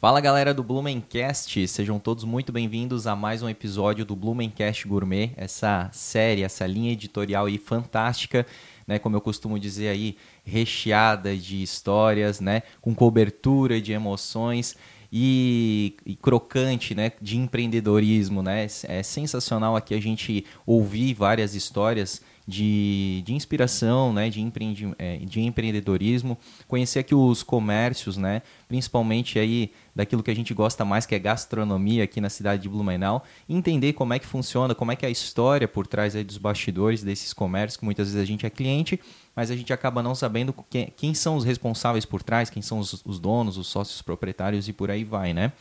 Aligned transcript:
Fala 0.00 0.20
galera 0.20 0.54
do 0.54 0.62
Blumencast, 0.62 1.66
sejam 1.66 1.98
todos 1.98 2.22
muito 2.22 2.52
bem-vindos 2.52 3.08
a 3.08 3.16
mais 3.16 3.42
um 3.42 3.48
episódio 3.48 4.04
do 4.04 4.14
Blumencast 4.14 4.86
Gourmet, 4.86 5.32
essa 5.36 5.90
série, 5.92 6.44
essa 6.44 6.64
linha 6.68 6.92
editorial 6.92 7.46
aí 7.46 7.58
fantástica, 7.58 8.46
né, 8.86 9.00
como 9.00 9.16
eu 9.16 9.20
costumo 9.20 9.58
dizer 9.58 9.88
aí, 9.88 10.16
recheada 10.44 11.36
de 11.36 11.60
histórias, 11.64 12.38
né, 12.38 12.62
com 12.80 12.94
cobertura 12.94 13.80
de 13.80 13.90
emoções 13.92 14.76
e, 15.12 15.96
e, 16.06 16.14
crocante, 16.14 16.94
né, 16.94 17.10
de 17.20 17.36
empreendedorismo, 17.36 18.40
né? 18.40 18.68
É 18.84 19.02
sensacional 19.02 19.74
aqui 19.74 19.94
a 19.94 20.00
gente 20.00 20.44
ouvir 20.64 21.12
várias 21.12 21.56
histórias 21.56 22.22
de, 22.48 23.22
de 23.26 23.34
inspiração, 23.34 24.10
né, 24.10 24.30
de, 24.30 24.40
empreendi, 24.40 24.90
é, 24.98 25.18
de 25.18 25.42
empreendedorismo, 25.42 26.38
conhecer 26.66 27.00
aqui 27.00 27.14
os 27.14 27.42
comércios, 27.42 28.16
né, 28.16 28.40
principalmente 28.66 29.38
aí 29.38 29.70
daquilo 29.94 30.22
que 30.22 30.30
a 30.30 30.34
gente 30.34 30.54
gosta 30.54 30.82
mais, 30.82 31.04
que 31.04 31.14
é 31.14 31.18
gastronomia 31.18 32.04
aqui 32.04 32.22
na 32.22 32.30
cidade 32.30 32.62
de 32.62 32.68
Blumenau, 32.70 33.22
entender 33.46 33.92
como 33.92 34.14
é 34.14 34.18
que 34.18 34.24
funciona, 34.24 34.74
como 34.74 34.90
é 34.90 34.96
que 34.96 35.04
é 35.04 35.08
a 35.08 35.12
história 35.12 35.68
por 35.68 35.86
trás 35.86 36.16
aí 36.16 36.24
dos 36.24 36.38
bastidores 36.38 37.02
desses 37.02 37.34
comércios, 37.34 37.76
que 37.76 37.84
muitas 37.84 38.08
vezes 38.08 38.22
a 38.22 38.24
gente 38.24 38.46
é 38.46 38.50
cliente, 38.50 38.98
mas 39.36 39.50
a 39.50 39.56
gente 39.56 39.70
acaba 39.70 40.02
não 40.02 40.14
sabendo 40.14 40.54
quem, 40.70 40.90
quem 40.96 41.12
são 41.12 41.36
os 41.36 41.44
responsáveis 41.44 42.06
por 42.06 42.22
trás, 42.22 42.48
quem 42.48 42.62
são 42.62 42.78
os, 42.78 43.02
os 43.04 43.20
donos, 43.20 43.58
os 43.58 43.66
sócios 43.66 44.00
proprietários 44.00 44.68
e 44.68 44.72
por 44.72 44.90
aí 44.90 45.04
vai, 45.04 45.34
né? 45.34 45.52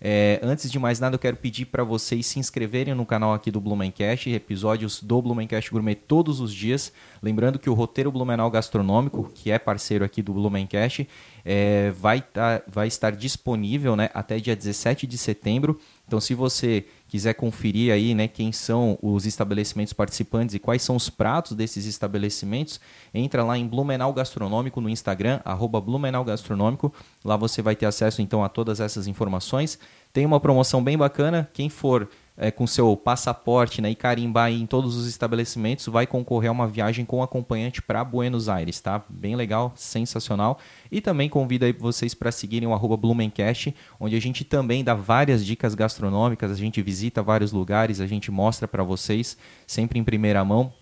É, 0.00 0.38
antes 0.42 0.70
de 0.70 0.78
mais 0.78 1.00
nada, 1.00 1.16
eu 1.16 1.18
quero 1.18 1.36
pedir 1.36 1.64
para 1.66 1.82
vocês 1.82 2.24
se 2.26 2.38
inscreverem 2.38 2.94
no 2.94 3.04
canal 3.04 3.34
aqui 3.34 3.50
do 3.50 3.60
Blumencast, 3.60 4.30
episódios 4.30 5.02
do 5.02 5.20
Blumencast 5.20 5.70
Gourmet 5.70 5.96
todos 5.96 6.40
os 6.40 6.54
dias. 6.54 6.92
Lembrando 7.20 7.58
que 7.58 7.68
o 7.68 7.74
roteiro 7.74 8.12
Blumenau 8.12 8.48
Gastronômico, 8.50 9.28
que 9.34 9.50
é 9.50 9.58
parceiro 9.58 10.04
aqui 10.04 10.22
do 10.22 10.32
Blumencast, 10.32 11.08
é, 11.44 11.90
vai, 11.90 12.20
tá, 12.20 12.62
vai 12.68 12.86
estar 12.86 13.10
disponível 13.10 13.96
né, 13.96 14.08
até 14.14 14.38
dia 14.38 14.54
17 14.54 15.06
de 15.06 15.18
setembro. 15.18 15.80
Então, 16.06 16.20
se 16.20 16.32
você 16.32 16.86
quiser 17.08 17.34
conferir 17.34 17.92
aí, 17.92 18.14
né, 18.14 18.28
quem 18.28 18.52
são 18.52 18.98
os 19.02 19.26
estabelecimentos 19.26 19.92
participantes 19.92 20.54
e 20.54 20.58
quais 20.58 20.82
são 20.82 20.94
os 20.94 21.08
pratos 21.08 21.56
desses 21.56 21.86
estabelecimentos, 21.86 22.80
entra 23.12 23.42
lá 23.42 23.56
em 23.56 23.66
Blumenau 23.66 24.12
Gastronômico 24.12 24.80
no 24.80 24.88
Instagram, 24.88 25.40
arroba 25.44 25.80
Blumenau 25.80 26.24
Gastronômico. 26.24 26.92
Lá 27.24 27.36
você 27.36 27.62
vai 27.62 27.74
ter 27.74 27.86
acesso 27.86 28.20
então 28.20 28.44
a 28.44 28.48
todas 28.48 28.78
essas 28.78 29.06
informações. 29.06 29.78
Tem 30.12 30.26
uma 30.26 30.38
promoção 30.38 30.84
bem 30.84 30.96
bacana. 30.96 31.48
Quem 31.52 31.68
for 31.68 32.08
é, 32.40 32.52
com 32.52 32.68
seu 32.68 32.96
passaporte 32.96 33.82
né, 33.82 33.90
e 33.90 33.96
carimbar 33.96 34.52
em 34.52 34.64
todos 34.64 34.96
os 34.96 35.08
estabelecimentos, 35.08 35.86
vai 35.86 36.06
concorrer 36.06 36.48
a 36.48 36.52
uma 36.52 36.68
viagem 36.68 37.04
com 37.04 37.20
acompanhante 37.20 37.82
para 37.82 38.04
Buenos 38.04 38.48
Aires, 38.48 38.80
tá? 38.80 39.04
Bem 39.08 39.34
legal, 39.34 39.72
sensacional. 39.74 40.58
E 40.90 41.00
também 41.00 41.28
convido 41.28 41.66
vocês 41.80 42.14
para 42.14 42.30
seguirem 42.30 42.68
o 42.68 42.96
Blumencast, 42.96 43.74
onde 43.98 44.14
a 44.14 44.20
gente 44.20 44.44
também 44.44 44.84
dá 44.84 44.94
várias 44.94 45.44
dicas 45.44 45.74
gastronômicas, 45.74 46.52
a 46.52 46.54
gente 46.54 46.80
visita 46.80 47.20
vários 47.22 47.50
lugares, 47.50 48.00
a 48.00 48.06
gente 48.06 48.30
mostra 48.30 48.68
para 48.68 48.84
vocês, 48.84 49.36
sempre 49.66 49.98
em 49.98 50.04
primeira 50.04 50.44
mão, 50.44 50.72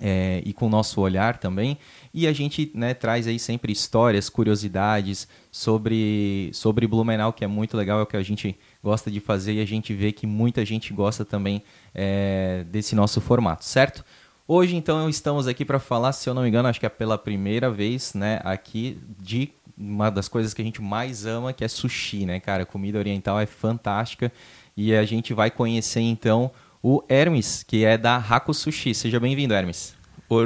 é, 0.00 0.42
e 0.44 0.52
com 0.52 0.66
o 0.66 0.70
nosso 0.70 1.00
olhar 1.02 1.36
também. 1.36 1.76
E 2.14 2.26
a 2.26 2.32
gente 2.32 2.70
né, 2.74 2.94
traz 2.94 3.26
aí 3.26 3.38
sempre 3.38 3.72
histórias, 3.72 4.30
curiosidades 4.30 5.28
sobre, 5.50 6.50
sobre 6.54 6.86
Blumenau, 6.86 7.32
que 7.32 7.44
é 7.44 7.48
muito 7.48 7.76
legal, 7.76 8.00
é 8.00 8.02
o 8.02 8.06
que 8.06 8.16
a 8.16 8.22
gente 8.22 8.56
gosta 8.82 9.10
de 9.10 9.20
fazer 9.20 9.54
e 9.54 9.60
a 9.60 9.66
gente 9.66 9.92
vê 9.94 10.12
que 10.12 10.26
muita 10.26 10.64
gente 10.64 10.92
gosta 10.92 11.24
também 11.24 11.62
é, 11.94 12.64
desse 12.68 12.94
nosso 12.94 13.20
formato, 13.20 13.64
certo? 13.64 14.04
Hoje, 14.46 14.76
então, 14.76 15.08
estamos 15.10 15.46
aqui 15.46 15.64
para 15.64 15.78
falar, 15.78 16.12
se 16.12 16.28
eu 16.28 16.32
não 16.32 16.42
me 16.42 16.48
engano, 16.48 16.68
acho 16.68 16.80
que 16.80 16.86
é 16.86 16.88
pela 16.88 17.18
primeira 17.18 17.70
vez, 17.70 18.14
né, 18.14 18.40
aqui 18.44 18.98
de 19.20 19.50
uma 19.76 20.10
das 20.10 20.26
coisas 20.26 20.54
que 20.54 20.62
a 20.62 20.64
gente 20.64 20.80
mais 20.80 21.26
ama, 21.26 21.52
que 21.52 21.62
é 21.62 21.68
sushi, 21.68 22.24
né, 22.24 22.40
cara? 22.40 22.64
comida 22.64 22.98
oriental 22.98 23.38
é 23.38 23.46
fantástica 23.46 24.32
e 24.76 24.94
a 24.94 25.04
gente 25.04 25.34
vai 25.34 25.50
conhecer, 25.50 26.00
então, 26.00 26.50
o 26.82 27.02
Hermes, 27.08 27.62
que 27.62 27.84
é 27.84 27.98
da 27.98 28.16
Raco 28.16 28.54
Sushi. 28.54 28.94
Seja 28.94 29.20
bem-vindo, 29.20 29.52
Hermes. 29.52 29.94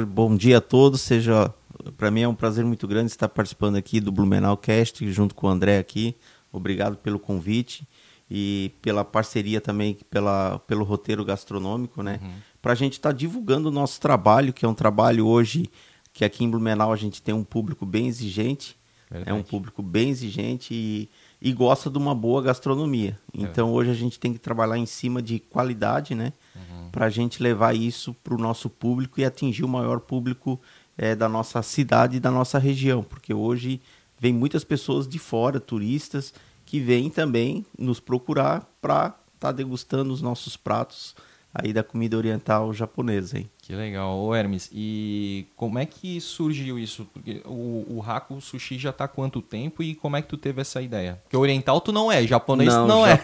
Bom 0.07 0.35
dia 0.35 0.57
a 0.57 0.61
todos, 0.61 1.01
seja 1.01 1.53
para 1.97 2.09
mim 2.09 2.21
é 2.21 2.27
um 2.27 2.35
prazer 2.35 2.63
muito 2.63 2.87
grande 2.87 3.11
estar 3.11 3.29
participando 3.29 3.75
aqui 3.75 3.99
do 3.99 4.11
Blumenau 4.11 4.55
Cast 4.57 5.09
junto 5.11 5.35
com 5.35 5.47
o 5.47 5.49
André 5.49 5.77
aqui. 5.77 6.15
Obrigado 6.51 6.97
pelo 6.97 7.19
convite 7.19 7.87
e 8.35 8.71
pela 8.81 9.05
parceria 9.05 9.61
também 9.61 9.95
pela, 10.09 10.57
pelo 10.65 10.83
roteiro 10.83 11.23
gastronômico, 11.23 12.01
né? 12.01 12.19
Uhum. 12.19 12.31
Para 12.59 12.71
a 12.71 12.75
gente 12.75 12.93
estar 12.93 13.09
tá 13.09 13.15
divulgando 13.15 13.69
o 13.69 13.71
nosso 13.71 14.01
trabalho, 14.01 14.51
que 14.51 14.65
é 14.65 14.67
um 14.67 14.73
trabalho 14.73 15.27
hoje 15.27 15.69
que 16.11 16.25
aqui 16.25 16.43
em 16.43 16.49
Blumenau 16.49 16.91
a 16.91 16.95
gente 16.95 17.21
tem 17.21 17.33
um 17.33 17.43
público 17.43 17.85
bem 17.85 18.07
exigente, 18.07 18.75
Verdade. 19.07 19.29
é 19.29 19.33
um 19.39 19.43
público 19.43 19.83
bem 19.83 20.09
exigente 20.09 20.73
e, 20.73 21.09
e 21.39 21.53
gosta 21.53 21.91
de 21.91 21.97
uma 21.99 22.15
boa 22.15 22.41
gastronomia. 22.41 23.19
Então 23.31 23.69
é. 23.69 23.71
hoje 23.71 23.91
a 23.91 23.95
gente 23.95 24.19
tem 24.19 24.33
que 24.33 24.39
trabalhar 24.39 24.79
em 24.79 24.85
cima 24.87 25.21
de 25.21 25.37
qualidade, 25.37 26.15
né? 26.15 26.33
Uhum. 26.55 26.89
Para 26.91 27.05
a 27.05 27.09
gente 27.11 27.41
levar 27.41 27.75
isso 27.75 28.15
para 28.23 28.33
o 28.33 28.37
nosso 28.39 28.67
público 28.67 29.21
e 29.21 29.25
atingir 29.25 29.63
o 29.63 29.67
maior 29.67 29.99
público 29.99 30.59
é, 30.97 31.15
da 31.15 31.29
nossa 31.29 31.61
cidade 31.61 32.17
e 32.17 32.19
da 32.19 32.31
nossa 32.31 32.57
região, 32.57 33.03
porque 33.03 33.31
hoje 33.31 33.79
vem 34.19 34.33
muitas 34.33 34.63
pessoas 34.63 35.07
de 35.07 35.19
fora, 35.19 35.59
turistas, 35.59 36.33
que 36.73 36.79
vêm 36.79 37.07
também 37.07 37.63
nos 37.77 37.99
procurar 37.99 38.67
para 38.81 39.05
estar 39.05 39.15
tá 39.39 39.51
degustando 39.51 40.11
os 40.11 40.23
nossos 40.23 40.57
pratos 40.57 41.15
aí 41.53 41.71
da 41.71 41.83
comida 41.83 42.17
oriental 42.17 42.73
japonesa. 42.73 43.37
Hein? 43.37 43.47
Que 43.59 43.75
legal. 43.75 44.17
Ô 44.17 44.33
Hermes, 44.33 44.71
e 44.73 45.45
como 45.55 45.77
é 45.77 45.85
que 45.85 46.19
surgiu 46.19 46.79
isso? 46.79 47.05
Porque 47.13 47.43
o, 47.45 47.85
o 47.87 48.03
Haku 48.03 48.41
Sushi 48.41 48.79
já 48.79 48.89
está 48.89 49.03
há 49.03 49.07
quanto 49.07 49.39
tempo 49.39 49.83
e 49.83 49.93
como 49.93 50.17
é 50.17 50.23
que 50.23 50.27
tu 50.27 50.35
teve 50.35 50.61
essa 50.61 50.81
ideia? 50.81 51.21
Porque 51.21 51.37
oriental 51.37 51.79
tu 51.79 51.91
não 51.91 52.11
é, 52.11 52.25
japonês 52.25 52.73
não, 52.73 52.87
tu 52.87 52.87
não 52.87 53.05
já... 53.05 53.11
é. 53.13 53.19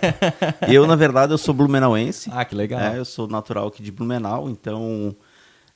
eu, 0.71 0.85
na 0.85 0.95
verdade, 0.95 1.33
eu 1.33 1.37
sou 1.39 1.51
blumenauense. 1.51 2.29
Ah, 2.31 2.45
que 2.45 2.53
legal. 2.53 2.79
É, 2.79 2.99
eu 2.99 3.05
sou 3.05 3.27
natural 3.27 3.69
aqui 3.69 3.81
de 3.81 3.91
Blumenau, 3.91 4.47
então 4.47 5.15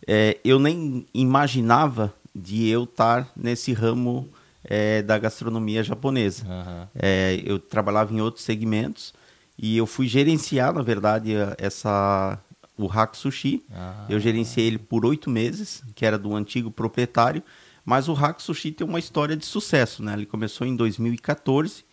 é, 0.06 0.38
eu 0.46 0.60
nem 0.60 1.08
imaginava 1.12 2.14
de 2.36 2.68
eu 2.68 2.84
estar 2.84 3.32
nesse 3.36 3.74
ramo 3.74 4.30
é, 4.64 5.02
da 5.02 5.18
gastronomia 5.18 5.84
japonesa. 5.84 6.46
Uhum. 6.46 6.88
É, 6.96 7.42
eu 7.46 7.60
trabalhava 7.60 8.14
em 8.14 8.22
outros 8.22 8.44
segmentos 8.44 9.14
e 9.58 9.78
eu 9.78 9.86
fui 9.86 10.08
gerenciar, 10.08 10.74
na 10.74 10.82
verdade, 10.82 11.34
essa 11.58 12.40
o 12.78 12.88
Hack 12.88 13.16
Sushi. 13.16 13.64
Ah. 13.72 14.06
Eu 14.10 14.20
gerenciei 14.20 14.68
ele 14.68 14.80
por 14.80 15.06
oito 15.06 15.30
meses, 15.30 15.84
que 15.94 16.06
era 16.06 16.18
do 16.18 16.36
antigo 16.36 16.72
proprietário. 16.72 17.44
Mas 17.86 18.08
o 18.08 18.14
Hack 18.14 18.40
Sushi 18.40 18.72
tem 18.72 18.88
uma 18.88 19.00
história 19.00 19.36
de 19.36 19.46
sucesso, 19.46 20.02
né? 20.02 20.14
Ele 20.14 20.26
começou 20.26 20.66
em 20.66 20.76
2014. 20.76 21.86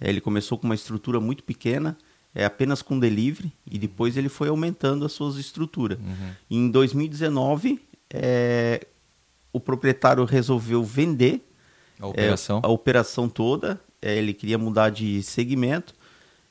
É, 0.00 0.08
ele 0.08 0.20
começou 0.20 0.58
com 0.58 0.66
uma 0.66 0.74
estrutura 0.74 1.18
muito 1.18 1.42
pequena, 1.42 1.96
é 2.34 2.44
apenas 2.44 2.82
com 2.82 2.98
delivery, 2.98 3.52
e 3.68 3.78
depois 3.78 4.16
ele 4.16 4.28
foi 4.28 4.48
aumentando 4.48 5.04
as 5.04 5.12
suas 5.12 5.36
estruturas. 5.36 5.98
Uhum. 5.98 6.30
Em 6.48 6.70
2019, 6.70 7.80
é, 8.10 8.86
o 9.52 9.58
proprietário 9.58 10.24
resolveu 10.24 10.84
vender 10.84 11.47
a 12.00 12.06
operação, 12.06 12.58
é, 12.58 12.66
a 12.66 12.68
operação 12.68 13.28
toda. 13.28 13.80
É, 14.00 14.16
ele 14.16 14.32
queria 14.32 14.58
mudar 14.58 14.90
de 14.90 15.22
segmento. 15.22 15.94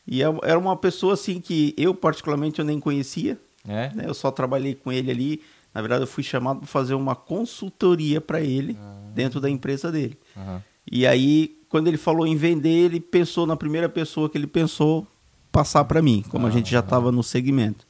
E 0.05 0.21
é, 0.21 0.25
era 0.43 0.57
uma 0.57 0.75
pessoa 0.75 1.13
assim 1.13 1.39
que 1.39 1.73
eu 1.77 1.93
particularmente 1.93 2.59
eu 2.59 2.65
nem 2.65 2.79
conhecia. 2.79 3.37
É? 3.67 3.91
Né? 3.93 4.05
Eu 4.05 4.13
só 4.13 4.31
trabalhei 4.31 4.75
com 4.75 4.91
ele 4.91 5.11
ali. 5.11 5.41
Na 5.73 5.81
verdade, 5.81 6.03
eu 6.03 6.07
fui 6.07 6.23
chamado 6.23 6.59
para 6.59 6.67
fazer 6.67 6.93
uma 6.93 7.15
consultoria 7.15 8.19
para 8.19 8.41
ele 8.41 8.77
ah. 8.81 9.11
dentro 9.13 9.39
da 9.39 9.49
empresa 9.49 9.91
dele. 9.91 10.17
Uhum. 10.35 10.59
E 10.89 11.05
aí, 11.05 11.57
quando 11.69 11.87
ele 11.87 11.97
falou 11.97 12.25
em 12.25 12.35
vender, 12.35 12.85
ele 12.85 12.99
pensou 12.99 13.45
na 13.45 13.55
primeira 13.55 13.89
pessoa 13.89 14.29
que 14.29 14.37
ele 14.37 14.47
pensou 14.47 15.05
passar 15.51 15.83
para 15.85 16.01
mim, 16.01 16.23
como 16.29 16.47
a 16.47 16.49
gente 16.49 16.71
já 16.71 16.79
estava 16.79 17.11
no 17.11 17.23
segmento. 17.23 17.85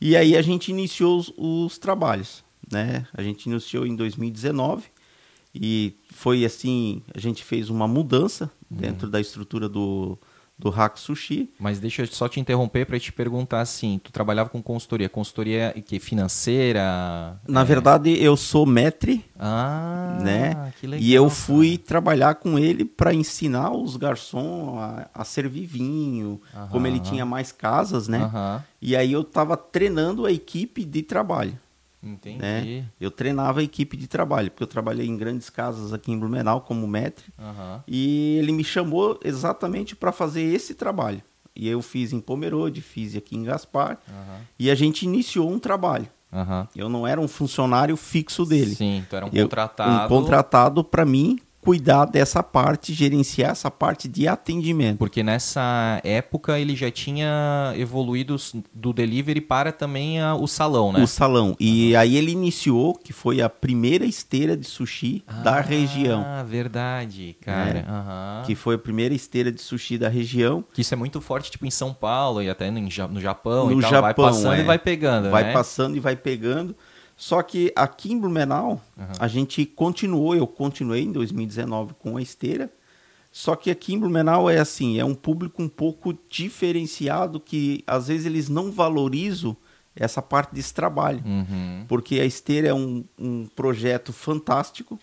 E 0.00 0.16
aí 0.16 0.36
a 0.36 0.42
gente 0.42 0.70
iniciou 0.70 1.18
os, 1.18 1.32
os 1.36 1.78
trabalhos. 1.78 2.44
Né? 2.70 3.06
A 3.12 3.22
gente 3.22 3.46
iniciou 3.46 3.86
em 3.86 3.94
2019 3.94 4.84
e 5.54 5.94
foi 6.10 6.44
assim, 6.44 7.02
a 7.14 7.20
gente 7.20 7.44
fez 7.44 7.68
uma 7.68 7.86
mudança 7.86 8.50
uhum. 8.70 8.78
dentro 8.78 9.08
da 9.08 9.20
estrutura 9.20 9.68
do, 9.68 10.18
do 10.58 10.70
Hack 10.70 10.96
Sushi. 10.96 11.50
Mas 11.58 11.80
deixa 11.80 12.02
eu 12.02 12.06
só 12.06 12.28
te 12.28 12.38
interromper 12.38 12.86
para 12.86 12.98
te 12.98 13.12
perguntar 13.12 13.60
assim, 13.60 14.00
tu 14.02 14.12
trabalhava 14.12 14.48
com 14.48 14.62
consultoria, 14.62 15.08
consultoria 15.08 15.74
que 15.84 15.98
financeira? 15.98 17.38
Na 17.46 17.62
é... 17.62 17.64
verdade, 17.64 18.10
eu 18.22 18.36
sou 18.36 18.64
metre, 18.64 19.24
ah, 19.38 20.18
né? 20.22 20.72
Que 20.80 20.86
legal, 20.86 21.04
e 21.04 21.12
eu 21.12 21.28
fui 21.28 21.76
cara. 21.76 21.88
trabalhar 21.88 22.34
com 22.36 22.58
ele 22.58 22.84
para 22.84 23.12
ensinar 23.12 23.72
os 23.72 23.96
garçons 23.96 24.78
a, 24.78 25.10
a 25.12 25.24
servir 25.24 25.66
vinho, 25.66 26.40
aham, 26.54 26.68
como 26.68 26.86
ele 26.86 27.00
tinha 27.00 27.26
mais 27.26 27.50
casas, 27.52 28.08
né? 28.08 28.22
Aham. 28.22 28.64
E 28.80 28.96
aí 28.96 29.12
eu 29.12 29.22
estava 29.22 29.56
treinando 29.56 30.24
a 30.24 30.32
equipe 30.32 30.84
de 30.84 31.02
trabalho. 31.02 31.58
Entendi. 32.02 32.38
Né? 32.38 32.84
Eu 33.00 33.10
treinava 33.10 33.60
a 33.60 33.62
equipe 33.62 33.96
de 33.96 34.08
trabalho, 34.08 34.50
porque 34.50 34.62
eu 34.62 34.66
trabalhei 34.66 35.06
em 35.06 35.16
grandes 35.16 35.48
casas 35.48 35.92
aqui 35.92 36.10
em 36.10 36.18
Blumenau 36.18 36.62
como 36.62 36.86
metre. 36.86 37.26
Uhum. 37.38 37.80
E 37.86 38.36
ele 38.38 38.52
me 38.52 38.64
chamou 38.64 39.20
exatamente 39.24 39.94
para 39.94 40.10
fazer 40.10 40.42
esse 40.42 40.74
trabalho. 40.74 41.22
E 41.54 41.68
eu 41.68 41.82
fiz 41.82 42.12
em 42.12 42.20
Pomerode, 42.20 42.80
fiz 42.80 43.14
aqui 43.14 43.36
em 43.36 43.44
Gaspar. 43.44 43.98
Uhum. 44.08 44.40
E 44.58 44.70
a 44.70 44.74
gente 44.74 45.04
iniciou 45.04 45.50
um 45.50 45.58
trabalho. 45.58 46.08
Uhum. 46.32 46.66
Eu 46.74 46.88
não 46.88 47.06
era 47.06 47.20
um 47.20 47.28
funcionário 47.28 47.96
fixo 47.96 48.46
dele. 48.46 48.74
Sim, 48.74 48.98
então 48.98 49.18
era 49.18 49.26
um 49.26 49.30
contratado. 49.30 49.90
Eu, 49.90 50.04
um 50.04 50.08
contratado 50.08 50.82
para 50.82 51.04
mim 51.04 51.38
cuidar 51.62 52.06
dessa 52.06 52.42
parte, 52.42 52.92
gerenciar 52.92 53.52
essa 53.52 53.70
parte 53.70 54.08
de 54.08 54.26
atendimento. 54.26 54.98
Porque 54.98 55.22
nessa 55.22 56.00
época 56.02 56.58
ele 56.58 56.74
já 56.74 56.90
tinha 56.90 57.72
evoluído 57.76 58.36
do 58.74 58.92
delivery 58.92 59.40
para 59.40 59.70
também 59.70 60.20
a, 60.20 60.34
o 60.34 60.48
salão, 60.48 60.92
né? 60.92 61.00
O 61.00 61.06
salão. 61.06 61.56
E 61.60 61.94
aí 61.94 62.16
ele 62.16 62.32
iniciou, 62.32 62.94
que 62.94 63.12
foi 63.12 63.40
a 63.40 63.48
primeira 63.48 64.04
esteira 64.04 64.56
de 64.56 64.66
sushi 64.66 65.22
ah, 65.26 65.34
da 65.34 65.60
região. 65.60 66.24
Ah, 66.26 66.42
verdade, 66.42 67.36
cara. 67.40 67.74
Né? 67.74 67.84
Uhum. 67.88 68.42
Que 68.44 68.56
foi 68.56 68.74
a 68.74 68.78
primeira 68.78 69.14
esteira 69.14 69.52
de 69.52 69.62
sushi 69.62 69.96
da 69.96 70.08
região. 70.08 70.64
Que 70.72 70.80
isso 70.80 70.92
é 70.92 70.96
muito 70.96 71.20
forte, 71.20 71.48
tipo, 71.48 71.64
em 71.64 71.70
São 71.70 71.94
Paulo 71.94 72.42
e 72.42 72.50
até 72.50 72.72
no, 72.72 72.80
no 72.80 73.20
Japão. 73.20 73.66
No 73.70 73.78
e 73.78 73.82
tal. 73.82 73.90
Japão, 73.90 74.02
vai 74.02 74.14
passando 74.14 74.54
é. 74.54 74.60
e 74.60 74.64
vai 74.64 74.78
pegando, 74.78 75.30
Vai 75.30 75.44
né? 75.44 75.52
passando 75.52 75.96
e 75.96 76.00
vai 76.00 76.16
pegando. 76.16 76.74
Só 77.16 77.42
que 77.42 77.72
aqui 77.76 78.12
em 78.12 78.18
Blumenau, 78.18 78.80
uhum. 78.96 79.06
a 79.18 79.28
gente 79.28 79.64
continuou, 79.64 80.34
eu 80.34 80.46
continuei 80.46 81.02
em 81.02 81.12
2019 81.12 81.94
com 81.94 82.16
a 82.16 82.22
esteira. 82.22 82.70
Só 83.30 83.56
que 83.56 83.70
aqui 83.70 83.94
em 83.94 83.98
Blumenau 83.98 84.50
é 84.50 84.58
assim, 84.58 84.98
é 84.98 85.04
um 85.04 85.14
público 85.14 85.62
um 85.62 85.68
pouco 85.68 86.16
diferenciado 86.28 87.40
que 87.40 87.82
às 87.86 88.08
vezes 88.08 88.26
eles 88.26 88.48
não 88.48 88.70
valorizam 88.70 89.56
essa 89.96 90.20
parte 90.20 90.54
desse 90.54 90.72
trabalho. 90.74 91.22
Uhum. 91.24 91.84
Porque 91.88 92.20
a 92.20 92.24
esteira 92.24 92.68
é 92.68 92.74
um, 92.74 93.04
um 93.18 93.46
projeto 93.46 94.12
fantástico. 94.12 94.98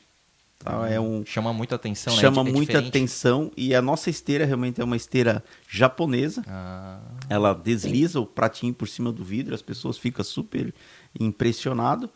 Tá? 0.60 0.80
Uhum. 0.80 0.86
É 0.86 1.00
um, 1.00 1.26
chama 1.26 1.54
muita 1.54 1.76
atenção, 1.76 2.14
né? 2.14 2.20
Chama 2.20 2.42
é 2.42 2.44
muita 2.44 2.74
diferente. 2.74 2.88
atenção. 2.90 3.52
E 3.56 3.74
a 3.74 3.82
nossa 3.82 4.10
esteira 4.10 4.46
realmente 4.46 4.82
é 4.82 4.84
uma 4.84 4.98
esteira 4.98 5.44
japonesa. 5.68 6.44
Ah. 6.48 7.00
Ela 7.30 7.54
desliza 7.54 8.20
o 8.20 8.26
pratinho 8.26 8.74
por 8.74 8.88
cima 8.88 9.12
do 9.12 9.24
vidro, 9.24 9.56
as 9.56 9.62
pessoas 9.62 9.98
ficam 9.98 10.24
super 10.24 10.74
impressionado. 11.18 12.10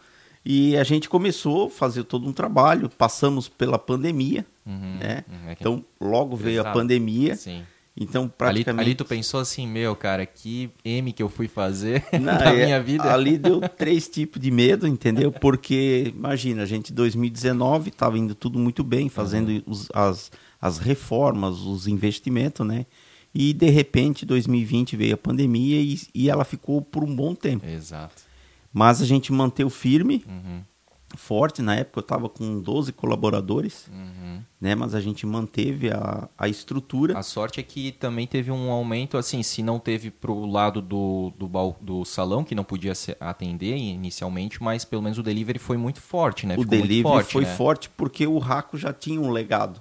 E 0.46 0.76
a 0.76 0.84
gente 0.84 1.08
começou 1.08 1.68
a 1.68 1.70
fazer 1.70 2.04
todo 2.04 2.28
um 2.28 2.34
trabalho, 2.34 2.90
passamos 2.90 3.48
pela 3.48 3.80
pandemia, 3.80 4.46
uhum, 4.66 4.98
né? 5.00 5.24
Uhum, 5.30 5.50
é 5.50 5.52
então, 5.54 5.86
logo 6.02 6.36
veio 6.36 6.62
a 6.62 6.72
pandemia. 6.74 7.36
Sim. 7.36 7.64
Então, 7.96 8.28
praticamente... 8.28 8.82
Ali, 8.82 8.90
ali, 8.90 8.96
tu 8.96 9.06
pensou 9.06 9.40
assim, 9.40 9.68
meu, 9.68 9.96
cara, 9.96 10.26
que 10.26 10.70
M 10.84 11.14
que 11.14 11.22
eu 11.22 11.30
fui 11.30 11.48
fazer 11.48 12.04
Não, 12.12 12.34
na 12.34 12.52
é, 12.52 12.66
minha 12.66 12.82
vida. 12.82 13.14
Ali 13.14 13.38
deu 13.38 13.62
três 13.70 14.10
tipos 14.10 14.42
de 14.42 14.50
medo, 14.50 14.88
entendeu? 14.88 15.32
Porque, 15.32 16.12
imagina, 16.14 16.64
a 16.64 16.66
gente 16.66 16.92
em 16.92 16.96
2019 16.96 17.90
estava 17.90 18.18
indo 18.18 18.34
tudo 18.34 18.58
muito 18.58 18.84
bem, 18.84 19.10
fazendo 19.10 19.50
uhum. 19.50 19.62
os, 19.68 19.90
as, 19.94 20.32
as 20.60 20.80
reformas, 20.80 21.60
os 21.60 21.88
investimentos, 21.88 22.66
né? 22.66 22.86
E, 23.34 23.54
de 23.54 23.70
repente, 23.70 24.26
2020 24.26 24.98
veio 24.98 25.14
a 25.14 25.18
pandemia 25.18 25.80
e, 25.80 26.00
e 26.14 26.30
ela 26.30 26.44
ficou 26.44 26.82
por 26.82 27.04
um 27.04 27.16
bom 27.16 27.36
tempo. 27.36 27.66
Exato. 27.66 28.23
Mas 28.74 29.02
a 29.02 29.06
gente 29.06 29.32
manteve 29.32 29.70
firme, 29.70 30.26
uhum. 30.28 30.64
forte. 31.16 31.62
Na 31.62 31.76
época 31.76 32.00
eu 32.00 32.02
estava 32.02 32.28
com 32.28 32.60
12 32.60 32.92
colaboradores, 32.92 33.88
uhum. 33.88 34.42
né? 34.60 34.74
Mas 34.74 34.96
a 34.96 35.00
gente 35.00 35.28
manteve 35.28 35.92
a, 35.92 36.28
a 36.36 36.50
estrutura. 36.50 37.18
A 37.18 37.22
sorte 37.22 37.60
é 37.60 37.64
que 37.64 37.92
também 37.92 38.26
teve 38.26 38.50
um 38.50 38.72
aumento, 38.72 39.16
assim, 39.16 39.44
se 39.44 39.62
não 39.62 39.78
teve 39.78 40.10
para 40.10 40.32
o 40.32 40.48
lado 40.48 40.82
do, 40.82 41.32
do, 41.38 41.76
do, 41.80 42.04
salão, 42.04 42.44
que 42.44 42.56
não 42.56 42.64
podia 42.64 42.94
atender 43.20 43.78
inicialmente, 43.78 44.62
mas 44.64 44.84
pelo 44.84 45.04
menos 45.04 45.20
o 45.20 45.24
delivery 45.24 45.60
foi 45.60 45.78
muito 45.78 46.02
forte, 46.02 46.48
né? 46.48 46.56
O 46.56 46.62
Ficou 46.62 46.72
delivery 46.80 47.04
forte, 47.04 47.32
foi 47.32 47.44
né? 47.44 47.56
forte 47.56 47.90
porque 47.92 48.26
o 48.26 48.40
Raco 48.40 48.76
já 48.76 48.92
tinha 48.92 49.22
um 49.22 49.30
legado. 49.30 49.80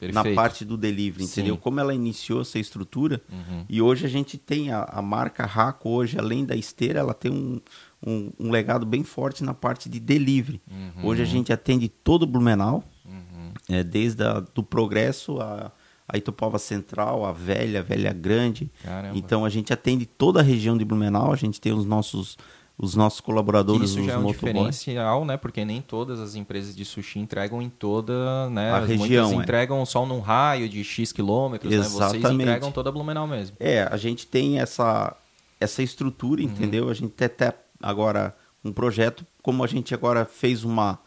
Perfeito. 0.00 0.30
na 0.30 0.34
parte 0.34 0.64
do 0.64 0.78
delivery, 0.78 1.24
entendeu? 1.24 1.56
Sim. 1.56 1.60
Como 1.60 1.78
ela 1.78 1.94
iniciou 1.94 2.40
essa 2.40 2.58
estrutura 2.58 3.20
uhum. 3.30 3.66
e 3.68 3.82
hoje 3.82 4.06
a 4.06 4.08
gente 4.08 4.38
tem 4.38 4.72
a, 4.72 4.84
a 4.84 5.02
marca 5.02 5.44
Raco 5.44 5.90
hoje, 5.90 6.18
além 6.18 6.46
da 6.46 6.56
esteira, 6.56 7.00
ela 7.00 7.12
tem 7.12 7.30
um, 7.30 7.60
um, 8.04 8.30
um, 8.38 8.50
legado 8.50 8.86
bem 8.86 9.04
forte 9.04 9.44
na 9.44 9.54
parte 9.54 9.88
de 9.88 10.00
delivery. 10.00 10.60
Uhum. 10.70 11.06
Hoje 11.06 11.22
a 11.22 11.26
gente 11.26 11.52
atende 11.52 11.88
todo 11.88 12.22
o 12.22 12.26
Blumenau, 12.26 12.82
uhum. 13.04 13.52
é, 13.68 13.82
desde 13.82 14.22
a, 14.22 14.40
do 14.40 14.62
Progresso 14.62 15.40
a, 15.40 15.70
a 16.08 16.16
Itupava 16.16 16.58
Central, 16.58 17.24
a 17.24 17.32
Velha, 17.32 17.80
a 17.80 17.82
Velha 17.82 18.12
Grande. 18.12 18.70
Caramba. 18.82 19.16
Então 19.16 19.44
a 19.44 19.48
gente 19.48 19.72
atende 19.72 20.06
toda 20.06 20.40
a 20.40 20.42
região 20.42 20.76
de 20.76 20.84
Blumenau, 20.84 21.32
a 21.32 21.36
gente 21.36 21.60
tem 21.60 21.72
os 21.72 21.84
nossos 21.84 22.36
os 22.82 22.94
nossos 22.94 23.20
colaboradores, 23.20 23.90
Isso 23.90 24.02
já 24.02 24.14
é 24.14 24.16
um 24.16 24.22
motoboys. 24.22 24.54
diferencial, 24.54 25.22
né? 25.26 25.36
Porque 25.36 25.66
nem 25.66 25.82
todas 25.82 26.18
as 26.18 26.34
empresas 26.34 26.74
de 26.74 26.82
sushi 26.82 27.18
entregam 27.18 27.60
em 27.60 27.68
toda, 27.68 28.48
né? 28.48 28.70
A 28.70 28.80
região, 28.80 29.26
Muitas 29.26 29.32
é. 29.32 29.34
entregam 29.34 29.84
só 29.84 30.06
num 30.06 30.18
raio 30.20 30.66
de 30.66 30.82
X 30.82 31.12
quilômetros, 31.12 31.70
né? 31.70 31.76
Vocês 31.76 32.14
Exatamente. 32.14 32.40
entregam 32.40 32.72
toda 32.72 32.88
a 32.88 32.92
Blumenau 32.92 33.26
mesmo. 33.26 33.54
É, 33.60 33.82
a 33.82 33.98
gente 33.98 34.26
tem 34.26 34.60
essa, 34.60 35.14
essa 35.60 35.82
estrutura, 35.82 36.40
Uhum. 36.40 36.48
entendeu? 36.48 36.88
A 36.88 36.94
gente 36.94 37.10
tem 37.10 37.26
até 37.26 37.52
agora 37.82 38.34
um 38.64 38.72
projeto, 38.72 39.24
como 39.42 39.64
a 39.64 39.66
gente 39.66 39.94
agora 39.94 40.24
fez 40.24 40.64
uma 40.64 40.98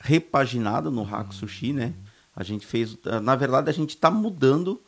repaginada 0.00 0.90
no 0.90 1.02
Raku 1.02 1.34
Sushi, 1.34 1.72
né? 1.72 1.92
A 2.34 2.42
gente 2.44 2.64
fez, 2.66 2.96
na 3.22 3.34
verdade, 3.34 3.68
a 3.68 3.72
gente 3.72 3.90
está 3.90 4.10
mudando 4.10 4.80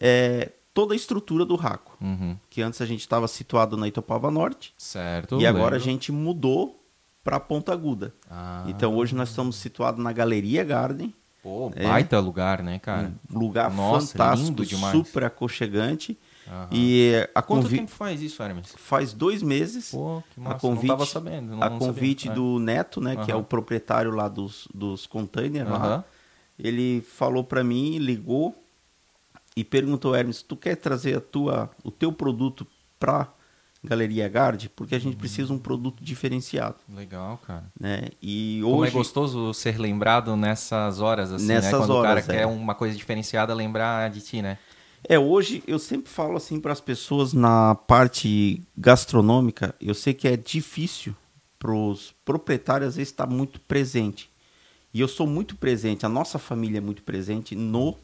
é, 0.00 0.50
toda 0.74 0.94
a 0.94 0.96
estrutura 0.96 1.44
do 1.44 1.54
Raco. 1.54 1.96
Uhum. 2.00 2.36
Que 2.50 2.60
antes 2.60 2.80
a 2.80 2.86
gente 2.86 3.00
estava 3.00 3.28
situado 3.28 3.76
na 3.76 3.86
Itopava 3.86 4.30
Norte. 4.30 4.74
Certo. 4.76 5.40
E 5.40 5.46
agora 5.46 5.76
a 5.76 5.78
lembro. 5.78 5.80
gente 5.84 6.10
mudou 6.10 6.84
para 7.22 7.38
Ponta 7.38 7.72
Aguda. 7.72 8.12
Ah. 8.28 8.64
Então 8.66 8.96
hoje 8.96 9.14
nós 9.14 9.28
estamos 9.30 9.56
situados 9.56 10.02
na 10.02 10.12
Galeria 10.12 10.64
Garden. 10.64 11.14
Pô, 11.40 11.70
É. 11.76 11.84
baita 11.84 12.18
lugar, 12.18 12.62
né, 12.64 12.80
cara? 12.80 13.12
Um 13.32 13.38
lugar 13.38 13.70
Nossa, 13.72 14.08
fantástico, 14.18 14.64
super 14.90 15.24
aconchegante. 15.24 16.18
Aham. 16.50 16.68
E 16.72 17.28
a 17.34 17.42
Quanto 17.42 17.62
convi... 17.64 17.76
tempo 17.78 17.90
faz 17.90 18.22
isso, 18.22 18.42
Hermes? 18.42 18.74
faz 18.76 19.12
dois 19.12 19.42
meses. 19.42 19.90
Pô, 19.90 20.22
que 20.34 20.40
massa. 20.40 20.56
a 20.56 20.58
convite, 20.60 20.86
não 20.88 20.96
tava 20.96 21.06
sabendo. 21.06 21.56
Não, 21.56 21.62
a 21.62 21.70
não 21.70 21.78
convite 21.78 22.26
sabia. 22.28 22.34
do 22.42 22.58
Neto, 22.58 23.00
né, 23.00 23.16
que 23.24 23.30
é 23.30 23.34
o 23.36 23.42
proprietário 23.42 24.10
lá 24.12 24.28
dos, 24.28 24.66
dos 24.72 25.06
containers 25.06 25.68
lá, 25.68 26.04
ele 26.58 27.00
falou 27.02 27.44
para 27.44 27.62
mim, 27.62 27.98
ligou 27.98 28.54
e 29.56 29.62
perguntou, 29.64 30.14
Hermes, 30.14 30.42
tu 30.42 30.56
quer 30.56 30.76
trazer 30.76 31.16
a 31.16 31.20
tua, 31.20 31.70
o 31.84 31.90
teu 31.90 32.12
produto 32.12 32.66
para 32.98 33.28
Galeria 33.82 34.26
Guard? 34.28 34.66
Porque 34.74 34.94
a 34.94 34.98
gente 34.98 35.14
Uhum. 35.14 35.18
precisa 35.20 35.46
de 35.48 35.52
um 35.52 35.58
produto 35.58 36.02
diferenciado, 36.02 36.76
Legal, 36.92 37.38
cara. 37.46 37.64
né? 37.78 38.08
E 38.22 38.60
Como 38.62 38.76
hoje 38.76 38.90
é 38.90 38.94
gostoso 38.94 39.52
ser 39.54 39.78
lembrado 39.78 40.36
nessas 40.36 41.00
horas, 41.00 41.32
assim, 41.32 41.46
né? 41.46 41.54
Nessas 41.56 41.78
Quando 41.78 41.90
o 41.90 41.94
horas, 41.96 42.26
cara 42.26 42.36
é. 42.36 42.40
quer 42.40 42.46
uma 42.46 42.74
coisa 42.74 42.96
diferenciada, 42.96 43.52
lembrar 43.54 44.10
de 44.10 44.20
ti, 44.20 44.42
né? 44.42 44.58
É, 45.04 45.18
hoje 45.18 45.62
eu 45.66 45.78
sempre 45.78 46.10
falo 46.10 46.36
assim 46.36 46.60
para 46.60 46.72
as 46.72 46.80
pessoas 46.80 47.32
na 47.32 47.74
parte 47.74 48.62
gastronômica, 48.76 49.74
eu 49.80 49.94
sei 49.94 50.14
que 50.14 50.26
é 50.26 50.36
difícil 50.36 51.14
para 51.58 51.72
os 51.72 52.14
proprietários 52.24 52.90
às 52.90 52.96
vezes 52.96 53.12
estar 53.12 53.26
muito 53.26 53.60
presente. 53.60 54.30
E 54.92 55.00
eu 55.00 55.08
sou 55.08 55.26
muito 55.26 55.56
presente, 55.56 56.06
a 56.06 56.08
nossa 56.08 56.38
família 56.38 56.78
é 56.78 56.80
muito 56.80 57.02
presente 57.02 57.54
no 57.54 57.96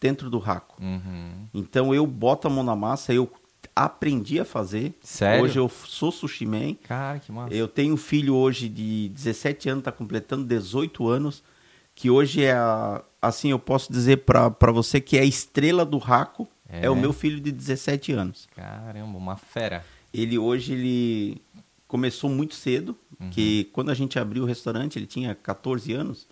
dentro 0.00 0.30
do 0.30 0.38
raco. 0.38 0.82
Uhum. 0.82 1.46
Então 1.52 1.94
eu 1.94 2.06
boto 2.06 2.48
a 2.48 2.50
mão 2.50 2.64
na 2.64 2.74
massa, 2.74 3.12
eu 3.12 3.30
aprendi 3.74 4.40
a 4.40 4.44
fazer. 4.44 4.94
Sério? 5.02 5.44
Hoje 5.44 5.58
eu 5.58 5.68
sou 5.68 6.10
sushi 6.10 6.46
man. 6.46 6.74
Cara, 6.82 7.18
que 7.18 7.30
massa. 7.30 7.54
Eu 7.54 7.68
tenho 7.68 7.94
um 7.94 7.98
filho 7.98 8.34
hoje 8.34 8.68
de 8.68 9.08
17 9.10 9.68
anos, 9.68 9.80
está 9.82 9.92
completando 9.92 10.44
18 10.44 11.08
anos, 11.08 11.42
que 11.98 12.08
hoje 12.08 12.44
é 12.44 12.52
a, 12.52 13.02
assim 13.20 13.50
eu 13.50 13.58
posso 13.58 13.90
dizer 13.92 14.18
para 14.18 14.70
você 14.72 15.00
que 15.00 15.18
é 15.18 15.22
a 15.22 15.24
estrela 15.24 15.84
do 15.84 15.98
raco, 15.98 16.46
é. 16.68 16.86
É. 16.86 16.90
o 16.90 16.94
meu 16.94 17.12
filho 17.12 17.40
de 17.40 17.50
17 17.50 18.12
anos. 18.12 18.48
Caramba, 18.54 19.18
uma 19.18 19.36
fera. 19.36 19.84
Ele 20.14 20.38
hoje 20.38 20.74
ele 20.74 21.42
começou 21.88 22.30
muito 22.30 22.54
cedo, 22.54 22.96
Uhum. 23.20 23.30
que 23.30 23.64
quando 23.72 23.90
a 23.90 23.94
gente 23.94 24.16
abriu 24.16 24.44
o 24.44 24.46
restaurante, 24.46 24.96
ele 24.96 25.06
tinha 25.06 25.34
14 25.34 25.92
anos, 25.92 26.28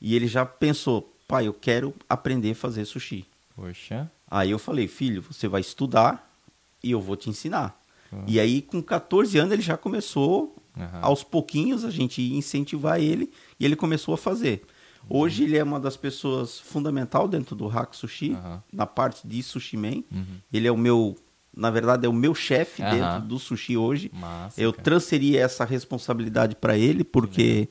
e 0.00 0.14
ele 0.14 0.28
já 0.28 0.46
pensou, 0.46 1.12
pai, 1.26 1.48
eu 1.48 1.52
quero 1.52 1.92
aprender 2.08 2.52
a 2.52 2.54
fazer 2.54 2.84
sushi. 2.84 3.24
Poxa. 3.56 4.08
Aí 4.30 4.52
eu 4.52 4.58
falei, 4.60 4.86
filho, 4.86 5.20
você 5.20 5.48
vai 5.48 5.60
estudar 5.62 6.32
e 6.80 6.92
eu 6.92 7.00
vou 7.00 7.16
te 7.16 7.28
ensinar. 7.28 7.76
Uhum. 8.12 8.22
E 8.28 8.38
aí, 8.38 8.62
com 8.62 8.80
14 8.80 9.36
anos, 9.36 9.52
ele 9.52 9.62
já 9.62 9.76
começou, 9.76 10.54
Aham. 10.78 11.00
aos 11.02 11.24
pouquinhos, 11.24 11.84
a 11.84 11.90
gente 11.90 12.22
ia 12.22 12.36
incentivar 12.38 13.00
ele 13.00 13.32
e 13.58 13.64
ele 13.64 13.74
começou 13.74 14.14
a 14.14 14.16
fazer. 14.18 14.62
Hoje 15.08 15.44
ele 15.44 15.56
é 15.56 15.62
uma 15.64 15.80
das 15.80 15.96
pessoas 15.96 16.58
fundamental 16.58 17.28
dentro 17.28 17.54
do 17.54 17.66
Hack 17.66 17.94
Sushi, 17.94 18.32
Aham. 18.32 18.62
na 18.72 18.86
parte 18.86 19.26
de 19.26 19.42
Sushi 19.42 19.76
Man. 19.76 20.02
Uhum. 20.10 20.24
Ele 20.52 20.68
é 20.68 20.72
o 20.72 20.76
meu, 20.76 21.16
na 21.54 21.70
verdade, 21.70 22.06
é 22.06 22.08
o 22.08 22.12
meu 22.12 22.34
chefe 22.34 22.82
dentro 22.82 23.20
do 23.22 23.38
sushi 23.38 23.76
hoje. 23.76 24.10
Massa. 24.14 24.60
Eu 24.60 24.72
cara. 24.72 24.84
transferi 24.84 25.36
essa 25.36 25.64
responsabilidade 25.64 26.56
para 26.56 26.76
ele, 26.78 27.04
porque 27.04 27.68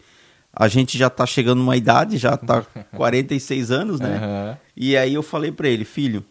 a 0.53 0.67
gente 0.67 0.97
já 0.97 1.07
está 1.07 1.25
chegando 1.25 1.59
numa 1.59 1.77
idade, 1.77 2.17
já 2.17 2.35
está 2.41 2.61
46 2.95 3.71
anos, 3.71 3.99
né? 3.99 4.57
E 4.75 4.97
aí 4.97 5.13
eu 5.13 5.23
falei 5.23 5.51
para 5.51 5.69
ele, 5.69 5.85
filho, 5.85 6.23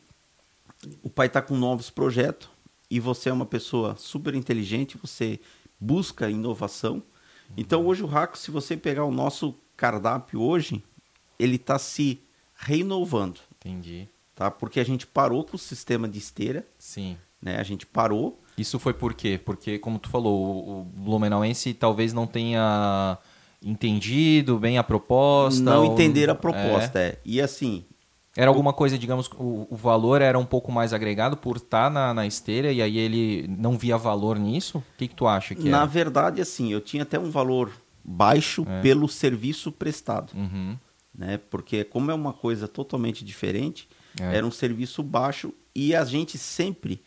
o 1.02 1.10
pai 1.10 1.26
está 1.26 1.42
com 1.42 1.56
novos 1.56 1.90
projetos 1.90 2.48
e 2.90 2.98
você 3.00 3.28
é 3.30 3.32
uma 3.32 3.46
pessoa 3.46 3.94
super 3.96 4.34
inteligente, 4.34 4.98
você 5.00 5.40
busca 5.78 6.28
inovação. 6.28 7.02
Então 7.56 7.86
hoje 7.86 8.02
o 8.02 8.06
Raco, 8.06 8.36
se 8.36 8.50
você 8.50 8.76
pegar 8.76 9.04
o 9.04 9.10
nosso 9.10 9.54
cardápio 9.76 10.40
hoje, 10.42 10.84
ele 11.42 11.56
está 11.56 11.78
se 11.78 12.20
renovando, 12.54 13.40
Entendi. 13.56 14.08
tá? 14.34 14.50
Porque 14.50 14.78
a 14.80 14.84
gente 14.84 15.06
parou 15.06 15.44
com 15.44 15.56
o 15.56 15.58
sistema 15.58 16.06
de 16.08 16.18
esteira, 16.18 16.66
Sim. 16.78 17.16
né? 17.40 17.56
A 17.58 17.62
gente 17.62 17.86
parou. 17.86 18.40
Isso 18.58 18.78
foi 18.78 18.92
por 18.92 19.14
quê? 19.14 19.40
Porque, 19.42 19.78
como 19.78 19.98
tu 19.98 20.08
falou, 20.10 20.80
o 20.80 20.84
Blumenauense 20.84 21.72
talvez 21.72 22.12
não 22.12 22.26
tenha 22.26 23.16
entendido 23.62 24.58
bem 24.58 24.78
a 24.78 24.82
proposta? 24.84 25.62
Não 25.62 25.86
ou- 25.86 25.92
entender 25.92 26.28
a 26.30 26.34
proposta, 26.34 26.98
é. 26.98 27.18
E 27.24 27.40
assim, 27.40 27.84
Era 28.36 28.48
alguma 28.48 28.72
coisa, 28.72 28.96
digamos, 28.98 29.28
o, 29.38 29.66
o 29.70 29.76
valor 29.76 30.22
era 30.22 30.38
um 30.38 30.44
pouco 30.46 30.70
mais 30.70 30.92
agregado 30.92 31.36
por 31.36 31.56
estar 31.56 31.90
na, 31.90 32.14
na 32.14 32.26
esteira 32.26 32.70
e 32.72 32.80
aí 32.80 32.96
ele 32.96 33.46
não 33.58 33.76
via 33.76 33.96
valor 33.98 34.38
nisso? 34.38 34.78
O 34.78 34.84
que, 34.96 35.08
que 35.08 35.14
tu 35.14 35.26
acha 35.26 35.54
que 35.54 35.68
na 35.68 35.82
é? 35.82 35.86
verdade, 35.86 36.40
assim, 36.40 36.72
eu 36.72 36.80
tinha 36.80 37.02
até 37.02 37.18
um 37.18 37.30
valor 37.30 37.72
baixo 38.04 38.64
É. 38.68 38.80
pelo 38.82 39.08
serviço 39.08 39.72
prestado, 39.72 40.32
Uhum. 40.34 40.76
Né? 41.14 41.38
Porque 41.50 41.84
como 41.84 42.10
é 42.10 42.14
uma 42.14 42.32
coisa 42.32 42.66
totalmente 42.68 43.24
diferente, 43.24 43.88
É. 44.20 44.36
era 44.36 44.46
um 44.46 44.50
serviço 44.50 45.02
baixo 45.02 45.52
e 45.74 45.94
a 45.94 46.04
gente 46.04 46.36
sempre 46.38 47.00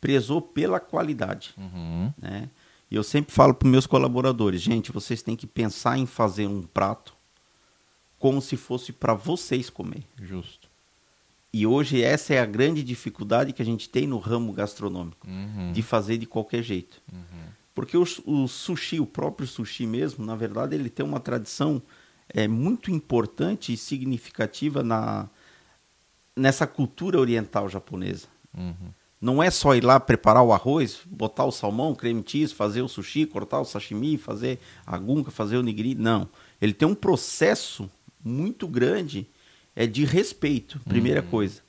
prezou 0.00 0.40
pela 0.42 0.80
qualidade, 0.80 1.54
Uhum. 1.56 2.12
né? 2.18 2.48
E 2.90 2.94
eu 2.94 3.02
sempre 3.02 3.32
falo 3.32 3.54
para 3.54 3.68
meus 3.68 3.86
colaboradores, 3.86 4.60
gente, 4.60 4.92
vocês 4.92 5.22
têm 5.22 5.34
que 5.36 5.46
pensar 5.46 5.96
em 5.98 6.04
fazer 6.06 6.46
um 6.46 6.62
prato 6.62 7.14
como 8.18 8.40
se 8.42 8.56
fosse 8.56 8.92
para 8.92 9.14
vocês 9.14 9.68
comer. 9.70 10.04
Justo. 10.20 10.68
E 11.52 11.66
hoje 11.66 12.02
essa 12.02 12.32
é 12.34 12.38
a 12.40 12.46
grande 12.46 12.82
dificuldade 12.82 13.52
que 13.52 13.60
a 13.60 13.64
gente 13.64 13.88
tem 13.88 14.06
no 14.06 14.18
ramo 14.18 14.52
gastronômico, 14.52 15.26
Uhum. 15.26 15.72
de 15.72 15.82
fazer 15.82 16.16
de 16.18 16.26
qualquer 16.26 16.62
jeito. 16.62 17.00
Porque 17.74 17.96
o, 17.96 18.04
o 18.26 18.46
sushi, 18.48 19.00
o 19.00 19.06
próprio 19.06 19.46
sushi 19.46 19.86
mesmo, 19.86 20.24
na 20.24 20.36
verdade, 20.36 20.74
ele 20.74 20.90
tem 20.90 21.04
uma 21.04 21.18
tradição 21.20 21.80
é, 22.34 22.48
muito 22.48 22.90
importante 22.90 23.72
e 23.72 23.76
significativa 23.76 24.82
na, 24.82 25.28
nessa 26.36 26.66
cultura 26.66 27.18
oriental 27.18 27.68
japonesa. 27.68 28.26
Uhum. 28.56 28.92
Não 29.20 29.40
é 29.42 29.50
só 29.50 29.74
ir 29.76 29.84
lá 29.84 30.00
preparar 30.00 30.42
o 30.42 30.52
arroz, 30.52 31.00
botar 31.06 31.44
o 31.44 31.52
salmão, 31.52 31.94
creme 31.94 32.24
cheese, 32.26 32.52
fazer 32.52 32.82
o 32.82 32.88
sushi, 32.88 33.24
cortar 33.24 33.60
o 33.60 33.64
sashimi, 33.64 34.18
fazer 34.18 34.58
a 34.84 34.98
gunka, 34.98 35.30
fazer 35.30 35.56
o 35.56 35.62
nigiri. 35.62 35.94
Não. 35.94 36.28
Ele 36.60 36.72
tem 36.72 36.88
um 36.88 36.94
processo 36.94 37.88
muito 38.24 38.66
grande 38.66 39.28
é 39.74 39.86
de 39.86 40.04
respeito, 40.04 40.80
primeira 40.80 41.22
coisa. 41.22 41.60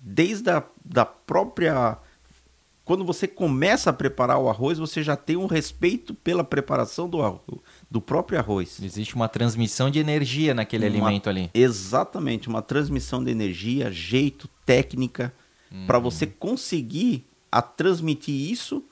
Desde 0.00 0.50
a 0.50 0.62
da 0.84 1.04
própria... 1.04 1.98
Quando 2.86 3.04
você 3.04 3.26
começa 3.26 3.90
a 3.90 3.92
preparar 3.92 4.38
o 4.38 4.48
arroz, 4.48 4.78
você 4.78 5.02
já 5.02 5.16
tem 5.16 5.36
um 5.36 5.46
respeito 5.46 6.14
pela 6.14 6.44
preparação 6.44 7.08
do, 7.08 7.18
do 7.90 8.00
próprio 8.00 8.38
arroz. 8.38 8.80
Existe 8.80 9.16
uma 9.16 9.28
transmissão 9.28 9.90
de 9.90 9.98
energia 9.98 10.54
naquele 10.54 10.86
Uma- 10.88 11.06
alimento 11.08 11.28
ali. 11.28 11.50
Exatamente, 11.52 12.48
uma 12.48 12.62
transmissão 12.62 13.22
de 13.24 13.30
energia, 13.30 13.90
jeito, 13.90 14.48
técnica, 14.64 15.34
para 15.84 15.98
você 15.98 16.26
conseguir 16.28 17.26
a 17.50 17.60
transmitir 17.60 18.32
isso 18.52 18.84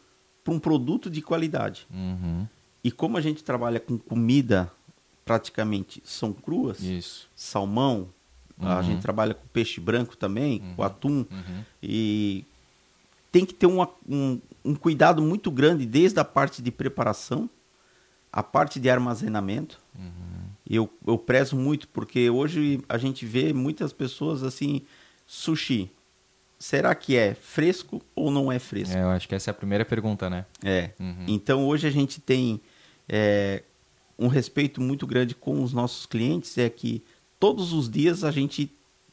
para 0.43 0.53
um 0.53 0.59
produto 0.59 1.09
de 1.09 1.23
qualidade. 1.23 1.87
Uhum. 1.89 2.49
E 2.83 2.91
como 2.91 3.17
a 3.17 3.21
gente 3.21 3.45
trabalha 3.45 3.79
com 3.79 3.97
comida 3.97 4.71
praticamente 5.25 6.03
são 6.05 6.33
cruas, 6.33 6.81
Isso. 6.81 7.29
salmão, 7.35 8.09
a 8.59 8.77
Uhum. 8.77 8.83
gente 8.83 9.01
trabalha 9.03 9.35
com 9.35 9.47
peixe 9.53 9.81
branco 9.81 10.17
também, 10.17 10.63
com 10.77 10.83
atum, 10.83 11.25
Uhum. 11.31 11.65
e 11.83 12.45
tem 13.35 13.45
que 13.45 13.53
ter 13.53 13.67
uma- 13.67 13.91
um, 14.09 14.41
um 14.65 14.75
cuidado 14.77 15.21
muito 15.21 15.51
grande 15.51 15.85
desde 15.85 16.21
a 16.21 16.25
parte 16.25 16.63
de 16.63 16.71
preparação, 16.71 17.51
a 18.33 18.45
parte 18.45 18.79
de 18.79 18.89
armazenamento. 18.89 19.81
Eu, 20.65 20.89
eu 21.05 21.19
prezo 21.19 21.57
muito, 21.57 21.89
porque 21.89 22.31
hoje 22.31 22.81
a 22.89 22.97
gente 22.97 23.27
vê 23.27 23.53
muitas 23.53 23.93
pessoas 23.93 24.45
assim, 24.45 24.83
sushi. 25.27 25.91
Será 26.61 26.95
que 26.95 27.17
é 27.17 27.35
fresco 27.35 28.01
ou 28.15 28.31
não 28.31 28.53
é 28.53 28.61
fresco? 28.61 28.97
É, 28.97 29.03
eu 29.03 29.09
acho 29.09 29.29
que 29.29 29.35
essa 29.35 29.51
é 29.51 29.53
a 29.53 29.55
primeira 29.55 29.85
pergunta, 29.85 30.31
né? 30.31 30.47
É. 30.63 30.91
Uhum. 31.01 31.25
Então 31.27 31.67
hoje 31.67 31.89
a 31.89 31.91
gente 31.91 32.21
tem 32.21 32.61
é, 33.09 33.65
um 34.17 34.29
respeito 34.29 34.81
muito 34.81 35.09
grande 35.09 35.35
com 35.35 35.61
os 35.61 35.73
nossos 35.73 36.07
clientes, 36.07 36.57
é 36.57 36.71
que 36.71 37.03
todos 37.41 37.73
os 37.73 37.91
dias 37.91 38.23
a 38.23 38.31
gente 38.31 38.71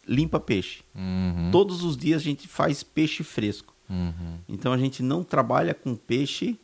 limpa 0.07 0.39
peixe. 0.39 0.83
Uhum. 0.95 1.49
Todos 1.51 1.83
os 1.83 1.97
dias 1.97 2.21
a 2.21 2.23
gente 2.23 2.47
faz 2.47 2.83
peixe 2.83 3.23
fresco. 3.23 3.73
Uhum. 3.91 4.37
Então 4.47 4.71
a 4.73 4.77
gente 4.77 5.03
não 5.03 5.23
trabalha 5.23 5.73
com 5.73 5.95
peixe 5.95 6.57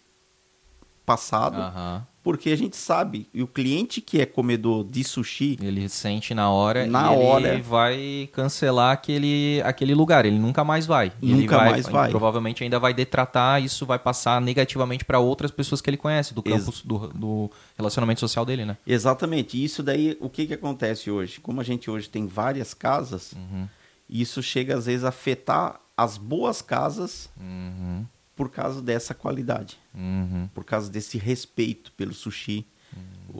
passado, 1.06 1.56
Aham. 1.58 2.06
porque 2.22 2.50
a 2.50 2.56
gente 2.58 2.76
sabe, 2.76 3.30
e 3.34 3.42
o 3.42 3.48
cliente 3.48 4.02
que 4.02 4.20
é 4.20 4.26
comedor 4.26 4.84
de 4.84 5.02
sushi, 5.06 5.58
Ele 5.62 5.88
sente 5.88 6.34
na 6.34 6.50
hora 6.50 6.86
Na 6.86 7.14
e 7.14 7.16
ele 7.16 7.24
hora. 7.26 7.62
vai 7.62 8.30
cancelar 8.34 8.92
aquele, 8.92 9.62
aquele 9.64 9.96
lugar. 9.96 10.26
Ele 10.26 10.38
nunca 10.38 10.66
mais 10.66 10.86
vai. 10.86 11.14
Ele 11.22 11.36
Nunca 11.44 11.58
mais 11.60 11.88
vai. 11.88 12.10
Provavelmente 12.10 12.62
ainda 12.62 12.78
vai 12.78 12.94
detratar, 12.94 13.64
isso 13.64 13.86
vai 13.86 13.98
passar 13.98 14.42
negativamente 14.42 15.06
para 15.06 15.18
outras 15.20 15.50
pessoas 15.50 15.80
que 15.80 15.90
ele 15.90 15.96
conhece, 15.98 16.34
do 16.34 16.44
campo 16.44 16.70
Ex- 16.70 16.82
do, 16.82 17.08
do 17.08 17.52
relacionamento 17.78 18.20
social 18.20 18.46
dele, 18.46 18.66
né? 18.66 18.76
Exatamente. 18.86 19.64
Isso 19.64 19.82
daí, 19.82 20.18
o 20.20 20.30
que, 20.30 20.46
que 20.46 20.54
acontece 20.54 21.10
hoje? 21.10 21.40
Como 21.40 21.62
a 21.62 21.64
gente 21.64 21.90
hoje 21.90 22.10
tem 22.10 22.28
várias 22.28 22.74
casas, 22.74 23.32
Uhum. 23.32 23.66
isso 24.10 24.44
chega 24.44 24.76
às 24.78 24.88
vezes 24.88 25.06
a 25.06 25.10
afetar 25.10 25.80
as 25.98 26.18
boas 26.18 26.62
casas 26.62 27.28
Uhum. 27.40 28.06
por 28.36 28.50
causa 28.52 28.82
dessa 28.82 29.14
qualidade, 29.16 29.80
Uhum. 29.96 30.48
por 30.54 30.64
causa 30.64 30.90
desse 30.92 31.18
respeito 31.18 31.92
pelo 31.94 32.14
sushi, 32.14 32.66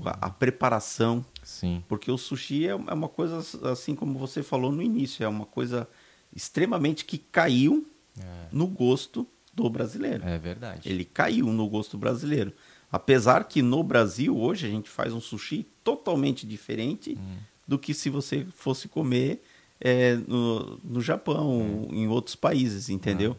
a, 0.06 0.28
a 0.28 0.30
preparação, 0.30 1.24
Sim. 1.44 1.84
porque 1.88 2.12
o 2.12 2.18
sushi 2.18 2.66
é 2.68 2.72
é 2.72 2.76
uma 2.76 3.08
coisa 3.08 3.38
assim 3.72 3.96
como 3.96 4.18
você 4.20 4.42
falou 4.44 4.72
no 4.72 4.82
início, 4.82 5.24
é 5.24 5.28
uma 5.28 5.46
coisa 5.46 5.88
extremamente 6.36 7.06
que 7.06 7.18
caiu 7.18 7.88
no 8.52 8.66
gosto 8.68 9.28
do 9.54 9.70
brasileiro. 9.70 10.24
É 10.26 10.38
verdade. 10.38 10.88
Ele 10.90 11.06
caiu 11.06 11.48
no 11.48 11.68
gosto 11.70 11.98
brasileiro. 11.98 12.52
Apesar 12.92 13.44
que 13.46 13.62
no 13.62 13.84
Brasil, 13.84 14.36
hoje, 14.38 14.66
a 14.66 14.70
gente 14.70 14.90
faz 14.90 15.14
um 15.14 15.20
sushi 15.22 15.66
totalmente 15.84 16.46
diferente 16.48 17.18
Hum. 17.20 17.38
do 17.68 17.78
que 17.78 17.94
se 17.94 18.10
você 18.10 18.46
fosse 18.46 18.88
comer 18.88 19.42
é, 19.80 20.16
no, 20.28 20.80
no 20.84 21.02
Japão, 21.02 21.88
em 21.92 22.08
outros 22.08 22.36
países, 22.36 22.90
entendeu? 22.90 23.36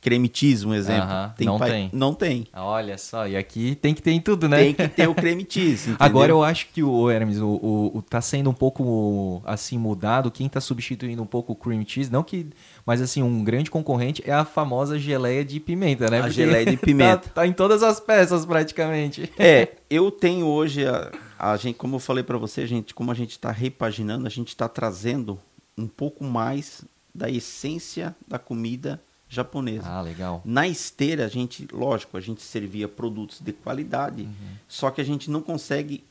Creme 0.00 0.30
cheese, 0.32 0.64
um 0.64 0.72
exemplo. 0.72 1.08
Hum. 1.08 1.12
Aham, 1.12 1.34
não 1.40 1.58
pa- 1.58 1.66
tem. 1.66 1.90
Não 1.92 2.14
tem. 2.14 2.46
Ah, 2.52 2.64
Olha 2.64 2.96
só, 2.96 3.26
e 3.26 3.36
aqui 3.36 3.74
tem 3.74 3.92
que 3.92 4.00
ter 4.00 4.12
em 4.12 4.20
tudo, 4.20 4.48
né? 4.48 4.56
Tem 4.62 4.72
que 4.72 4.86
ter 4.86 5.08
o 5.08 5.14
creme 5.14 5.44
cheese? 5.50 5.96
Agora 5.98 6.30
eu 6.30 6.44
acho 6.44 6.68
que 6.72 6.84
o 6.84 7.10
Hermes, 7.10 7.40
o, 7.40 7.48
o, 7.48 7.98
o- 7.98 8.02
tá 8.02 8.20
sendo 8.20 8.48
um 8.48 8.54
pouco 8.54 9.42
assim 9.44 9.76
mudado. 9.76 10.30
Quem 10.30 10.48
tá 10.48 10.60
substituindo 10.60 11.20
um 11.20 11.26
pouco 11.26 11.52
o 11.52 11.56
cream 11.56 11.84
cheese, 11.84 12.12
não 12.12 12.22
que, 12.22 12.46
mas 12.86 13.02
assim 13.02 13.24
um 13.24 13.42
grande 13.42 13.72
concorrente 13.72 14.22
é 14.24 14.32
a 14.32 14.44
famosa 14.44 14.96
geleia 15.00 15.44
de 15.44 15.58
pimenta, 15.58 16.08
né? 16.08 16.20
A 16.20 16.28
geleia 16.28 16.64
de 16.64 16.76
pimenta. 16.78 17.28
tá, 17.30 17.30
tá 17.42 17.46
em 17.48 17.52
todas 17.52 17.82
as 17.82 17.98
peças 17.98 18.46
praticamente. 18.46 19.28
É, 19.36 19.72
eu 19.90 20.12
tenho 20.12 20.46
hoje, 20.46 20.86
a, 20.86 21.10
a 21.36 21.56
gente, 21.56 21.74
como 21.76 21.96
eu 21.96 22.00
falei 22.00 22.22
para 22.22 22.38
você, 22.38 22.68
gente, 22.68 22.94
como 22.94 23.10
a 23.10 23.14
gente 23.14 23.32
está 23.32 23.50
repaginando, 23.50 24.28
a 24.28 24.30
gente 24.30 24.48
está 24.48 24.68
trazendo 24.68 25.40
um 25.78 25.86
pouco 25.86 26.24
mais 26.24 26.82
da 27.14 27.30
essência 27.30 28.14
da 28.26 28.38
comida 28.38 29.00
japonesa. 29.28 29.86
Ah, 29.88 30.00
legal. 30.00 30.42
Na 30.44 30.66
esteira, 30.66 31.24
a 31.26 31.28
gente, 31.28 31.66
lógico, 31.72 32.16
a 32.16 32.20
gente 32.20 32.42
servia 32.42 32.88
produtos 32.88 33.40
de 33.40 33.52
qualidade, 33.52 34.22
Uhum. 34.22 34.30
só 34.66 34.90
que 34.90 35.00
a 35.00 35.04
gente 35.04 35.30
não 35.30 35.40
consegue 35.42 36.02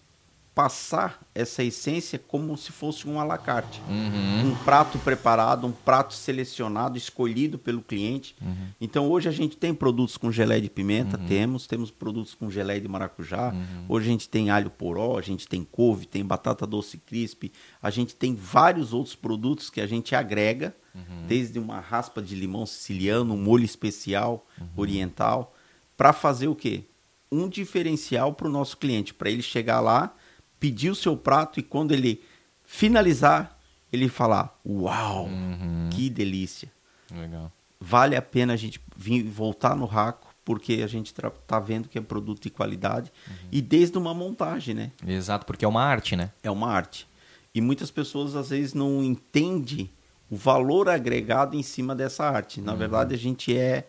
passar 0.57 1.21
essa 1.35 1.63
essência 1.63 2.17
como 2.17 2.57
se 2.57 2.71
fosse 2.71 3.07
um 3.07 3.19
à 3.19 3.23
la 3.23 3.37
carte. 3.37 3.79
Uhum. 3.87 4.53
Um 4.53 4.55
prato 4.65 4.97
preparado, 4.97 5.67
um 5.67 5.71
prato 5.71 6.15
selecionado, 6.15 6.97
escolhido 6.97 7.59
pelo 7.59 7.79
cliente. 7.79 8.35
Uhum. 8.41 8.69
Então 8.81 9.07
hoje 9.07 9.29
a 9.29 9.31
gente 9.31 9.55
tem 9.55 9.71
produtos 9.71 10.17
com 10.17 10.31
geleia 10.31 10.59
de 10.59 10.67
pimenta, 10.67 11.15
temos, 11.15 11.67
temos 11.67 11.91
produtos 11.91 12.33
com 12.33 12.49
geleia 12.49 12.81
de 12.81 12.87
maracujá. 12.87 13.51
Uhum. 13.53 13.85
Hoje 13.87 14.07
a 14.07 14.11
gente 14.11 14.27
tem 14.27 14.49
alho 14.49 14.71
poró, 14.71 15.19
a 15.19 15.21
gente 15.21 15.47
tem 15.47 15.63
couve, 15.63 16.07
tem 16.07 16.25
batata 16.25 16.65
doce 16.65 16.97
crisp, 16.97 17.51
a 17.79 17.91
gente 17.91 18.15
tem 18.15 18.33
vários 18.33 18.93
outros 18.93 19.15
produtos 19.15 19.69
que 19.69 19.79
a 19.79 19.85
gente 19.85 20.15
agrega, 20.15 20.75
Uhum. 20.95 21.27
desde 21.27 21.59
uma 21.59 21.79
raspa 21.79 22.19
de 22.19 22.33
limão 22.33 22.65
siciliano, 22.65 23.35
um 23.35 23.37
molho 23.37 23.63
especial 23.63 24.43
Uhum. 24.59 24.67
oriental, 24.75 25.53
para 25.95 26.11
fazer 26.11 26.47
o 26.47 26.55
quê? 26.55 26.85
Um 27.31 27.47
diferencial 27.47 28.33
para 28.33 28.47
o 28.47 28.51
nosso 28.51 28.77
cliente, 28.77 29.13
para 29.13 29.29
ele 29.29 29.43
chegar 29.43 29.79
lá, 29.79 30.15
pedir 30.59 30.89
o 30.89 30.95
seu 30.95 31.15
prato 31.17 31.59
e 31.59 31.63
quando 31.63 31.91
ele 31.91 32.21
finalizar, 32.63 33.57
ele 33.91 34.07
falar: 34.09 34.59
Uau, 34.65 35.25
Uhum. 35.25 35.89
que 35.91 36.09
delícia! 36.09 36.71
Legal. 37.11 37.51
Vale 37.79 38.15
a 38.15 38.21
pena 38.21 38.53
a 38.53 38.57
gente 38.57 38.81
vir 38.95 39.23
voltar 39.23 39.75
no 39.75 39.85
raco, 39.85 40.33
porque 40.43 40.81
a 40.83 40.87
gente 40.87 41.13
tá 41.13 41.59
vendo 41.59 41.87
que 41.87 41.97
é 41.97 42.01
produto 42.01 42.41
de 42.41 42.49
qualidade 42.49 43.11
e 43.51 43.61
desde 43.61 43.97
uma 43.97 44.13
montagem, 44.13 44.73
né? 44.73 44.91
Exato, 45.05 45.45
porque 45.45 45.63
é 45.63 45.67
uma 45.67 45.83
arte, 45.83 46.15
né? 46.15 46.31
É 46.41 46.49
uma 46.49 46.69
arte. 46.71 47.07
E 47.53 47.61
muitas 47.61 47.91
pessoas 47.91 48.35
às 48.35 48.49
vezes 48.49 48.73
não 48.73 49.03
entendem 49.03 49.89
o 50.29 50.35
valor 50.35 50.89
agregado 50.89 51.55
em 51.55 51.63
cima 51.63 51.95
dessa 51.95 52.25
arte. 52.25 52.59
Na 52.61 52.73
verdade, 52.75 53.13
a 53.13 53.17
gente 53.17 53.55
é 53.55 53.87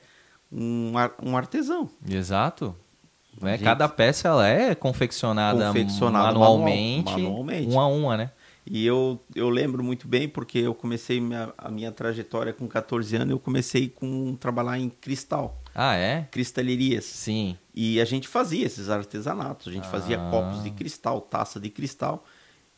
um, 0.52 0.92
um 1.22 1.36
artesão. 1.36 1.88
Exato. 2.08 2.76
Né? 3.40 3.52
Gente- 3.52 3.64
Cada 3.64 3.88
peça 3.88 4.28
ela 4.28 4.46
é 4.48 4.74
confeccionada, 4.74 5.66
Confeccionada 5.68 6.26
manualmente, 6.26 7.10
manual- 7.12 7.30
manualmente. 7.44 7.66
uma 7.72 7.82
a 7.82 7.86
uma, 7.86 8.16
né? 8.16 8.30
E 8.70 8.84
eu, 8.86 9.18
eu 9.34 9.48
lembro 9.48 9.82
muito 9.82 10.06
bem 10.06 10.28
porque 10.28 10.58
eu 10.58 10.74
comecei 10.74 11.20
minha, 11.20 11.50
a 11.56 11.70
minha 11.70 11.90
trajetória 11.90 12.52
com 12.52 12.68
14 12.68 13.16
anos, 13.16 13.30
eu 13.30 13.38
comecei 13.38 13.88
com 13.88 14.34
trabalhar 14.36 14.78
em 14.78 14.90
cristal. 14.90 15.62
Ah, 15.74 15.94
é? 15.94 16.26
Cristalerias. 16.30 17.04
Sim. 17.06 17.56
E 17.74 17.98
a 18.00 18.04
gente 18.04 18.28
fazia 18.28 18.66
esses 18.66 18.90
artesanatos, 18.90 19.68
a 19.68 19.72
gente 19.72 19.86
Ah. 19.86 19.90
fazia 19.90 20.18
copos 20.18 20.62
de 20.62 20.70
cristal, 20.70 21.20
taça 21.22 21.58
de 21.58 21.70
cristal. 21.70 22.24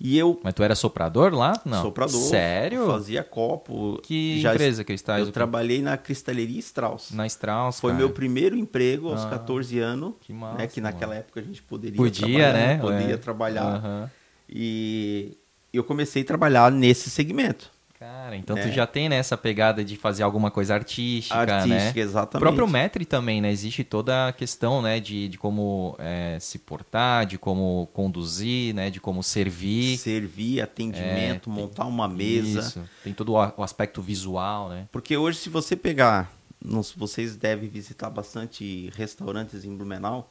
E 0.02 0.16
eu, 0.16 0.40
Mas 0.42 0.54
tu 0.54 0.62
era 0.62 0.74
soprador 0.74 1.34
lá? 1.34 1.60
Não. 1.62 1.82
soprador, 1.82 2.18
Sério? 2.22 2.86
fazia 2.86 3.22
copo. 3.22 4.00
Que 4.02 4.40
Já 4.40 4.54
empresa 4.54 4.82
cristais? 4.82 5.26
Eu 5.26 5.32
trabalhei 5.32 5.82
na 5.82 5.96
Cristaleria 5.98 6.58
Strauss. 6.58 7.10
Na 7.10 7.26
Strauss, 7.26 7.78
Foi 7.80 7.90
cara. 7.90 7.98
meu 7.98 8.10
primeiro 8.10 8.56
emprego 8.56 9.10
aos 9.10 9.20
Ah, 9.26 9.28
14 9.28 9.78
anos. 9.78 10.14
que 10.22 10.32
massa, 10.32 10.56
né, 10.56 10.66
que 10.66 10.80
naquela 10.80 11.08
mano. 11.10 11.20
época 11.20 11.40
a 11.40 11.42
gente 11.42 11.60
poderia 11.62 11.98
Podia, 11.98 12.26
trabalhar, 12.26 12.52
né? 12.54 12.78
Podia 12.78 13.14
É. 13.14 13.16
trabalhar. 13.18 13.62
Aham. 13.76 14.10
E 14.48 15.36
eu 15.72 15.84
comecei 15.84 16.22
a 16.22 16.24
trabalhar 16.24 16.72
nesse 16.72 17.10
segmento. 17.10 17.70
Cara, 18.00 18.34
então 18.34 18.56
tu 18.56 18.62
É. 18.62 18.72
já 18.72 18.86
tem 18.86 19.10
né, 19.10 19.16
essa 19.16 19.36
pegada 19.36 19.84
de 19.84 19.94
fazer 19.94 20.22
alguma 20.22 20.50
coisa 20.50 20.74
artística, 20.74 21.34
Artística, 21.38 21.68
né? 21.68 21.92
O 21.94 21.98
exatamente. 21.98 22.40
próprio 22.42 22.66
Metri 22.66 23.04
também, 23.04 23.42
né? 23.42 23.52
Existe 23.52 23.84
toda 23.84 24.28
a 24.28 24.32
questão, 24.32 24.80
né? 24.80 24.98
De, 24.98 25.28
de 25.28 25.36
como 25.36 25.94
é, 25.98 26.38
se 26.40 26.58
portar, 26.58 27.26
de 27.26 27.36
como 27.36 27.90
conduzir, 27.92 28.74
né? 28.74 28.88
De 28.88 28.98
como 28.98 29.22
servir. 29.22 29.98
Servir, 29.98 30.62
atendimento, 30.62 31.50
É, 31.50 31.54
tem- 31.54 31.62
montar 31.62 31.84
uma 31.84 32.08
mesa. 32.08 32.60
Isso. 32.60 32.82
Tem 33.04 33.12
todo 33.12 33.34
o 33.34 33.52
o 33.58 33.62
aspecto 33.62 34.00
visual, 34.00 34.70
né? 34.70 34.88
Porque 34.90 35.14
hoje, 35.18 35.36
se 35.38 35.50
você 35.50 35.76
pegar, 35.76 36.32
nos- 36.58 36.92
vocês 36.92 37.36
devem 37.36 37.68
visitar 37.68 38.08
bastante 38.08 38.90
restaurantes 38.96 39.62
em 39.62 39.76
Blumenau. 39.76 40.30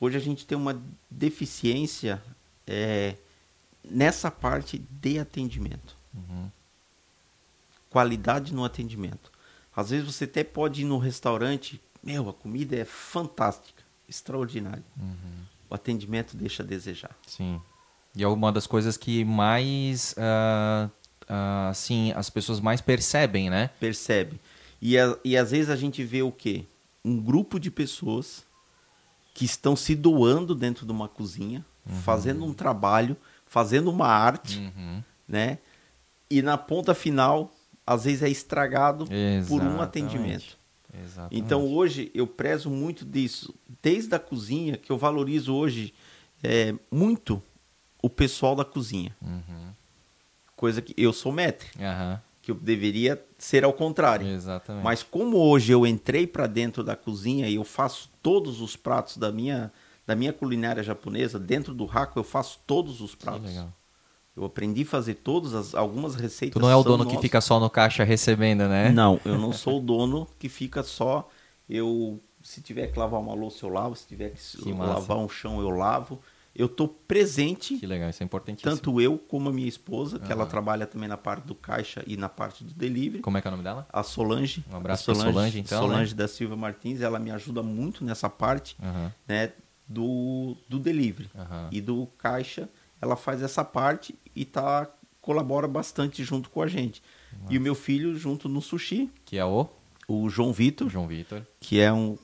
Hoje 0.00 0.16
a 0.16 0.20
gente 0.20 0.46
tem 0.46 0.56
uma 0.56 0.80
deficiência 1.10 2.22
é, 2.64 3.16
nessa 3.90 4.30
parte 4.30 4.78
de 4.88 5.18
atendimento. 5.18 5.96
Uhum. 6.14 6.48
Qualidade 8.02 8.54
no 8.54 8.64
atendimento. 8.64 9.32
Às 9.74 9.90
vezes 9.90 10.06
você 10.06 10.22
até 10.22 10.44
pode 10.44 10.82
ir 10.82 10.84
no 10.84 10.98
restaurante, 10.98 11.80
meu, 12.00 12.28
a 12.28 12.32
comida 12.32 12.76
é 12.76 12.84
fantástica, 12.84 13.82
extraordinária. 14.08 14.84
Uhum. 14.96 15.42
O 15.68 15.74
atendimento 15.74 16.36
deixa 16.36 16.62
a 16.62 16.66
desejar. 16.66 17.10
Sim. 17.26 17.60
E 18.14 18.22
é 18.22 18.28
uma 18.28 18.52
das 18.52 18.68
coisas 18.68 18.96
que 18.96 19.24
mais, 19.24 20.14
ah, 20.16 20.88
ah, 21.28 21.68
assim, 21.70 22.12
as 22.12 22.30
pessoas 22.30 22.60
mais 22.60 22.80
percebem, 22.80 23.50
né? 23.50 23.68
Percebe? 23.80 24.40
E, 24.80 24.96
a- 24.96 25.18
e 25.24 25.36
às 25.36 25.50
vezes 25.50 25.68
a 25.68 25.74
gente 25.76 26.04
vê 26.04 26.22
o 26.22 26.30
quê? 26.30 26.64
Um 27.04 27.20
grupo 27.20 27.58
de 27.58 27.68
pessoas 27.68 28.46
que 29.34 29.44
estão 29.44 29.74
se 29.74 29.96
doando 29.96 30.54
dentro 30.54 30.86
de 30.86 30.92
uma 30.92 31.08
cozinha, 31.08 31.64
fazendo 32.04 32.44
um 32.44 32.54
trabalho, 32.54 33.16
fazendo 33.44 33.90
uma 33.90 34.06
arte, 34.06 34.58
Uhum. 34.60 35.02
né? 35.26 35.58
E 36.30 36.42
na 36.42 36.56
ponta 36.58 36.94
final, 36.94 37.52
às 37.88 38.04
vezes 38.04 38.22
é 38.22 38.28
estragado 38.28 39.06
por 39.06 39.12
um 39.14 39.38
Exatamente. 39.38 39.80
atendimento. 39.82 40.58
Exatamente. 41.04 41.36
Então 41.38 41.66
hoje 41.66 42.10
eu 42.14 42.26
prezo 42.26 42.68
muito 42.70 43.04
disso, 43.04 43.54
desde 43.82 44.14
a 44.14 44.18
cozinha, 44.18 44.76
que 44.76 44.90
eu 44.92 44.98
valorizo 44.98 45.54
hoje 45.54 45.94
é, 46.42 46.74
muito 46.90 47.42
o 48.02 48.10
pessoal 48.10 48.54
da 48.54 48.64
cozinha. 48.64 49.14
Uhum. 49.22 49.72
Coisa 50.56 50.82
que 50.82 50.92
eu 50.96 51.12
sou 51.12 51.30
maître, 51.32 51.68
Aham. 51.80 52.20
que 52.42 52.50
eu 52.50 52.54
deveria 52.56 53.22
ser 53.38 53.64
ao 53.64 53.72
contrário. 53.72 54.26
Exatamente. 54.26 54.82
Mas 54.84 55.02
como 55.02 55.36
hoje 55.38 55.72
eu 55.72 55.86
entrei 55.86 56.26
para 56.26 56.46
dentro 56.46 56.82
da 56.84 56.96
cozinha 56.96 57.48
e 57.48 57.54
eu 57.54 57.64
faço 57.64 58.10
todos 58.22 58.60
os 58.60 58.76
pratos 58.76 59.16
da 59.16 59.30
minha 59.32 59.72
da 60.06 60.16
minha 60.16 60.32
culinária 60.32 60.82
japonesa 60.82 61.38
dentro 61.38 61.74
do 61.74 61.84
raco 61.84 62.18
eu 62.18 62.24
faço 62.24 62.58
todos 62.66 63.02
os 63.02 63.14
Que 63.14 63.24
pratos. 63.24 63.46
legal. 63.50 63.70
Eu 64.38 64.44
aprendi 64.44 64.82
a 64.82 64.86
fazer 64.86 65.14
todas 65.14 65.52
as 65.52 65.74
algumas 65.74 66.14
receitas. 66.14 66.54
Tu 66.54 66.60
não 66.60 66.70
é 66.70 66.76
o 66.76 66.84
dono 66.84 67.04
que 67.04 67.10
nossas. 67.10 67.22
fica 67.22 67.40
só 67.40 67.58
no 67.58 67.68
caixa 67.68 68.04
recebendo, 68.04 68.68
né? 68.68 68.90
Não, 68.90 69.20
eu 69.24 69.36
não 69.36 69.52
sou 69.52 69.78
o 69.78 69.82
dono 69.82 70.28
que 70.38 70.48
fica 70.48 70.82
só. 70.84 71.28
Eu 71.68 72.20
se 72.40 72.62
tiver 72.62 72.86
que 72.86 72.98
lavar 72.98 73.20
uma 73.20 73.34
louça 73.34 73.66
eu 73.66 73.68
lavo, 73.70 73.96
se 73.96 74.06
tiver 74.06 74.30
que, 74.30 74.62
Que 74.62 74.72
lavar 74.72 75.18
um 75.18 75.28
chão 75.28 75.60
eu 75.60 75.70
lavo. 75.70 76.20
Eu 76.54 76.68
tô 76.68 76.88
presente 76.88 77.76
Que 77.78 77.86
legal, 77.86 78.08
isso 78.10 78.22
é 78.22 78.24
importantíssimo. 78.24 78.74
tanto 78.74 79.00
eu 79.00 79.18
como 79.18 79.48
a 79.48 79.52
minha 79.52 79.68
esposa, 79.68 80.18
que 80.18 80.32
ela 80.32 80.46
trabalha 80.46 80.86
também 80.86 81.08
na 81.08 81.16
parte 81.16 81.44
do 81.44 81.54
caixa 81.54 82.02
e 82.06 82.16
na 82.16 82.28
parte 82.28 82.64
do 82.64 82.72
delivery. 82.74 83.22
Como 83.22 83.36
é 83.36 83.40
que 83.42 83.46
é 83.46 83.50
o 83.50 83.52
nome 83.52 83.62
dela? 83.62 83.86
A 83.92 84.02
Solange. 84.02 84.64
Um 84.72 84.76
abraço 84.76 85.10
a 85.10 85.14
pra 85.14 85.24
Solange, 85.24 85.58
então, 85.60 85.82
Solange 85.82 86.14
da 86.14 86.26
Silva 86.26 86.56
Martins, 86.56 87.00
ela 87.00 87.18
me 87.18 87.30
ajuda 87.30 87.62
muito 87.62 88.04
nessa 88.04 88.28
parte, 88.30 88.76
Aham. 88.82 89.12
né, 89.28 89.52
do, 89.86 90.56
do 90.68 90.78
delivery. 90.78 91.30
Aham. 91.36 91.68
E 91.70 91.80
do 91.80 92.06
caixa, 92.18 92.68
ela 93.00 93.16
faz 93.16 93.42
essa 93.42 93.64
parte 93.64 94.14
e 94.34 94.44
tá 94.44 94.88
colabora 95.20 95.68
bastante 95.68 96.24
junto 96.24 96.50
com 96.50 96.62
a 96.62 96.66
gente. 96.66 97.02
E 97.50 97.58
o 97.58 97.60
meu 97.60 97.74
filho 97.74 98.16
junto 98.16 98.48
no 98.48 98.60
sushi, 98.60 99.10
Que 99.24 99.38
é 99.38 99.44
o 99.44 99.68
o 100.08 100.28
João 100.30 100.54
Vitor, 100.54 100.88
João 100.88 101.06
Vitor. 101.06 101.42
que 101.60 101.78
é 101.78 101.92
um 101.92 102.16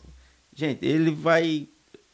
Gente, 0.54 0.84
ele 0.86 1.10
vai 1.10 1.68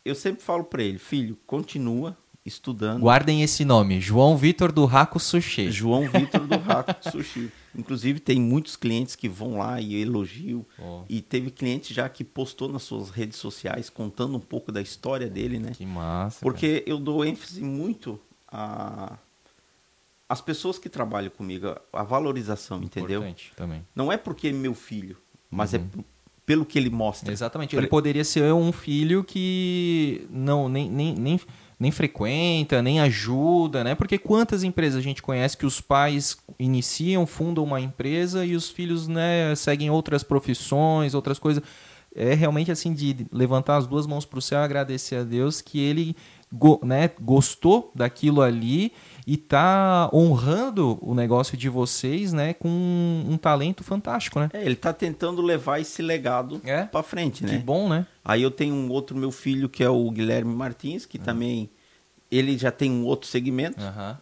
eu 0.05 0.15
sempre 0.15 0.43
falo 0.43 0.65
para 0.65 0.83
ele, 0.83 0.99
filho, 0.99 1.37
continua 1.47 2.17
estudando. 2.45 3.03
Guardem 3.03 3.43
esse 3.43 3.65
nome, 3.65 4.01
João 4.01 4.37
Vitor 4.37 4.73
do 4.73 4.85
Raco 4.87 5.21
Sushi. 5.21 5.71
João 5.71 6.09
Vitor 6.09 6.47
do 6.47 6.57
Rato 6.59 7.11
Sushi. 7.11 7.53
Inclusive, 7.77 8.19
tem 8.19 8.41
muitos 8.41 8.77
clientes 8.77 9.15
que 9.15 9.29
vão 9.29 9.59
lá 9.59 9.81
e 9.81 9.95
elogiam. 9.95 10.65
Oh. 10.79 11.03
E 11.09 11.21
teve 11.21 11.51
cliente 11.51 11.95
já 11.95 12.09
que 12.09 12.25
postou 12.25 12.69
nas 12.69 12.83
suas 12.83 13.11
redes 13.11 13.39
sociais 13.39 13.89
contando 13.89 14.37
um 14.37 14.41
pouco 14.41 14.73
da 14.73 14.81
história 14.81 15.29
dele, 15.29 15.59
né? 15.59 15.73
Que 15.73 15.87
massa. 15.87 16.41
Porque 16.41 16.83
eu 16.87 16.99
dou 16.99 17.25
ênfase 17.25 17.63
muito 17.63 18.19
a 18.53 19.17
as 20.29 20.41
pessoas 20.41 20.79
que 20.79 20.89
trabalham 20.89 21.29
comigo, 21.31 21.75
a- 21.93 22.03
valorização, 22.05 22.81
entendeu? 22.81 23.19
Importante 23.19 23.53
também. 23.57 23.85
Não 23.97 24.13
é 24.13 24.17
porque 24.17 24.47
é 24.49 24.53
meu 24.53 24.75
filho, 24.75 25.17
mas 25.51 25.73
Uhum. 25.73 25.81
é 25.99 26.05
pelo 26.47 26.65
que 26.65 26.79
ele 26.79 26.89
mostra. 26.91 27.33
Exatamente. 27.33 27.75
Ele 27.77 27.89
poderia 27.89 28.25
ser 28.25 28.53
um 28.55 28.71
filho 28.71 29.25
que 29.25 30.27
não 30.31 30.69
nem, 30.69 30.89
nem, 30.89 31.15
nem, 31.17 31.41
nem 31.81 31.91
frequenta, 31.91 32.81
nem 32.81 33.01
ajuda, 33.01 33.83
né? 33.83 33.97
Porque 33.97 34.19
quantas 34.19 34.63
empresas 34.63 34.99
a 34.99 35.03
gente 35.03 35.21
conhece 35.21 35.57
que 35.57 35.67
os 35.67 35.81
pais 35.81 36.37
iniciam, 36.61 37.27
fundam 37.27 37.65
uma 37.65 37.81
empresa 37.81 38.45
e 38.45 38.55
os 38.55 38.69
filhos, 38.71 39.09
né, 39.09 39.53
seguem 39.57 39.91
outras 39.91 40.23
profissões, 40.23 41.13
outras 41.15 41.41
coisas. 41.41 41.61
É 42.15 42.35
realmente 42.35 42.71
assim 42.73 42.93
de 42.93 43.27
levantar 43.33 43.77
as 43.77 43.87
duas 43.87 44.07
mãos 44.07 44.25
para 44.25 44.39
o 44.39 44.43
céu 44.43 44.61
e 44.61 44.65
agradecer 44.65 45.17
a 45.17 45.23
Deus 45.25 45.61
que 45.61 45.79
ele 45.81 46.17
go- 46.53 46.81
né, 46.83 47.11
gostou 47.21 47.93
daquilo 47.95 48.43
ali 48.43 48.93
e 49.27 49.37
tá 49.37 50.11
honrando 50.13 50.99
o 51.01 51.15
negócio 51.15 51.57
de 51.57 51.69
vocês, 51.69 52.33
né, 52.33 52.55
com 52.55 52.69
um, 52.69 53.27
um 53.33 53.37
talento 53.39 53.85
fantástico, 53.85 54.41
né? 54.41 54.49
É, 54.53 54.65
ele 54.65 54.75
tá 54.77 54.93
tentando 54.93 55.41
levar 55.43 55.81
esse 55.81 56.03
legado 56.03 56.61
É. 56.65 56.85
pra 56.85 57.03
frente, 57.03 57.45
Que 57.45 57.53
né? 57.53 57.59
bom, 57.59 57.89
né? 57.89 58.07
Aí 58.25 58.43
eu 58.43 58.51
tenho 58.51 58.75
um 58.75 58.91
outro 58.91 59.17
meu 59.17 59.31
filho 59.31 59.69
que 59.69 59.83
é 59.85 59.89
o 59.89 60.11
Guilherme 60.11 60.55
Martins, 60.55 61.05
Uhum. 61.05 61.09
que 61.11 61.19
também 61.19 61.71
ele 62.31 62.57
já 62.59 62.71
tem 62.71 62.91
um 62.91 63.05
outro 63.05 63.29
segmento, 63.29 63.81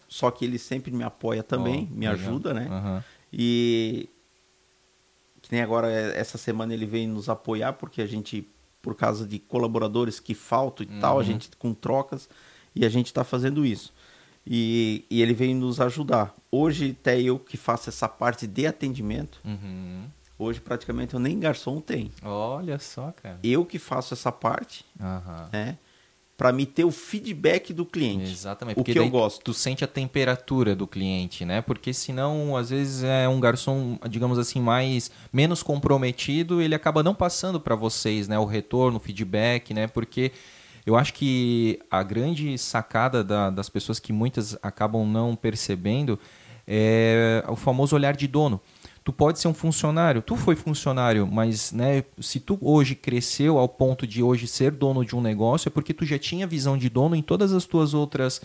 só 0.08 0.30
que 0.30 0.44
ele 0.44 0.58
sempre 0.58 0.90
me 0.90 1.04
apoia 1.04 1.42
também, 1.42 1.88
Ó, 1.90 1.94
me 1.94 2.08
legal. 2.08 2.14
ajuda, 2.14 2.54
né? 2.54 3.02
E 3.32 4.08
que 5.42 5.52
nem 5.52 5.60
agora 5.62 5.90
é, 5.90 6.18
essa 6.18 6.36
semana 6.38 6.74
ele 6.74 6.86
veio 6.86 7.08
nos 7.08 7.28
apoiar 7.28 7.74
porque 7.74 8.02
a 8.02 8.06
gente 8.06 8.46
por 8.88 8.94
causa 8.94 9.26
de 9.26 9.38
colaboradores 9.38 10.18
que 10.18 10.32
faltam 10.34 10.82
e 10.82 10.98
tal, 10.98 11.16
a 11.16 11.18
Uhum. 11.18 11.22
gente 11.22 11.50
com 11.58 11.74
trocas 11.74 12.26
e 12.74 12.86
a 12.86 12.88
gente 12.88 13.06
está 13.08 13.22
fazendo 13.22 13.66
isso. 13.66 13.92
E, 14.46 15.04
e 15.10 15.20
ele 15.20 15.34
veio 15.34 15.54
nos 15.54 15.78
ajudar. 15.78 16.34
Hoje 16.50 16.96
até 16.98 17.20
eu 17.20 17.38
que 17.38 17.58
faço 17.58 17.90
essa 17.90 18.08
parte 18.08 18.46
de 18.46 18.66
atendimento, 18.66 19.42
Uhum. 19.44 20.04
hoje 20.38 20.58
praticamente 20.58 21.12
eu 21.12 21.20
nem 21.20 21.38
garçom 21.38 21.82
tenho. 21.82 22.10
Olha 22.22 22.78
só, 22.78 23.12
cara. 23.12 23.38
Eu 23.42 23.62
que 23.66 23.78
faço 23.78 24.14
essa 24.14 24.32
parte, 24.32 24.86
Aham. 24.98 25.50
né? 25.52 25.76
Para 26.38 26.52
me 26.52 26.64
ter 26.64 26.84
o 26.84 26.90
feedback 26.92 27.74
do 27.74 27.84
cliente. 27.84 28.30
Exatamente. 28.30 28.74
O 28.74 28.76
porque 28.76 28.92
que 28.92 28.98
eu 29.00 29.10
gosto. 29.10 29.42
Tu 29.42 29.52
sente 29.52 29.82
a 29.82 29.88
temperatura 29.88 30.74
do 30.76 30.86
cliente, 30.86 31.44
né? 31.44 31.60
Porque 31.60 31.92
senão, 31.92 32.56
às 32.56 32.70
vezes, 32.70 33.02
é 33.02 33.28
um 33.28 33.40
garçom, 33.40 33.98
digamos 34.08 34.38
assim, 34.38 34.60
mais 34.60 35.10
menos 35.32 35.64
comprometido, 35.64 36.62
ele 36.62 36.76
acaba 36.76 37.02
não 37.02 37.12
passando 37.12 37.58
para 37.58 37.74
vocês, 37.74 38.28
né? 38.28 38.38
O 38.38 38.44
retorno, 38.44 38.98
o 38.98 39.00
feedback, 39.00 39.74
né? 39.74 39.88
Porque 39.88 40.30
eu 40.86 40.96
acho 40.96 41.12
que 41.12 41.80
a 41.90 42.04
grande 42.04 42.56
sacada 42.56 43.24
da- 43.24 43.50
das 43.50 43.68
pessoas 43.68 43.98
que 43.98 44.12
muitas 44.12 44.56
acabam 44.62 45.04
não 45.04 45.34
percebendo 45.34 46.20
é 46.68 47.42
o 47.48 47.56
famoso 47.56 47.96
olhar 47.96 48.14
de 48.16 48.28
dono. 48.28 48.60
Tu 49.08 49.12
pode 49.14 49.40
ser 49.40 49.48
um 49.48 49.54
funcionário, 49.54 50.20
tu 50.20 50.36
foi 50.36 50.54
funcionário, 50.54 51.26
mas 51.26 51.72
né, 51.72 52.04
se 52.20 52.38
tu 52.38 52.58
hoje 52.60 52.94
cresceu 52.94 53.56
ao 53.56 53.66
ponto 53.66 54.06
de 54.06 54.22
hoje 54.22 54.46
ser 54.46 54.70
dono 54.70 55.02
de 55.02 55.16
um 55.16 55.22
negócio, 55.22 55.70
é 55.70 55.70
porque 55.70 55.94
tu 55.94 56.04
já 56.04 56.18
tinha 56.18 56.46
visão 56.46 56.76
de 56.76 56.90
dono 56.90 57.16
em 57.16 57.22
todas 57.22 57.54
as 57.54 57.64
tuas 57.64 57.94
outras 57.94 58.42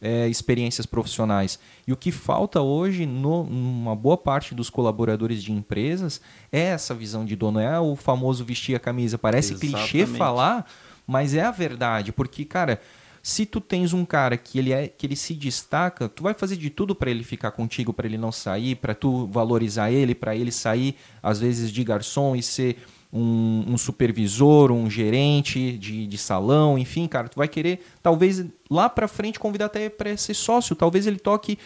é, 0.00 0.28
experiências 0.28 0.86
profissionais. 0.86 1.58
E 1.84 1.92
o 1.92 1.96
que 1.96 2.12
falta 2.12 2.60
hoje, 2.60 3.06
no, 3.06 3.42
numa 3.42 3.96
boa 3.96 4.16
parte 4.16 4.54
dos 4.54 4.70
colaboradores 4.70 5.42
de 5.42 5.50
empresas, 5.50 6.20
é 6.52 6.60
essa 6.60 6.94
visão 6.94 7.24
de 7.24 7.34
dono, 7.34 7.58
é 7.58 7.80
o 7.80 7.96
famoso 7.96 8.44
vestir 8.44 8.76
a 8.76 8.78
camisa. 8.78 9.18
Parece 9.18 9.56
clichê 9.56 9.98
Exatamente. 9.98 10.16
falar, 10.16 10.70
mas 11.04 11.34
é 11.34 11.42
a 11.42 11.50
verdade, 11.50 12.12
porque, 12.12 12.44
cara, 12.44 12.80
Se 13.26 13.46
tu 13.46 13.58
tens 13.58 13.94
um 13.94 14.04
cara 14.04 14.36
que 14.36 14.58
ele 14.58 14.70
é 14.70 14.86
que 14.86 15.06
ele 15.06 15.16
se 15.16 15.32
destaca, 15.32 16.10
tu 16.10 16.22
vai 16.22 16.34
fazer 16.34 16.58
de 16.58 16.68
tudo 16.68 16.94
para 16.94 17.10
ele 17.10 17.24
ficar 17.24 17.52
contigo, 17.52 17.90
para 17.90 18.06
ele 18.06 18.18
não 18.18 18.30
sair, 18.30 18.74
para 18.74 18.94
tu 18.94 19.26
valorizar 19.28 19.90
ele, 19.90 20.14
para 20.14 20.36
ele 20.36 20.52
sair 20.52 20.94
às 21.22 21.40
vezes 21.40 21.72
de 21.72 21.82
garçom 21.82 22.36
e 22.36 22.42
ser 22.42 22.76
um, 23.10 23.64
um 23.68 23.78
supervisor, 23.78 24.70
um 24.70 24.90
gerente 24.90 25.78
de, 25.78 26.06
de 26.06 26.18
salão, 26.18 26.76
enfim, 26.76 27.06
cara, 27.06 27.28
tu 27.28 27.36
vai 27.36 27.48
querer 27.48 27.80
talvez 28.02 28.44
lá 28.68 28.90
para 28.90 29.08
frente 29.08 29.38
convidar 29.38 29.66
até 29.66 29.88
para 29.88 30.14
ser 30.18 30.34
sócio, 30.34 30.76
talvez 30.76 31.06
ele 31.06 31.18
toque 31.18 31.56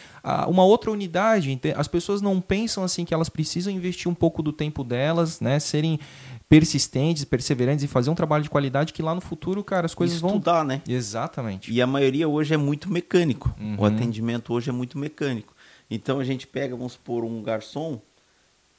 uma 0.46 0.62
outra 0.62 0.92
unidade. 0.92 1.58
As 1.74 1.88
pessoas 1.88 2.22
não 2.22 2.40
pensam 2.40 2.84
assim 2.84 3.04
que 3.04 3.12
elas 3.12 3.28
precisam 3.28 3.72
investir 3.72 4.08
um 4.08 4.14
pouco 4.14 4.44
do 4.44 4.52
tempo 4.52 4.84
delas, 4.84 5.40
né, 5.40 5.58
serem 5.58 5.98
persistentes, 6.48 7.24
perseverantes 7.24 7.84
e 7.84 7.88
fazer 7.88 8.08
um 8.08 8.14
trabalho 8.14 8.42
de 8.42 8.50
qualidade 8.50 8.92
que 8.92 9.02
lá 9.02 9.14
no 9.14 9.20
futuro, 9.20 9.62
cara, 9.62 9.84
as 9.84 9.94
coisas 9.94 10.16
Estudar, 10.16 10.30
vão 10.30 10.38
Estudar, 10.38 10.64
né? 10.64 10.82
Exatamente. 10.88 11.70
E 11.70 11.82
a 11.82 11.86
maioria 11.86 12.26
hoje 12.26 12.54
é 12.54 12.56
muito 12.56 12.90
mecânico. 12.90 13.54
Uhum. 13.60 13.76
O 13.78 13.84
atendimento 13.84 14.52
hoje 14.54 14.70
é 14.70 14.72
muito 14.72 14.98
mecânico. 14.98 15.54
Então 15.90 16.18
a 16.18 16.24
gente 16.24 16.46
pega, 16.46 16.74
vamos 16.74 16.94
supor, 16.94 17.22
um 17.24 17.42
garçom 17.42 18.00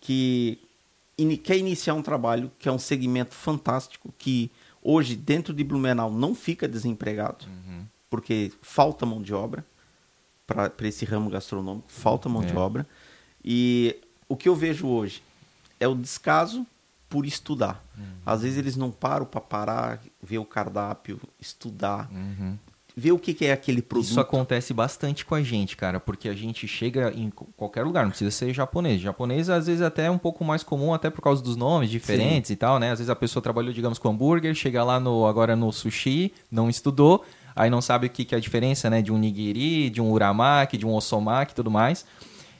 que 0.01 0.59
in, 1.17 1.35
quer 1.35 1.57
iniciar 1.57 1.93
um 1.93 2.01
trabalho 2.01 2.51
que 2.57 2.67
é 2.67 2.71
um 2.71 2.79
segmento 2.79 3.35
fantástico, 3.35 4.11
que 4.17 4.49
hoje 4.81 5.15
dentro 5.15 5.53
de 5.53 5.63
Blumenau 5.63 6.11
não 6.11 6.33
fica 6.33 6.67
desempregado, 6.67 7.45
uhum. 7.45 7.83
porque 8.09 8.51
falta 8.61 9.05
mão 9.05 9.21
de 9.21 9.33
obra 9.33 9.63
para 10.47 10.87
esse 10.87 11.05
ramo 11.05 11.29
gastronômico, 11.29 11.91
falta 11.91 12.27
mão 12.27 12.41
é. 12.41 12.45
de 12.47 12.55
obra. 12.55 12.87
E 13.45 13.95
o 14.27 14.35
que 14.35 14.49
eu 14.49 14.55
vejo 14.55 14.87
hoje 14.87 15.21
é 15.79 15.87
o 15.87 15.93
descaso 15.93 16.65
por 17.09 17.25
estudar. 17.25 17.83
Uhum. 17.97 18.05
Às 18.25 18.43
vezes 18.43 18.57
eles 18.57 18.75
não 18.75 18.91
param 18.91 19.25
para 19.25 19.41
parar, 19.41 19.99
ver 20.21 20.37
o 20.37 20.45
cardápio, 20.45 21.19
estudar. 21.39 22.09
Uhum 22.11 22.57
ver 22.99 23.13
o 23.13 23.17
que, 23.17 23.33
que 23.33 23.45
é 23.45 23.53
aquele 23.53 23.81
produto. 23.81 24.09
Isso 24.09 24.19
acontece 24.19 24.73
bastante 24.73 25.25
com 25.25 25.33
a 25.33 25.41
gente, 25.41 25.77
cara, 25.77 25.99
porque 25.99 26.27
a 26.27 26.33
gente 26.33 26.67
chega 26.67 27.11
em 27.15 27.31
qualquer 27.55 27.83
lugar, 27.83 28.03
não 28.03 28.09
precisa 28.09 28.29
ser 28.29 28.53
japonês. 28.53 29.01
Japonês 29.01 29.49
às 29.49 29.67
vezes 29.67 29.81
até 29.81 30.05
é 30.05 30.11
um 30.11 30.17
pouco 30.17 30.43
mais 30.43 30.63
comum, 30.63 30.93
até 30.93 31.09
por 31.09 31.21
causa 31.21 31.41
dos 31.41 31.55
nomes 31.55 31.89
diferentes 31.89 32.49
Sim. 32.49 32.53
e 32.53 32.57
tal, 32.57 32.77
né? 32.77 32.91
Às 32.91 32.99
vezes 32.99 33.09
a 33.09 33.15
pessoa 33.15 33.41
trabalhou, 33.41 33.71
digamos, 33.73 33.97
com 33.97 34.09
hambúrguer, 34.09 34.53
chega 34.53 34.83
lá 34.83 34.99
no 34.99 35.25
agora 35.25 35.55
no 35.55 35.71
sushi, 35.71 36.33
não 36.51 36.69
estudou, 36.69 37.23
aí 37.55 37.69
não 37.69 37.81
sabe 37.81 38.07
o 38.07 38.09
que, 38.09 38.25
que 38.25 38.35
é 38.35 38.37
a 38.37 38.41
diferença, 38.41 38.89
né, 38.89 39.01
de 39.01 39.11
um 39.11 39.17
nigiri, 39.17 39.89
de 39.89 40.01
um 40.01 40.11
uramaki, 40.11 40.77
de 40.77 40.85
um 40.85 40.93
osomaki 40.93 41.53
e 41.53 41.55
tudo 41.55 41.71
mais. 41.71 42.05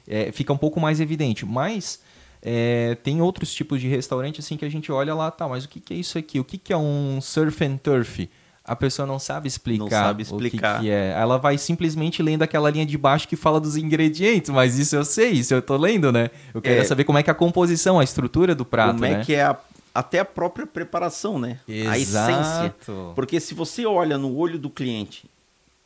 É, 0.07 0.31
fica 0.31 0.51
um 0.51 0.57
pouco 0.57 0.79
mais 0.79 0.99
evidente, 0.99 1.45
mas 1.45 2.01
é, 2.41 2.95
tem 3.03 3.21
outros 3.21 3.53
tipos 3.53 3.81
de 3.81 3.87
restaurante 3.87 4.39
assim 4.39 4.57
que 4.57 4.65
a 4.65 4.69
gente 4.69 4.91
olha 4.91 5.13
lá, 5.13 5.29
tá, 5.29 5.47
mas 5.47 5.65
o 5.65 5.69
que, 5.69 5.79
que 5.79 5.93
é 5.93 5.97
isso 5.97 6.17
aqui? 6.17 6.39
O 6.39 6.43
que, 6.43 6.57
que 6.57 6.73
é 6.73 6.77
um 6.77 7.19
surf 7.21 7.63
and 7.63 7.77
turf? 7.77 8.29
a 8.69 8.75
pessoa 8.75 9.07
não 9.07 9.17
sabe 9.17 9.47
explicar, 9.47 9.83
não 9.83 9.89
sabe 9.89 10.21
explicar. 10.21 10.75
o 10.75 10.77
que, 10.77 10.85
que, 10.85 10.91
é. 10.91 11.09
Ela 11.17 11.39
vai 11.39 11.57
simplesmente 11.57 12.21
lendo 12.21 12.43
aquela 12.43 12.69
linha 12.69 12.85
de 12.85 12.99
baixo 12.99 13.27
que 13.27 13.35
fala 13.35 13.59
dos 13.59 13.75
ingredientes, 13.75 14.51
mas 14.51 14.77
isso 14.77 14.95
eu 14.95 15.03
sei, 15.03 15.31
isso 15.31 15.55
eu 15.55 15.61
tô 15.61 15.75
lendo, 15.75 16.11
né? 16.11 16.29
Eu 16.53 16.61
quero 16.61 16.79
é. 16.79 16.83
saber 16.83 17.03
como 17.03 17.17
é 17.17 17.23
que 17.23 17.31
é 17.31 17.33
a 17.33 17.35
composição, 17.35 17.99
a 17.99 18.03
estrutura 18.03 18.53
do 18.53 18.63
prato, 18.63 18.93
Como 18.93 19.05
é 19.05 19.17
né? 19.17 19.25
que 19.25 19.33
é 19.33 19.41
a, 19.41 19.57
até 19.91 20.19
a 20.19 20.25
própria 20.25 20.67
preparação, 20.67 21.39
né? 21.39 21.59
Exato. 21.67 21.89
A 21.89 21.97
essência. 21.97 22.75
Porque 23.15 23.39
se 23.39 23.55
você 23.55 23.87
olha 23.87 24.19
no 24.19 24.35
olho 24.35 24.59
do 24.59 24.69
cliente 24.69 25.25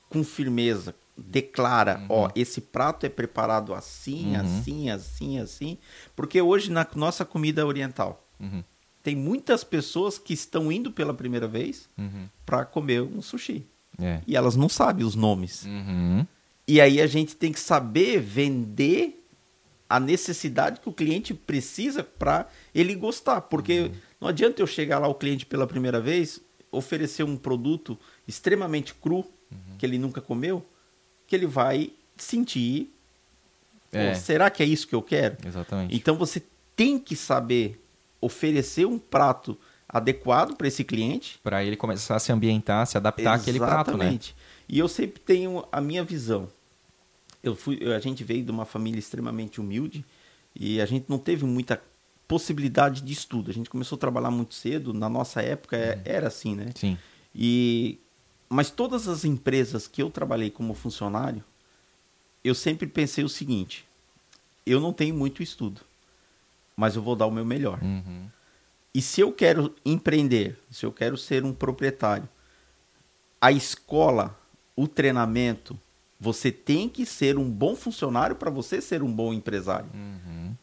com 0.10 0.22
firmeza, 0.22 0.94
declara, 1.18 2.00
uhum. 2.00 2.06
ó, 2.10 2.30
esse 2.36 2.60
prato 2.60 3.06
é 3.06 3.10
preparado 3.10 3.74
assim, 3.74 4.36
uhum. 4.36 4.42
assim, 4.42 4.90
assim, 4.90 5.40
assim, 5.40 5.78
porque 6.16 6.42
hoje 6.42 6.72
na 6.72 6.88
nossa 6.96 7.24
comida 7.24 7.66
oriental, 7.66 8.28
uhum 8.40 8.64
tem 9.04 9.18
muitas 9.18 9.66
pessoas 9.66 10.18
que 10.18 10.34
estão 10.34 10.72
indo 10.72 10.90
pela 10.90 11.14
primeira 11.14 11.46
vez 11.46 11.90
uhum. 11.98 12.28
para 12.46 12.64
comer 12.64 13.02
um 13.02 13.22
sushi. 13.22 13.66
É. 14.00 14.22
E 14.26 14.36
elas 14.36 14.56
não 14.56 14.70
sabem 14.70 15.06
os 15.06 15.14
nomes. 15.14 15.66
Uhum. 15.66 16.26
E 16.66 16.80
aí 16.80 17.02
a 17.02 17.06
gente 17.06 17.36
tem 17.36 17.52
que 17.52 17.60
saber 17.60 18.22
vender 18.22 19.22
a 19.90 20.00
necessidade 20.00 20.80
que 20.80 20.88
o 20.88 20.94
cliente 20.94 21.34
precisa 21.34 22.02
para 22.02 22.48
ele 22.74 22.96
gostar. 22.96 23.42
Porque 23.42 23.82
uhum. 23.82 23.92
não 24.22 24.28
adianta 24.30 24.62
eu 24.62 24.66
chegar 24.66 25.00
lá 25.00 25.08
o 25.10 25.14
cliente 25.14 25.46
pela 25.46 25.68
primeira 25.68 26.00
vez, 26.00 26.40
oferecer 26.72 27.24
um 27.24 27.36
produto 27.36 28.00
extremamente 28.26 28.96
cru, 28.96 29.26
que 29.78 29.86
ele 29.86 30.00
nunca 30.00 30.20
comeu, 30.20 30.66
que 31.28 31.36
ele 31.36 31.46
vai 31.46 31.92
sentir. 32.18 32.90
É. 33.92 34.16
será 34.16 34.50
que 34.50 34.64
é 34.64 34.66
isso 34.66 34.88
que 34.88 34.96
eu 34.96 35.02
quero? 35.02 35.38
Exatamente. 35.46 35.96
Então 35.96 36.16
você 36.16 36.42
tem 36.76 36.98
que 36.98 37.16
saber 37.16 37.80
oferecer 38.20 38.86
um 38.86 38.98
prato 38.98 39.58
adequado 39.88 40.56
para 40.56 40.68
esse 40.68 40.84
cliente. 40.84 41.40
Para 41.44 41.64
ele 41.64 41.76
começar 41.76 42.16
a 42.16 42.20
se 42.20 42.32
ambientar, 42.32 42.88
se 42.88 42.98
adaptar 42.98 43.36
àquele 43.36 43.60
prato, 43.60 43.96
né? 43.96 44.18
E 44.68 44.80
eu 44.80 44.88
sempre 44.88 45.20
tenho 45.20 45.64
a 45.72 45.80
minha 45.80 46.04
visão. 46.04 46.50
Eu 47.44 47.56
fui, 47.56 47.80
a 47.94 48.00
gente 48.00 48.24
veio 48.24 48.44
de 48.44 48.50
uma 48.50 48.66
família 48.66 48.98
extremamente 48.98 49.60
humilde 49.60 50.04
e 50.56 50.82
a 50.82 50.86
gente 50.86 51.06
não 51.10 51.20
teve 51.20 51.46
muita 51.46 51.80
possibilidade 52.28 53.02
de 53.02 53.14
estudo. 53.14 53.52
A 53.52 53.54
gente 53.54 53.70
começou 53.70 53.98
a 53.98 54.00
trabalhar 54.00 54.32
muito 54.32 54.56
cedo. 54.56 54.94
Na 54.94 55.10
nossa 55.10 55.42
época 55.42 55.76
é, 55.78 55.96
uhum. 55.96 56.02
era 56.06 56.28
assim, 56.28 56.56
né? 56.56 56.70
Sim. 56.74 56.98
E 57.36 58.00
mas 58.50 58.70
todas 58.70 59.08
as 59.08 59.26
empresas 59.26 59.88
que 59.88 60.02
eu 60.02 60.10
trabalhei 60.10 60.50
como 60.50 60.74
funcionário, 60.74 61.44
eu 62.44 62.54
sempre 62.54 62.88
pensei 62.88 63.24
o 63.24 63.30
seguinte: 63.30 63.86
eu 64.66 64.80
não 64.80 64.94
tenho 64.94 65.16
muito 65.16 65.42
estudo 65.42 65.82
mas 66.76 66.96
eu 66.96 67.02
vou 67.02 67.16
dar 67.16 67.26
o 67.28 67.32
meu 67.32 67.46
melhor. 67.46 67.80
Uhum. 67.82 68.28
E 68.94 69.02
se 69.02 69.22
eu 69.22 69.32
quero 69.32 69.74
empreender, 69.86 70.60
se 70.70 70.86
eu 70.86 70.92
quero 70.92 71.18
ser 71.18 71.44
um 71.44 71.54
proprietário, 71.54 72.28
a 73.42 73.52
escola, 73.52 74.38
o 74.76 74.88
treinamento, 74.88 75.80
você 76.20 76.52
tem 76.52 76.88
que 76.88 77.06
ser 77.06 77.38
um 77.38 77.50
bom 77.50 77.76
funcionário 77.76 78.36
para 78.36 78.50
você 78.50 78.82
ser 78.82 79.02
um 79.02 79.12
bom 79.12 79.34
empresário. 79.34 79.90
Uhum. 79.94 80.56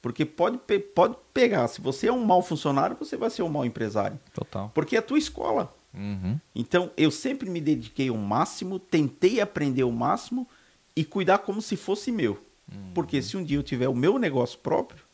Porque 0.00 0.24
pode, 0.24 0.58
pode 0.94 1.16
pegar, 1.32 1.68
se 1.68 1.80
você 1.80 2.08
é 2.08 2.12
um 2.12 2.24
mau 2.24 2.42
funcionário, 2.42 2.96
você 2.98 3.16
vai 3.16 3.30
ser 3.30 3.42
um 3.42 3.48
mau 3.48 3.64
empresário. 3.64 4.18
Total. 4.34 4.70
Porque 4.74 4.96
é 4.96 4.98
a 4.98 5.02
tua 5.02 5.18
escola. 5.18 5.74
Uhum. 5.94 6.38
Então, 6.54 6.90
eu 6.96 7.10
sempre 7.10 7.48
me 7.48 7.60
dediquei 7.60 8.08
ao 8.08 8.16
máximo, 8.16 8.78
tentei 8.78 9.40
aprender 9.40 9.84
o 9.84 9.92
máximo 9.92 10.48
e 10.96 11.04
cuidar 11.04 11.38
como 11.38 11.62
se 11.62 11.76
fosse 11.76 12.10
meu. 12.10 12.42
Uhum. 12.70 12.92
Porque 12.94 13.22
se 13.22 13.36
um 13.36 13.44
dia 13.44 13.58
eu 13.58 13.62
tiver 13.62 13.88
o 13.88 13.94
meu 13.94 14.18
negócio 14.18 14.58
próprio, 14.58 15.04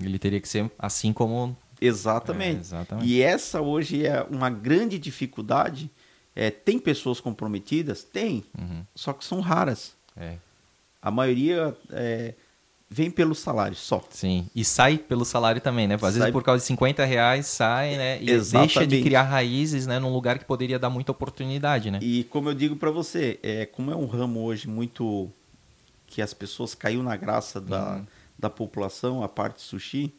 ele 0.00 0.18
teria 0.18 0.40
que 0.40 0.48
ser 0.48 0.70
assim 0.78 1.12
como. 1.12 1.56
Exatamente. 1.80 2.56
É, 2.56 2.60
exatamente. 2.60 3.08
E 3.08 3.22
essa 3.22 3.60
hoje 3.60 4.06
é 4.06 4.22
uma 4.22 4.50
grande 4.50 4.98
dificuldade. 4.98 5.90
É, 6.34 6.50
tem 6.50 6.78
pessoas 6.78 7.20
comprometidas? 7.20 8.02
Tem. 8.02 8.44
Uhum. 8.58 8.84
Só 8.94 9.12
que 9.12 9.24
são 9.24 9.40
raras. 9.40 9.94
É. 10.16 10.36
A 11.00 11.10
maioria 11.10 11.76
é, 11.90 12.34
vem 12.88 13.10
pelo 13.10 13.34
salário 13.34 13.76
só. 13.76 14.02
Sim. 14.10 14.48
E 14.54 14.64
sai 14.64 14.98
pelo 14.98 15.24
salário 15.24 15.60
também, 15.60 15.86
né? 15.86 15.94
Às 15.94 16.00
sai... 16.00 16.12
vezes 16.12 16.30
por 16.30 16.42
causa 16.42 16.60
de 16.60 16.66
50 16.66 17.04
reais 17.04 17.46
sai, 17.46 17.96
né? 17.96 18.22
E 18.22 18.30
Exatamente. 18.30 18.74
deixa 18.74 18.86
de 18.86 19.02
criar 19.02 19.22
raízes 19.22 19.86
né? 19.86 19.98
num 19.98 20.12
lugar 20.12 20.38
que 20.38 20.44
poderia 20.44 20.78
dar 20.78 20.90
muita 20.90 21.12
oportunidade, 21.12 21.90
né? 21.90 21.98
E 22.02 22.24
como 22.24 22.48
eu 22.48 22.54
digo 22.54 22.76
para 22.76 22.90
você, 22.90 23.38
é, 23.42 23.66
como 23.66 23.90
é 23.90 23.96
um 23.96 24.06
ramo 24.06 24.40
hoje 24.42 24.68
muito 24.68 25.30
que 26.06 26.22
as 26.22 26.32
pessoas 26.32 26.74
caiu 26.74 27.02
na 27.02 27.16
graça 27.16 27.60
da. 27.60 27.96
Uhum 27.96 28.06
da 28.38 28.50
população, 28.50 29.22
a 29.22 29.28
parte 29.28 29.62
sushi, 29.62 30.14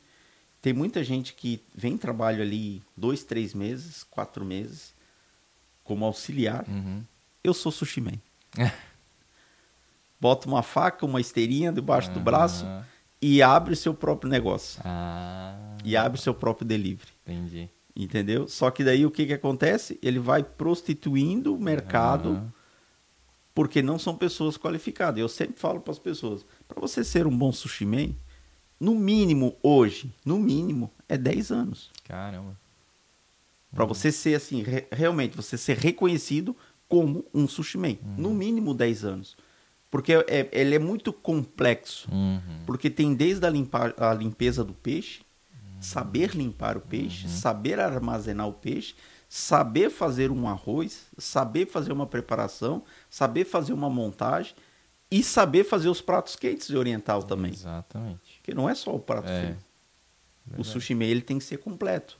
tem 0.61 0.73
muita 0.73 1.03
gente 1.03 1.33
que 1.33 1.61
vem 1.75 1.97
trabalho 1.97 2.41
ali 2.41 2.81
dois, 2.97 3.23
três 3.23 3.53
meses, 3.53 4.03
quatro 4.03 4.43
meses, 4.43 4.93
como 5.83 6.05
auxiliar. 6.05 6.65
Uhum. 6.67 7.03
Eu 7.43 7.53
sou 7.53 7.71
sushi 7.71 8.01
man. 8.01 8.19
Bota 10.19 10.47
uma 10.47 10.63
faca, 10.63 11.05
uma 11.05 11.21
esteirinha 11.21 11.71
debaixo 11.71 12.09
uhum. 12.09 12.15
do 12.15 12.19
braço 12.19 12.65
e 13.21 13.41
abre 13.41 13.73
o 13.73 13.75
seu 13.75 13.93
próprio 13.93 14.29
negócio. 14.29 14.81
Ah. 14.85 15.77
E 15.83 15.95
abre 15.95 16.17
o 16.17 16.21
seu 16.21 16.33
próprio 16.33 16.67
delivery. 16.67 17.11
Entendi. 17.25 17.69
Entendeu? 17.95 18.47
Só 18.47 18.69
que 18.69 18.83
daí 18.83 19.05
o 19.05 19.11
que, 19.11 19.25
que 19.25 19.33
acontece? 19.33 19.97
Ele 20.01 20.19
vai 20.19 20.43
prostituindo 20.43 21.55
o 21.55 21.59
mercado 21.59 22.29
uhum. 22.29 22.49
porque 23.53 23.81
não 23.81 23.97
são 23.97 24.15
pessoas 24.15 24.57
qualificadas. 24.57 25.19
Eu 25.19 25.29
sempre 25.29 25.57
falo 25.57 25.79
para 25.79 25.91
as 25.91 25.99
pessoas: 25.99 26.45
para 26.67 26.79
você 26.79 27.03
ser 27.03 27.25
um 27.25 27.35
bom 27.35 27.53
sushi 27.53 27.85
man, 27.85 28.09
no 28.79 28.93
mínimo 28.93 29.55
hoje, 29.63 30.13
no 30.25 30.37
mínimo, 30.37 30.91
é 31.07 31.17
10 31.17 31.51
anos. 31.51 31.89
Caramba. 32.03 32.59
Para 33.73 33.83
uhum. 33.83 33.87
você 33.87 34.11
ser 34.11 34.35
assim, 34.35 34.61
re 34.61 34.85
realmente, 34.91 35.37
você 35.37 35.57
ser 35.57 35.77
reconhecido 35.77 36.55
como 36.87 37.25
um 37.33 37.47
sushi 37.47 37.77
man. 37.77 37.95
Uhum. 38.03 38.15
No 38.17 38.33
mínimo 38.33 38.73
10 38.73 39.05
anos. 39.05 39.37
Porque 39.95 40.11
é, 40.11 40.49
ele 40.51 40.75
é 40.75 40.79
muito 40.79 41.13
complexo. 41.13 42.11
Uhum. 42.11 42.41
Porque 42.65 42.89
tem 42.89 43.15
desde 43.15 43.45
a, 43.45 43.49
limpar, 43.49 43.93
a 43.97 44.13
limpeza 44.13 44.61
do 44.61 44.73
peixe, 44.73 45.21
uhum. 45.53 45.81
saber 45.81 46.35
limpar 46.35 46.75
o 46.75 46.81
peixe, 46.81 47.25
uhum. 47.25 47.31
saber 47.31 47.79
armazenar 47.79 48.45
o 48.45 48.51
peixe, 48.51 48.93
saber 49.29 49.89
fazer 49.89 50.31
um 50.31 50.49
arroz, 50.49 51.05
saber 51.17 51.67
fazer 51.67 51.93
uma 51.93 52.05
preparação, 52.05 52.83
saber 53.09 53.45
fazer 53.45 53.71
uma 53.71 53.89
montagem 53.89 54.53
e 55.09 55.23
saber 55.23 55.63
fazer 55.63 55.87
os 55.87 56.01
pratos 56.01 56.35
quentes 56.35 56.67
de 56.67 56.75
oriental 56.75 57.23
também. 57.23 57.53
Exatamente. 57.53 58.39
Porque 58.39 58.53
não 58.53 58.69
é 58.69 58.75
só 58.75 58.93
o 58.93 58.99
prato 58.99 59.29
é. 59.29 59.39
frio. 59.39 59.57
O 60.57 60.63
sushi 60.65 60.93
meio 60.93 61.11
ele 61.11 61.21
tem 61.21 61.37
que 61.39 61.45
ser 61.45 61.59
completo. 61.59 62.17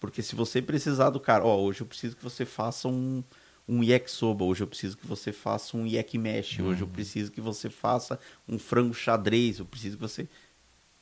Porque 0.00 0.22
se 0.22 0.34
você 0.34 0.62
precisar 0.62 1.10
do 1.10 1.20
cara, 1.20 1.44
ó, 1.44 1.60
hoje 1.60 1.82
eu 1.82 1.86
preciso 1.86 2.16
que 2.16 2.24
você 2.24 2.46
faça 2.46 2.88
um, 2.88 3.22
um 3.68 3.82
yakisoba, 3.82 4.44
hoje 4.44 4.62
eu 4.62 4.66
preciso 4.66 4.96
que 4.96 5.06
você 5.06 5.32
faça 5.32 5.76
um 5.76 5.86
yakimeshi, 5.86 6.62
hoje 6.62 6.82
eu 6.82 6.86
preciso 6.86 7.32
que 7.32 7.40
você 7.40 7.70
faça 7.70 8.18
um 8.48 8.58
frango 8.58 8.92
xadrez, 8.92 9.58
eu 9.58 9.64
preciso 9.64 9.96
que 9.96 10.02
você 10.02 10.28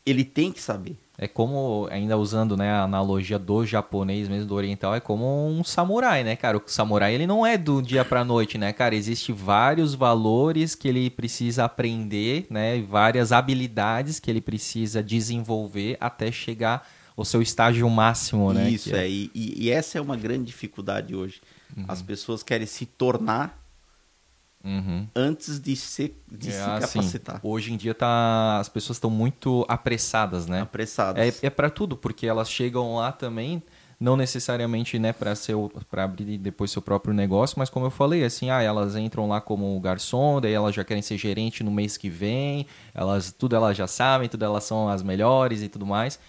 ele 0.04 0.24
tem 0.24 0.52
que 0.52 0.60
saber. 0.60 0.96
É 1.16 1.28
como, 1.28 1.86
ainda 1.90 2.18
usando 2.18 2.56
né, 2.56 2.70
a 2.70 2.82
analogia 2.82 3.38
do 3.38 3.64
japonês 3.64 4.28
mesmo, 4.28 4.48
do 4.48 4.54
oriental, 4.54 4.94
é 4.94 4.98
como 4.98 5.48
um 5.48 5.62
samurai, 5.62 6.24
né, 6.24 6.34
cara? 6.34 6.56
O 6.56 6.62
samurai, 6.66 7.14
ele 7.14 7.26
não 7.26 7.46
é 7.46 7.56
do 7.56 7.80
dia 7.80 8.04
pra 8.04 8.24
noite, 8.24 8.58
né, 8.58 8.72
cara? 8.72 8.96
Existem 8.96 9.32
vários 9.34 9.94
valores 9.94 10.74
que 10.74 10.88
ele 10.88 11.08
precisa 11.08 11.64
aprender, 11.64 12.46
né? 12.50 12.82
Várias 12.82 13.30
habilidades 13.30 14.18
que 14.18 14.30
ele 14.30 14.40
precisa 14.40 15.02
desenvolver 15.02 15.96
até 16.00 16.32
chegar 16.32 16.88
ao 17.16 17.24
seu 17.24 17.40
estágio 17.40 17.88
máximo, 17.88 18.52
né? 18.52 18.68
Isso, 18.68 18.90
que 18.90 18.96
é. 18.96 19.08
E, 19.08 19.30
e 19.34 19.70
essa 19.70 19.98
é 19.98 20.00
uma 20.00 20.16
grande 20.16 20.46
dificuldade 20.46 21.14
hoje. 21.14 21.40
As 21.88 22.02
pessoas 22.02 22.42
querem 22.42 22.66
se 22.66 22.86
tornar 22.86 23.58
Uhum. 24.64 25.08
antes 25.14 25.58
de, 25.58 25.74
ser, 25.74 26.22
de 26.30 26.48
É, 26.48 26.52
se 26.52 26.58
assim, 26.60 27.00
capacitar. 27.00 27.40
hoje 27.42 27.72
em 27.72 27.76
dia 27.76 27.92
tá, 27.94 28.58
as 28.60 28.68
pessoas 28.68 28.96
estão 28.96 29.10
muito 29.10 29.66
apressadas, 29.68 30.46
né? 30.46 30.60
Apressadas. 30.60 31.42
É, 31.42 31.46
é 31.46 31.50
para 31.50 31.68
tudo, 31.68 31.96
porque 31.96 32.28
elas 32.28 32.48
chegam 32.48 32.94
lá 32.94 33.10
também, 33.10 33.60
não 33.98 34.16
necessariamente, 34.16 35.00
né, 35.00 35.12
para 35.12 35.34
ser 35.34 35.56
para 35.90 36.04
abrir 36.04 36.38
depois 36.38 36.70
seu 36.70 36.80
próprio 36.80 37.12
negócio, 37.12 37.58
mas 37.58 37.68
como 37.70 37.86
eu 37.86 37.90
falei, 37.90 38.24
assim, 38.24 38.50
ah, 38.50 38.62
elas 38.62 38.94
entram 38.94 39.28
lá 39.28 39.40
como 39.40 39.78
garçom, 39.80 40.40
daí 40.40 40.52
elas 40.52 40.74
já 40.74 40.84
querem 40.84 41.02
ser 41.02 41.18
gerente 41.18 41.64
no 41.64 41.70
mês 41.70 41.96
que 41.96 42.08
vem, 42.08 42.66
elas 42.94 43.32
tudo 43.32 43.56
elas 43.56 43.76
já 43.76 43.88
sabem, 43.88 44.28
tudo 44.28 44.44
elas 44.44 44.62
são 44.62 44.88
as 44.88 45.02
melhores 45.02 45.60
e 45.62 45.68
tudo 45.68 45.84
mais. 45.86 46.20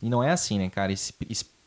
E 0.00 0.08
não 0.08 0.22
é 0.22 0.30
assim, 0.30 0.58
né, 0.58 0.70
cara? 0.70 0.92
Isso 0.92 1.12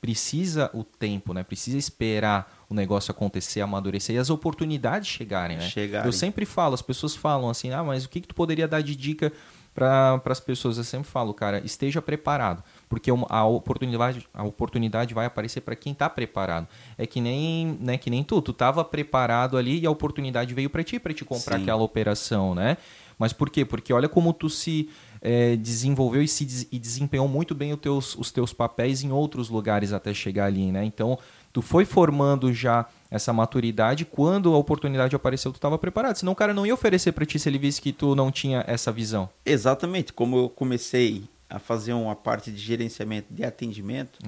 precisa 0.01 0.69
o 0.73 0.83
tempo, 0.83 1.33
né? 1.33 1.43
Precisa 1.43 1.77
esperar 1.77 2.64
o 2.69 2.73
negócio 2.73 3.11
acontecer, 3.11 3.61
amadurecer 3.61 4.15
e 4.15 4.19
as 4.19 4.29
oportunidades 4.29 5.07
chegarem, 5.07 5.57
né? 5.57 5.67
Chegarem. 5.69 6.07
Eu 6.07 6.11
sempre 6.11 6.45
falo, 6.45 6.73
as 6.73 6.81
pessoas 6.81 7.15
falam 7.15 7.49
assim, 7.49 7.71
ah, 7.71 7.83
mas 7.83 8.05
o 8.05 8.09
que, 8.09 8.21
que 8.21 8.27
tu 8.27 8.35
poderia 8.35 8.67
dar 8.67 8.81
de 8.81 8.95
dica 8.95 9.31
para 9.73 10.21
as 10.25 10.39
pessoas? 10.39 10.77
Eu 10.77 10.83
sempre 10.83 11.07
falo, 11.07 11.33
cara, 11.33 11.61
esteja 11.63 12.01
preparado, 12.01 12.63
porque 12.89 13.11
a 13.29 13.45
oportunidade, 13.45 14.27
a 14.33 14.43
oportunidade 14.43 15.13
vai 15.13 15.25
aparecer 15.25 15.61
para 15.61 15.75
quem 15.75 15.93
está 15.93 16.09
preparado. 16.09 16.67
É 16.97 17.05
que 17.05 17.21
nem, 17.21 17.77
né, 17.79 17.97
que 17.97 18.09
nem 18.09 18.23
tu, 18.23 18.41
tu 18.41 18.51
estava 18.51 18.83
preparado 18.83 19.57
ali 19.57 19.79
e 19.79 19.85
a 19.85 19.91
oportunidade 19.91 20.53
veio 20.53 20.69
para 20.69 20.83
ti, 20.83 20.99
para 20.99 21.13
te 21.13 21.23
comprar 21.23 21.57
Sim. 21.57 21.63
aquela 21.63 21.83
operação, 21.83 22.55
né? 22.55 22.77
Mas 23.17 23.31
por 23.31 23.49
quê? 23.49 23.63
Porque 23.63 23.93
olha 23.93 24.09
como 24.09 24.33
tu 24.33 24.49
se 24.49 24.89
eh, 25.21 25.55
desenvolveu 25.55 26.21
e 26.21 26.27
se 26.27 26.67
e 26.71 26.79
desempenhou 26.79 27.27
muito 27.27 27.53
bem 27.55 27.73
os 27.73 27.79
teus, 27.79 28.15
os 28.15 28.31
teus 28.31 28.53
papéis 28.53 29.03
em 29.03 29.11
outros 29.11 29.49
lugares 29.49 29.91
até 29.93 30.13
chegar 30.13 30.45
ali, 30.45 30.71
né? 30.71 30.83
Então, 30.85 31.17
tu 31.53 31.61
foi 31.61 31.85
formando 31.85 32.53
já 32.53 32.85
essa 33.09 33.31
maturidade 33.31 34.03
quando 34.05 34.53
a 34.53 34.57
oportunidade 34.57 35.15
apareceu, 35.15 35.51
tu 35.51 35.55
estava 35.55 35.77
preparado. 35.77 36.15
Senão 36.17 36.33
o 36.33 36.35
cara 36.35 36.53
não 36.53 36.65
ia 36.65 36.73
oferecer 36.73 37.11
para 37.13 37.25
ti 37.25 37.39
se 37.39 37.47
ele 37.49 37.57
visse 37.57 37.81
que 37.81 37.91
tu 37.93 38.13
não 38.15 38.31
tinha 38.31 38.63
essa 38.67 38.91
visão. 38.91 39.29
Exatamente. 39.45 40.11
Como 40.13 40.37
eu 40.37 40.49
comecei 40.49 41.23
a 41.49 41.59
fazer 41.59 41.93
uma 41.93 42.15
parte 42.15 42.51
de 42.51 42.57
gerenciamento 42.57 43.33
de 43.33 43.43
atendimento, 43.43 44.19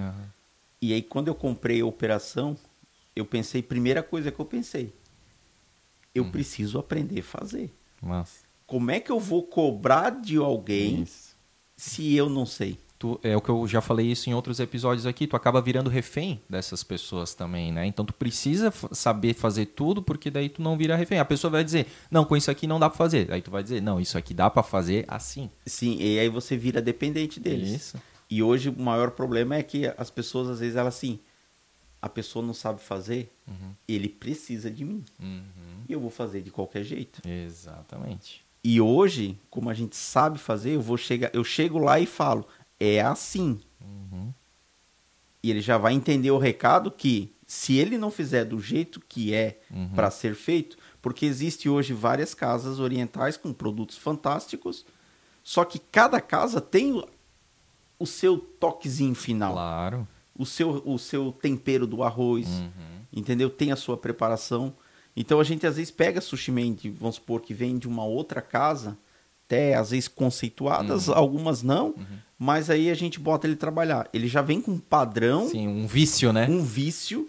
e 0.81 0.93
aí 0.93 1.01
quando 1.01 1.27
eu 1.27 1.35
comprei 1.35 1.81
a 1.81 1.85
operação, 1.85 2.55
eu 3.15 3.25
pensei, 3.25 3.61
primeira 3.61 4.01
coisa 4.03 4.31
que 4.31 4.39
eu 4.39 4.45
pensei, 4.45 4.93
eu 6.13 6.23
Hum. 6.23 6.31
preciso 6.31 6.79
aprender 6.79 7.19
a 7.19 7.23
fazer. 7.23 7.73
Mas 8.01 8.43
Como 8.67 8.91
é 8.91 8.99
que 8.99 9.11
eu 9.11 9.19
vou 9.19 9.43
cobrar 9.43 10.09
de 10.09 10.35
alguém 10.37 11.03
Isso. 11.03 11.35
se 11.75 12.13
eu 12.13 12.29
não 12.29 12.45
sei? 12.45 12.77
Tu, 12.99 13.19
é 13.23 13.37
o 13.37 13.41
que 13.41 13.49
eu 13.49 13.67
já 13.67 13.79
falei 13.79 14.07
isso 14.07 14.27
em 14.27 14.33
outros 14.33 14.59
episódios 14.59 15.05
aqui, 15.05 15.27
tu 15.27 15.35
acaba 15.35 15.61
virando 15.61 15.87
refém 15.87 16.41
dessas 16.49 16.83
pessoas 16.83 17.35
também, 17.35 17.71
né? 17.71 17.85
Então 17.85 18.03
tu 18.03 18.11
precisa 18.13 18.73
saber 18.91 19.35
fazer 19.35 19.67
tudo, 19.67 20.01
porque 20.01 20.31
daí 20.31 20.49
tu 20.49 20.63
não 20.63 20.75
vira 20.75 20.95
refém. 20.95 21.19
A 21.19 21.25
pessoa 21.25 21.51
vai 21.51 21.63
dizer, 21.63 21.85
não, 22.09 22.25
com 22.25 22.35
isso 22.35 22.49
aqui 22.49 22.65
não 22.65 22.79
dá 22.79 22.89
pra 22.89 22.97
fazer. 22.97 23.31
Aí 23.31 23.41
tu 23.41 23.51
vai 23.51 23.61
dizer, 23.61 23.81
não, 23.81 24.01
isso 24.01 24.17
aqui 24.17 24.33
dá 24.33 24.49
pra 24.49 24.63
fazer 24.63 25.05
assim. 25.07 25.49
Sim, 25.65 25.95
e 25.99 26.17
aí 26.17 26.27
você 26.27 26.57
vira 26.57 26.81
dependente 26.81 27.39
deles. 27.39 27.69
Isso. 27.69 27.97
E 28.29 28.41
hoje 28.41 28.69
o 28.69 28.81
maior 28.81 29.11
problema 29.11 29.55
é 29.55 29.63
que 29.63 29.85
as 29.95 30.09
pessoas, 30.09 30.49
às 30.49 30.59
vezes, 30.59 30.75
elas 30.75 30.95
assim, 30.95 31.19
a 32.01 32.09
pessoa 32.09 32.43
não 32.43 32.53
sabe 32.53 32.81
fazer, 32.81 33.31
ele 33.87 34.09
precisa 34.09 34.71
de 34.71 34.83
mim. 34.83 35.05
Uhum. 35.21 35.83
E 35.87 35.93
eu 35.93 35.99
vou 35.99 36.09
fazer 36.09 36.41
de 36.41 36.49
qualquer 36.49 36.83
jeito. 36.83 37.21
Exatamente. 37.27 38.46
E 38.63 38.81
hoje, 38.81 39.39
como 39.49 39.69
a 39.69 39.73
gente 39.73 39.95
sabe 39.95 40.37
fazer, 40.37 40.71
eu 40.75 40.81
vou 40.81 40.97
chegar, 40.97 41.29
eu 41.33 41.43
chego 41.43 41.77
lá 41.79 41.99
e 41.99 42.05
falo, 42.05 42.45
é 42.79 43.01
assim. 43.01 43.59
Uhum. 43.81 44.33
E 45.41 45.49
ele 45.49 45.61
já 45.61 45.77
vai 45.77 45.93
entender 45.93 46.31
o 46.31 46.37
recado 46.37 46.91
que 46.91 47.33
se 47.45 47.77
ele 47.77 47.97
não 47.97 48.11
fizer 48.11 48.43
do 48.43 48.59
jeito 48.59 48.99
que 49.07 49.33
é 49.33 49.61
Uhum. 49.71 49.89
para 49.95 50.11
ser 50.11 50.35
feito, 50.35 50.77
porque 51.01 51.25
existe 51.25 51.69
hoje 51.69 51.93
várias 51.93 52.33
casas 52.33 52.79
orientais 52.79 53.37
com 53.37 53.53
produtos 53.53 53.97
fantásticos, 53.97 54.85
só 55.43 55.63
que 55.63 55.79
cada 55.79 56.19
casa 56.19 56.59
tem 56.59 57.01
o, 57.97 58.05
seu 58.05 58.37
toquezinho 58.37 59.15
final, 59.15 59.53
Claro. 59.53 60.07
o 60.37 60.45
seu 60.45 60.81
o 60.85 60.99
seu 60.99 61.31
tempero 61.31 61.87
do 61.87 62.03
arroz, 62.03 62.47
Uhum. 62.49 62.71
entendeu? 63.13 63.49
Tem 63.49 63.71
a 63.71 63.77
sua 63.77 63.95
preparação. 63.95 64.75
Então 65.19 65.39
a 65.39 65.43
gente 65.43 65.65
às 65.65 65.77
vezes 65.77 65.89
pega 65.89 66.21
sushi 66.21 66.51
man, 66.51 66.73
de, 66.73 66.91
vamos 66.91 67.15
supor 67.15 67.41
que 67.41 67.51
vem 67.53 67.77
de 67.79 67.87
uma 67.87 68.05
outra 68.05 68.39
casa, 68.39 68.95
até 69.47 69.73
às 69.73 69.89
vezes 69.89 70.07
conceituadas, 70.07 71.09
algumas 71.09 71.63
não, 71.63 71.95
mas 72.37 72.69
aí 72.69 72.91
a 72.91 72.93
gente 72.93 73.19
bota 73.19 73.47
ele 73.47 73.55
trabalhar. 73.55 74.07
Ele 74.13 74.27
já 74.27 74.43
vem 74.43 74.61
com 74.61 74.71
um 74.73 74.77
padrão, 74.77 75.47
Sim, 75.49 75.67
um 75.67 75.87
vício, 75.87 76.31
né? 76.31 76.45
um 76.47 76.61
vício 76.61 77.27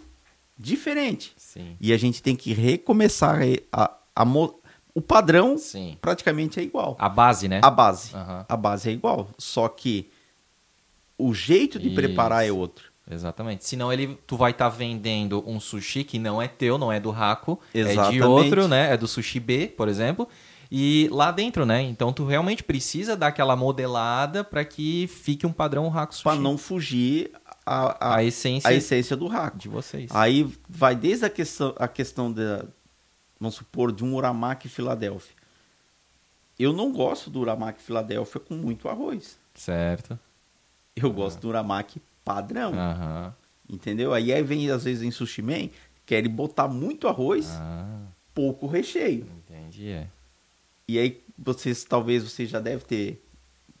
diferente. 0.57 1.33
Sim. 1.35 1.75
E 1.81 1.91
a 1.91 1.97
gente 1.97 2.21
tem 2.21 2.35
que 2.35 2.53
recomeçar 2.53 3.39
a, 3.71 3.91
a 4.15 4.23
mo- 4.25 4.59
o 4.93 5.01
padrão 5.01 5.57
Sim. 5.57 5.97
praticamente 5.99 6.59
é 6.59 6.63
igual. 6.63 6.95
A 6.99 7.09
base, 7.09 7.47
né? 7.47 7.59
A 7.63 7.71
base. 7.71 8.13
Aham. 8.13 8.45
A 8.47 8.57
base 8.57 8.89
é 8.89 8.91
igual, 8.91 9.29
só 9.37 9.67
que 9.67 10.09
o 11.17 11.33
jeito 11.33 11.79
de 11.79 11.87
Isso. 11.87 11.95
preparar 11.95 12.45
é 12.45 12.51
outro. 12.51 12.88
Exatamente. 13.09 13.65
Senão 13.65 13.91
ele, 13.91 14.17
tu 14.27 14.37
vai 14.37 14.51
estar 14.51 14.69
vendendo 14.69 15.43
um 15.47 15.59
sushi 15.59 16.03
que 16.03 16.19
não 16.19 16.41
é 16.41 16.47
teu, 16.47 16.77
não 16.77 16.91
é 16.91 16.99
do 16.99 17.09
Raco, 17.09 17.59
é 17.73 18.11
de 18.11 18.21
outro, 18.21 18.67
né? 18.67 18.93
É 18.93 18.97
do 18.97 19.07
Sushi 19.07 19.39
B, 19.39 19.67
por 19.67 19.87
exemplo. 19.87 20.27
E 20.71 21.09
lá 21.11 21.31
dentro, 21.31 21.65
né? 21.65 21.81
Então 21.81 22.13
tu 22.13 22.25
realmente 22.25 22.63
precisa 22.63 23.17
dar 23.17 23.27
aquela 23.27 23.55
modelada 23.55 24.43
para 24.43 24.63
que 24.63 25.07
fique 25.07 25.47
um 25.47 25.51
padrão 25.51 25.89
Raco 25.89 26.13
Sushi. 26.13 26.23
Para 26.23 26.35
não 26.35 26.55
fugir 26.57 27.31
a, 27.65 28.13
a, 28.13 28.15
a 28.17 28.23
essência 28.23 28.69
a 28.69 28.73
essência 28.73 29.17
do 29.17 29.27
raco. 29.27 29.57
de 29.57 29.67
vocês. 29.67 30.11
Aí 30.13 30.51
vai 30.67 30.95
desde 30.95 31.25
a 31.25 31.29
questão, 31.29 31.73
a 31.77 31.87
questão 31.87 32.31
da, 32.31 32.65
vamos 33.39 33.55
supor, 33.55 33.91
de 33.91 34.03
um 34.03 34.13
uramaki 34.15 34.69
Filadélfia. 34.69 35.35
Eu 36.59 36.73
não 36.73 36.91
gosto 36.91 37.29
do 37.31 37.39
uramaki 37.39 37.81
Filadélfia 37.81 38.39
com 38.39 38.53
muito 38.53 38.87
arroz. 38.87 39.39
Certo. 39.55 40.19
Eu 40.95 41.11
gosto 41.11 41.39
do 41.39 41.47
uramaki 41.47 42.01
padrão, 42.33 42.71
entendeu? 43.67 44.13
Aí, 44.13 44.31
aí 44.31 44.43
vem, 44.43 44.69
às 44.69 44.83
vezes, 44.83 45.01
em 45.01 45.09
sushi 45.09 45.41
man, 45.41 45.69
querem 46.05 46.29
botar 46.29 46.67
muito 46.67 47.07
arroz, 47.07 47.47
Ah, 47.51 48.01
pouco 48.35 48.67
recheio. 48.67 49.25
entendi. 49.37 49.89
É. 49.89 50.07
E 50.87 50.99
aí, 50.99 51.23
vocês, 51.37 51.83
talvez, 51.83 52.23
você 52.23 52.45
já 52.45 52.59
deve 52.59 52.83
ter 52.83 53.25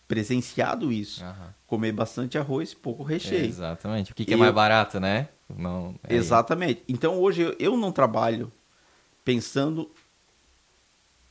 presenciado 0.07 0.91
isso. 0.91 1.23
Comer 1.67 1.91
bastante 1.91 2.37
arroz, 2.39 2.73
pouco 2.73 3.03
recheio. 3.03 3.45
Exatamente. 3.45 4.11
O 4.11 4.15
que, 4.15 4.25
que 4.25 4.31
é 4.31 4.35
Eu- 4.35 4.39
mais 4.39 4.53
barato, 4.53 4.99
né? 4.99 5.29
Não, 5.47 5.93
é- 6.03 6.15
Exatamente. 6.15 6.81
Então 6.87 7.19
hoje 7.19 7.41
eu- 7.43 7.55
eu 7.59 7.77
não 7.77 7.91
trabalho 7.91 8.51
pensando. 9.23 9.89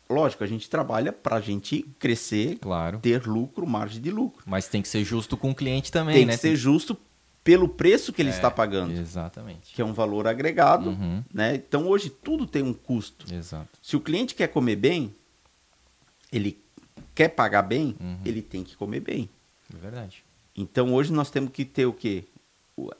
Lógico, 0.09 0.43
a 0.43 0.47
gente 0.47 0.71
trabalha 0.71 1.13
para 1.13 1.37
a 1.37 1.41
gente 1.41 1.83
crescer, 1.99 2.57
Claro. 2.61 2.99
ter 3.01 3.27
lucro, 3.27 3.67
margem 3.67 4.01
de 4.01 4.11
lucro. 4.11 4.43
Mas 4.47 4.67
tem 4.69 4.81
que 4.81 4.89
ser 4.89 5.05
justo 5.05 5.37
com 5.37 5.51
o 5.51 5.55
cliente 5.55 5.93
também, 5.93 6.15
Tem 6.15 6.25
né? 6.27 6.33
que 6.35 6.39
ser 6.41 6.57
justo 6.57 6.97
pelo 7.49 7.67
preço 7.67 8.13
que 8.13 8.21
ele 8.21 8.29
É, 8.29 8.33
está 8.35 8.51
pagando, 8.51 8.93
Exatamente. 8.93 9.73
que 9.75 9.81
é 9.81 9.85
um 9.85 9.95
valor 9.95 10.27
agregado. 10.27 10.91
Uhum. 10.91 11.25
Né? 11.33 11.55
Então 11.55 11.87
hoje 11.89 12.11
tudo 12.11 12.47
tem 12.47 12.63
um 12.63 12.75
custo. 12.75 13.25
Exato. 13.35 13.71
Se 13.81 13.97
o 13.97 14.01
cliente 14.03 14.35
quer 14.35 14.49
comer 14.49 14.77
bem, 14.77 15.15
ele 16.31 16.63
quer 17.15 17.29
pagar 17.29 17.63
bem, 17.63 17.97
Uhum. 17.99 18.19
ele 18.23 18.43
tem 18.43 18.63
que 18.63 18.77
comer 18.77 19.01
bem. 19.01 19.31
É 19.75 19.79
verdade. 19.79 20.23
Então 20.55 20.93
hoje 20.93 21.11
nós 21.11 21.31
temos 21.31 21.51
que 21.51 21.65
ter 21.65 21.87
o 21.87 21.93
quê? 21.95 22.25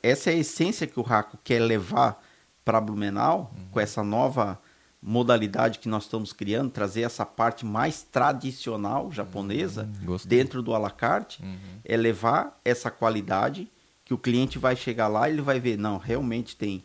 Essa 0.03 0.31
é 0.31 0.33
a 0.33 0.39
essência 0.39 0.87
que 0.87 0.99
o 0.99 1.03
Raco 1.03 1.39
quer 1.45 1.61
levar 1.61 2.19
para 2.65 2.81
Blumenau, 2.81 3.53
Uhum. 3.55 3.67
com 3.73 3.81
essa 3.81 4.03
nova 4.03 4.59
modalidade 5.03 5.79
que 5.79 5.91
nós 5.91 6.05
estamos 6.05 6.33
criando, 6.33 6.71
trazer 6.71 7.03
essa 7.03 7.27
parte 7.27 7.67
mais 7.67 8.03
tradicional 8.03 9.13
japonesa 9.13 9.87
Uhum, 10.09 10.17
dentro 10.25 10.63
do 10.63 10.75
alacarte, 10.75 11.43
Uhum. 11.43 11.57
é 11.85 11.97
levar 11.99 12.59
essa 12.65 12.91
qualidade 12.91 13.69
que 14.09 14.15
o 14.15 14.19
cliente 14.19 14.59
vai 14.59 14.75
chegar 14.75 15.07
lá 15.07 15.29
e 15.29 15.33
ele 15.35 15.43
vai 15.43 15.61
ver, 15.61 15.77
não, 15.77 15.99
realmente 15.99 16.57
tem 16.57 16.83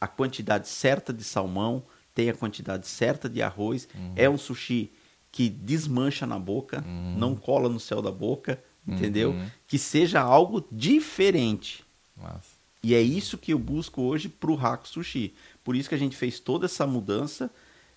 a 0.00 0.08
quantidade 0.08 0.66
certa 0.66 1.12
de 1.12 1.22
salmão, 1.22 1.82
tem 2.14 2.30
a 2.30 2.34
quantidade 2.34 2.88
certa 2.88 3.28
de 3.28 3.42
arroz, 3.42 3.86
Uhum. 3.94 4.12
é 4.16 4.30
um 4.30 4.38
sushi 4.38 4.90
que 5.30 5.50
desmancha 5.50 6.26
na 6.26 6.38
boca, 6.38 6.80
não 7.18 7.36
cola 7.36 7.68
no 7.68 7.78
céu 7.78 8.00
da 8.00 8.10
boca, 8.10 8.58
entendeu? 8.86 9.32
Uhum. 9.32 9.46
Que 9.66 9.78
seja 9.78 10.22
algo 10.22 10.66
diferente. 10.72 11.84
Massa. 12.16 12.56
E 12.82 12.94
é 12.94 13.00
isso 13.02 13.36
que 13.36 13.52
eu 13.52 13.58
busco 13.58 14.00
hoje 14.00 14.28
pro 14.30 14.54
Raku 14.54 14.88
Sushi. 14.88 15.34
por 15.62 15.76
isso 15.76 15.88
que 15.90 15.94
a 15.94 15.98
gente 15.98 16.16
fez 16.16 16.40
toda 16.40 16.64
essa 16.64 16.86
mudança. 16.86 17.50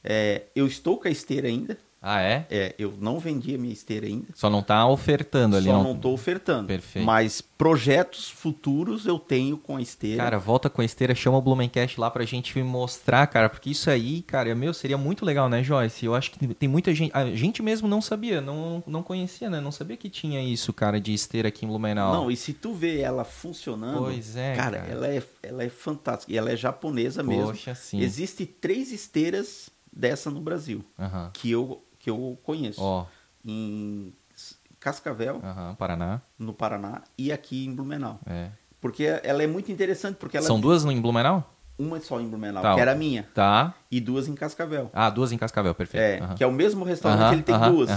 É, 0.03 0.43
eu 0.53 0.67
estou 0.67 0.97
com 0.99 1.07
a 1.07 1.11
esteira 1.11 1.47
ainda. 1.47 1.77
Ah, 2.03 2.19
é? 2.19 2.47
É, 2.49 2.75
eu 2.79 2.95
não 2.99 3.19
vendi 3.19 3.53
a 3.53 3.57
minha 3.59 3.71
esteira 3.71 4.07
ainda. 4.07 4.27
Só 4.33 4.49
não 4.49 4.63
tá 4.63 4.87
ofertando 4.87 5.55
ali. 5.55 5.67
Só 5.67 5.83
não 5.83 5.93
estou 5.93 6.13
ofertando. 6.13 6.67
Perfeito. 6.67 7.05
Mas 7.05 7.41
projetos 7.41 8.27
futuros 8.27 9.05
eu 9.05 9.19
tenho 9.19 9.55
com 9.55 9.77
a 9.77 9.81
esteira. 9.81 10.23
Cara, 10.23 10.39
volta 10.39 10.67
com 10.67 10.81
a 10.81 10.85
esteira, 10.85 11.13
chama 11.13 11.37
o 11.37 11.41
Blumencast 11.41 11.99
lá 11.99 12.09
pra 12.09 12.25
gente 12.25 12.57
mostrar, 12.63 13.27
cara, 13.27 13.49
porque 13.49 13.69
isso 13.69 13.87
aí, 13.87 14.23
cara, 14.23 14.55
meu, 14.55 14.73
seria 14.73 14.97
muito 14.97 15.23
legal, 15.23 15.47
né, 15.47 15.61
Joyce? 15.61 16.03
Eu 16.03 16.15
acho 16.15 16.31
que 16.31 16.47
tem 16.55 16.67
muita 16.67 16.91
gente. 16.93 17.11
A 17.13 17.25
gente 17.35 17.61
mesmo 17.61 17.87
não 17.87 18.01
sabia, 18.01 18.41
não, 18.41 18.83
não 18.87 19.03
conhecia, 19.03 19.47
né? 19.47 19.61
Não 19.61 19.71
sabia 19.71 19.95
que 19.95 20.09
tinha 20.09 20.41
isso, 20.41 20.73
cara, 20.73 20.99
de 20.99 21.13
esteira 21.13 21.49
aqui 21.49 21.65
em 21.65 21.67
Blumenau. 21.67 22.13
Não, 22.13 22.31
e 22.31 22.35
se 22.35 22.51
tu 22.51 22.73
vê 22.73 22.99
ela 23.01 23.23
funcionando. 23.23 23.99
Pois 23.99 24.35
é, 24.35 24.55
cara, 24.55 24.79
cara. 24.79 24.91
Ela, 24.91 25.07
é, 25.07 25.23
ela 25.43 25.63
é 25.63 25.69
fantástica. 25.69 26.33
E 26.33 26.37
ela 26.37 26.51
é 26.51 26.55
japonesa 26.55 27.21
mesmo. 27.21 27.47
Poxa, 27.51 27.75
sim. 27.75 27.99
Existem 28.01 28.47
três 28.47 28.91
esteiras 28.91 29.69
dessa 29.93 30.31
no 30.31 30.39
Brasil 30.41 30.83
que 31.33 31.51
eu, 31.51 31.83
que 32.01 32.09
eu 32.09 32.37
conheço. 32.43 32.81
Ó, 32.81 33.05
Em 33.45 34.13
Cascavel, 34.79 35.39
aham, 35.43 35.75
Paraná. 35.75 36.21
no 36.37 36.53
Paraná, 36.53 37.01
e 37.17 37.31
aqui 37.31 37.65
em 37.65 37.73
Blumenau. 37.73 38.19
É. 38.25 38.49
Porque 38.79 39.03
ela 39.23 39.43
é 39.43 39.47
muito 39.47 39.71
interessante, 39.71 40.15
porque 40.15 40.37
ela 40.37 40.45
São 40.45 40.59
duas 40.59 40.83
no- 40.83 40.91
em 40.91 40.99
Blumenau? 40.99 41.47
uma 41.77 41.99
só 41.99 42.19
em 42.19 42.27
Blumenau, 42.27 42.61
Tá. 42.61 42.73
que 42.75 42.79
era 42.79 42.91
a 42.91 42.95
minha, 42.95 43.27
Tá. 43.33 43.73
e 43.89 43.99
duas 43.99 44.27
em 44.27 44.35
Cascavel. 44.35 44.89
Ah, 44.93 45.09
duas 45.09 45.31
em 45.31 45.37
Cascavel, 45.37 45.73
perfeito. 45.73 46.03
É, 46.03 46.19
Aham. 46.25 46.35
que 46.35 46.43
é 46.43 46.47
o 46.47 46.51
mesmo 46.51 46.83
restaurante, 46.85 47.21
Aham, 47.21 47.33
ele 47.33 47.43
tem 47.43 47.59
duas. 47.59 47.89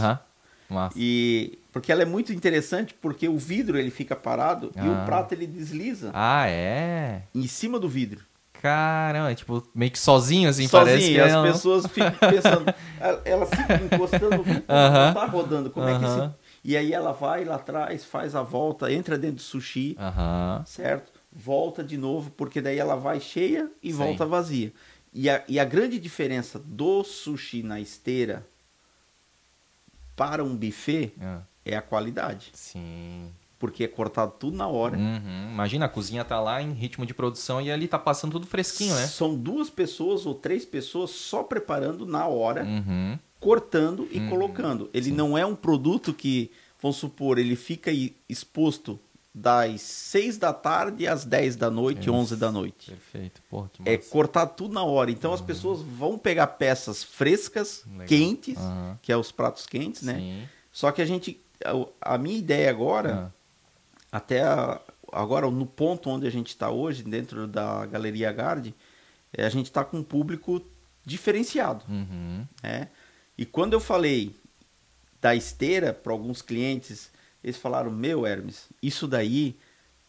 Massa. 0.71 0.95
E 0.97 1.59
porque 1.73 1.93
ela 1.93 2.01
é 2.03 2.07
muito 2.07 2.33
interessante 2.33 2.95
porque 2.95 3.29
o 3.29 3.37
vidro 3.37 3.77
ele 3.79 3.91
fica 3.91 4.17
parado 4.17 4.73
e 4.75 4.81
Ah. 4.81 5.03
o 5.03 5.05
prato 5.05 5.33
ele 5.33 5.47
desliza 5.47 6.11
Ah, 6.15 6.49
é? 6.49 7.23
em 7.35 7.47
cima 7.47 7.79
do 7.79 7.89
vidro. 7.89 8.25
Caramba, 8.65 9.31
é 9.31 9.35
tipo, 9.35 9.63
meio 9.75 9.91
que 9.91 9.99
sozinho, 9.99 10.49
assim, 10.49 10.67
Sozinho, 10.67 10.87
parece 10.87 11.11
que 11.11 11.17
e 11.19 11.21
as 11.21 11.33
é 11.33 11.39
um- 11.39 11.43
pessoas 11.43 11.87
ficam 11.87 12.15
pensando, 12.31 12.75
ela, 12.99 13.23
ela 13.27 13.45
fica 13.47 13.75
encostando 13.77 14.43
Aham. 14.71 15.07
não 15.09 15.13
tá 15.13 15.27
rodando, 15.27 15.69
como 15.69 15.87
é 15.87 15.99
que 15.99 16.07
se... 16.09 16.31
E 16.65 16.75
aí 16.75 16.91
ela 16.95 17.13
vai 17.13 17.45
lá 17.45 17.57
atrás, 17.57 18.07
faz 18.07 18.35
a 18.35 18.43
volta, 18.43 18.91
entra 18.91 19.19
dentro 19.19 19.37
do 19.37 19.43
sushi, 19.43 19.95
Aham. 20.01 20.63
certo? 20.65 21.13
Volta 21.31 21.85
de 21.85 21.99
novo, 21.99 22.31
porque 22.31 22.63
daí 22.63 22.79
ela 22.79 22.97
vai 22.97 23.21
cheia 23.21 23.71
e 23.83 23.91
Sim. 23.93 23.99
volta 23.99 24.25
vazia. 24.25 24.73
E 25.13 25.29
a, 25.29 25.45
e 25.47 25.61
a 25.61 25.65
grande 25.67 25.99
diferença 25.99 26.59
do 26.59 27.05
sushi 27.05 27.63
na 27.63 27.79
esteira 27.79 28.47
para 30.17 30.43
um 30.43 30.57
buffet 30.57 31.13
Ah, 31.21 31.43
é 31.67 31.77
a 31.77 31.83
qualidade. 31.83 32.51
sim. 32.55 33.31
Porque 33.59 33.85
é 33.85 33.89
cortado 33.89 34.35
tudo 34.39 34.57
na 34.57 34.67
hora. 34.67 34.97
Uhum. 34.99 35.51
Imagina, 35.53 35.87
a 35.87 35.89
cozinha 35.89 36.25
tá 36.25 36.41
lá 36.41 36.61
em 36.61 36.73
ritmo 36.73 37.07
de 37.07 37.15
produção 37.15 37.61
e 37.61 37.71
ali 37.71 37.89
tá 37.89 37.99
passando 37.99 38.33
tudo 38.33 38.47
fresquinho, 38.47 38.95
né? 38.95 39.07
São 39.07 39.35
duas 39.35 39.71
pessoas 39.71 40.27
ou 40.27 40.35
três 40.35 40.65
pessoas 40.65 41.11
só 41.11 41.43
preparando 41.43 42.05
na 42.05 42.27
hora, 42.27 42.65
Uhum. 42.65 43.19
cortando 43.41 44.07
e 44.11 44.21
colocando. 44.29 44.91
Ele 44.93 45.11
não 45.13 45.39
é 45.39 45.47
um 45.47 45.55
produto 45.55 46.13
que, 46.13 46.51
vamos 46.83 46.97
supor, 46.97 47.39
ele 47.39 47.57
fica 47.57 47.91
exposto 48.29 48.99
das 49.37 49.81
6 49.83 50.37
da 50.39 50.53
tarde 50.53 51.07
às 51.09 51.25
10 51.25 51.57
da 51.57 51.69
noite, 51.71 52.09
11 52.11 52.37
da 52.37 52.53
noite. 52.53 52.91
Perfeito. 52.91 53.41
Porra, 53.51 53.69
que 53.73 53.83
É 53.89 53.97
massa. 53.97 54.11
cortar 54.11 54.47
tudo 54.47 54.73
na 54.75 54.83
hora. 54.85 55.11
Então 55.11 55.33
as 55.33 55.41
pessoas 55.41 55.81
vão 55.81 56.17
pegar 56.19 56.47
peças 56.49 57.03
frescas, 57.03 57.83
Legal. 57.91 58.07
quentes, 58.07 58.57
Aham. 58.59 58.99
que 59.03 59.11
é 59.11 59.17
os 59.17 59.33
pratos 59.33 59.67
quentes, 59.67 60.03
né? 60.03 60.15
Sim. 60.19 60.43
Só 60.71 60.93
que 60.93 61.03
a 61.03 61.05
gente, 61.05 61.41
a, 62.01 62.15
a 62.15 62.19
minha 62.19 62.37
ideia 62.39 62.71
agora, 62.71 63.33
Ah, 63.33 63.44
até 64.15 64.43
a- 64.43 64.81
agora 65.13 65.51
no 65.51 65.67
ponto 65.67 66.09
onde 66.09 66.25
a 66.27 66.31
gente 66.31 66.49
está 66.49 66.71
hoje, 66.71 67.03
dentro 67.03 67.49
da 67.49 67.85
Galeria 67.87 68.31
Gard, 68.33 68.73
é, 69.33 69.45
a 69.45 69.49
gente 69.49 69.67
está 69.67 69.85
com 69.85 69.99
um 69.99 70.03
público 70.05 70.63
diferenciado, 71.05 71.85
Uhum. 71.89 72.47
né? 72.63 72.89
E 73.37 73.45
quando 73.45 73.73
eu 73.73 73.81
falei 73.81 74.35
da 75.21 75.35
esteira 75.35 75.93
para 75.93 76.13
alguns 76.13 76.41
clientes, 76.41 77.11
eles 77.43 77.57
falaram: 77.57 77.91
"Meu 77.91 78.25
Hermes, 78.25 78.69
isso 78.81 79.09
daí, 79.09 79.57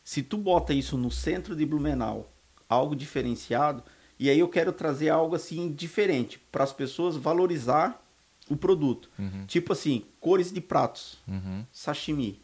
se 0.04 0.22
tu 0.22 0.38
bota 0.38 0.72
isso 0.74 0.98
no 0.98 1.10
centro 1.10 1.56
de 1.56 1.65
Blumenau, 1.65 2.32
algo 2.70 2.96
diferenciado, 2.96 3.82
e 4.20 4.30
aí 4.30 4.38
eu 4.39 4.48
quero 4.48 4.72
trazer 4.72 5.10
algo 5.10 5.36
assim 5.36 5.72
diferente 5.74 6.39
para 6.52 6.63
as 6.63 6.72
pessoas 6.72 7.18
valorizar 7.18 8.02
o 8.48 8.56
produto. 8.56 9.10
Uhum. 9.18 9.46
Tipo 9.48 9.74
assim, 9.74 10.06
cores 10.22 10.52
de 10.52 10.62
pratos, 10.62 11.18
Uhum. 11.28 11.65
sashimi 11.72 12.39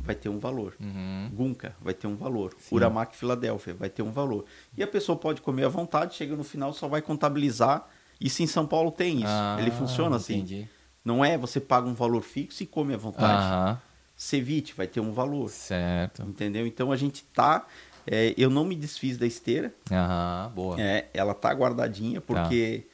vai 0.00 0.14
ter 0.14 0.28
um 0.28 0.38
valor. 0.38 0.74
Uhum. 0.80 1.30
Gunka 1.32 1.74
vai 1.80 1.94
ter 1.94 2.06
um 2.06 2.16
valor. 2.16 2.54
Sim. 2.58 2.74
Uramaki 2.74 3.16
Filadélfia 3.16 3.74
vai 3.74 3.88
ter 3.88 4.02
um 4.02 4.10
valor. 4.12 4.44
E 4.76 4.82
a 4.82 4.86
pessoa 4.86 5.16
pode 5.16 5.40
comer 5.40 5.64
à 5.64 5.68
vontade, 5.68 6.14
chega 6.14 6.36
no 6.36 6.44
final 6.44 6.72
só 6.72 6.88
vai 6.88 7.02
contabilizar. 7.02 7.88
Isso 8.20 8.42
em 8.42 8.46
São 8.46 8.66
Paulo 8.66 8.90
tem 8.90 9.16
isso. 9.18 9.26
Ah, 9.28 9.56
Ele 9.58 9.70
funciona 9.70 10.16
assim. 10.16 10.36
Entendi. 10.36 10.68
Não 11.04 11.24
é 11.24 11.38
você 11.38 11.58
paga 11.58 11.88
um 11.88 11.94
valor 11.94 12.22
fixo 12.22 12.62
e 12.62 12.66
come 12.66 12.92
à 12.94 12.96
vontade. 12.96 13.42
Aham. 13.42 13.80
Ceviche 14.14 14.74
vai 14.76 14.86
ter 14.86 15.00
um 15.00 15.12
valor. 15.12 15.48
Certo. 15.48 16.22
Entendeu? 16.22 16.66
Então 16.66 16.92
a 16.92 16.96
gente 16.96 17.24
tá. 17.32 17.66
é, 18.06 18.34
eu 18.36 18.50
não 18.50 18.64
me 18.66 18.76
desfiz 18.76 19.16
da 19.16 19.26
esteira. 19.26 19.72
Aham, 19.90 20.52
boa. 20.54 20.80
É, 20.80 21.08
ela 21.14 21.32
tá 21.32 21.50
guardadinha 21.52 22.20
porque. 22.20 22.86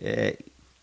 é, 0.00 0.38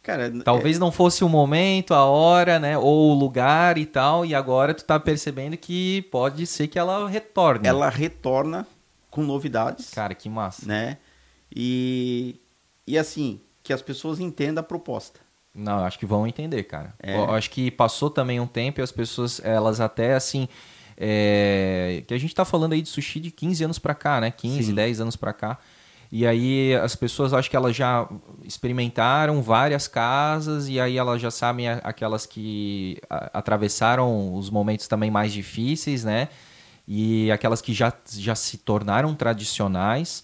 cara, 0.06 0.32
Talvez 0.44 0.78
não 0.78 0.92
fosse 0.92 1.24
o 1.24 1.30
momento, 1.30 1.94
a 1.94 2.06
hora, 2.06 2.60
né? 2.60 2.78
Ou 2.78 3.12
o 3.12 3.14
lugar 3.14 3.78
e 3.78 3.86
tal. 3.86 4.26
E 4.26 4.36
agora 4.36 4.74
tu 4.74 4.86
tá 4.86 5.00
percebendo 5.00 5.58
que 5.58 6.04
pode 6.12 6.46
ser 6.46 6.68
que 6.68 6.78
ela 6.78 7.10
retorne. 7.10 7.68
ela 7.68 7.90
retorna 7.90 8.68
com 9.10 9.24
novidades. 9.24 9.90
Cara, 9.90 10.14
que 10.14 10.30
massa. 10.30 10.66
né? 10.68 10.98
E, 11.54 12.40
e 12.86 12.98
assim, 12.98 13.40
que 13.64 13.74
as 13.74 13.82
pessoas 13.82 14.20
entendam 14.20 14.62
a 14.62 14.64
proposta. 14.64 15.20
Não, 15.54 15.86
acho 15.86 15.98
que 15.98 16.06
vão 16.06 16.28
entender, 16.28 16.64
cara. 16.64 16.94
É. 17.02 17.16
Eu 17.16 17.32
acho 17.32 17.50
que 17.50 17.72
passou 17.72 18.10
também 18.10 18.40
um 18.40 18.48
tempo 18.48 18.82
e 18.82 18.84
as 18.84 18.92
pessoas, 18.92 19.40
elas 19.44 19.80
até 19.80 20.14
assim. 20.14 20.48
é, 20.98 22.04
que 22.08 22.14
a 22.14 22.18
gente 22.18 22.36
tá 22.36 22.44
falando 22.46 22.74
aí 22.74 22.82
de 22.82 22.90
sushi 22.90 23.20
de 23.20 23.32
15 23.32 23.64
anos 23.64 23.80
pra 23.80 23.96
cá, 23.96 24.20
né? 24.20 24.32
15, 24.32 24.64
Sim. 24.64 24.74
10 24.76 25.02
anos 25.02 25.16
pra 25.16 25.34
cá. 25.34 25.58
E 26.12 26.26
aí 26.26 26.74
as 26.76 26.96
pessoas 26.96 27.34
acho 27.34 27.50
que 27.50 27.56
elas 27.56 27.76
já 27.76 28.08
experimentaram 28.44 29.42
várias 29.42 29.88
casas 29.88 30.68
e 30.70 30.80
aí 30.80 30.98
elas 30.98 31.22
já 31.22 31.32
sabem 31.32 31.68
aquelas 31.70 32.26
que 32.26 32.98
atravessaram 33.34 34.34
os 34.36 34.50
momentos 34.50 34.88
também 34.88 35.12
mais 35.12 35.34
difíceis, 35.34 36.04
né? 36.04 36.30
E 36.88 37.32
aquelas 37.32 37.62
que 37.62 37.74
já, 37.74 37.92
já 38.14 38.36
se 38.36 38.58
tornaram 38.60 39.14
tradicionais. 39.16 40.24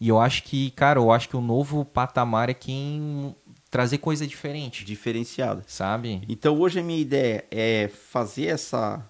E 0.00 0.08
eu 0.08 0.18
acho 0.18 0.42
que, 0.44 0.70
cara, 0.70 0.98
eu 0.98 1.12
acho 1.12 1.28
que 1.28 1.36
o 1.36 1.40
novo 1.42 1.84
patamar 1.84 2.48
é 2.48 2.54
quem 2.54 3.34
trazer 3.70 3.98
coisa 3.98 4.26
diferente, 4.26 4.84
Diferenciada. 4.84 5.62
sabe? 5.66 6.22
Então 6.28 6.58
hoje 6.58 6.80
a 6.80 6.82
minha 6.82 6.98
ideia 6.98 7.44
é 7.50 7.88
fazer 7.88 8.46
essa, 8.46 9.00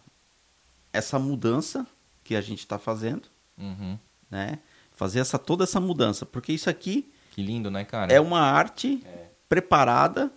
essa 0.92 1.18
mudança 1.18 1.86
que 2.24 2.34
a 2.36 2.40
gente 2.40 2.58
está 2.58 2.78
fazendo, 2.78 3.22
Uhum. 3.56 3.96
né? 4.30 4.58
Fazer 5.00 5.20
essa, 5.20 5.38
toda 5.38 5.64
essa 5.64 5.80
mudança. 5.80 6.26
Porque 6.26 6.52
isso 6.52 6.68
aqui 6.68 7.08
Que 7.34 7.42
lindo, 7.42 7.70
né, 7.70 7.84
cara? 7.84 8.12
é 8.12 8.20
uma 8.20 8.42
arte 8.42 9.02
preparada. 9.48 10.30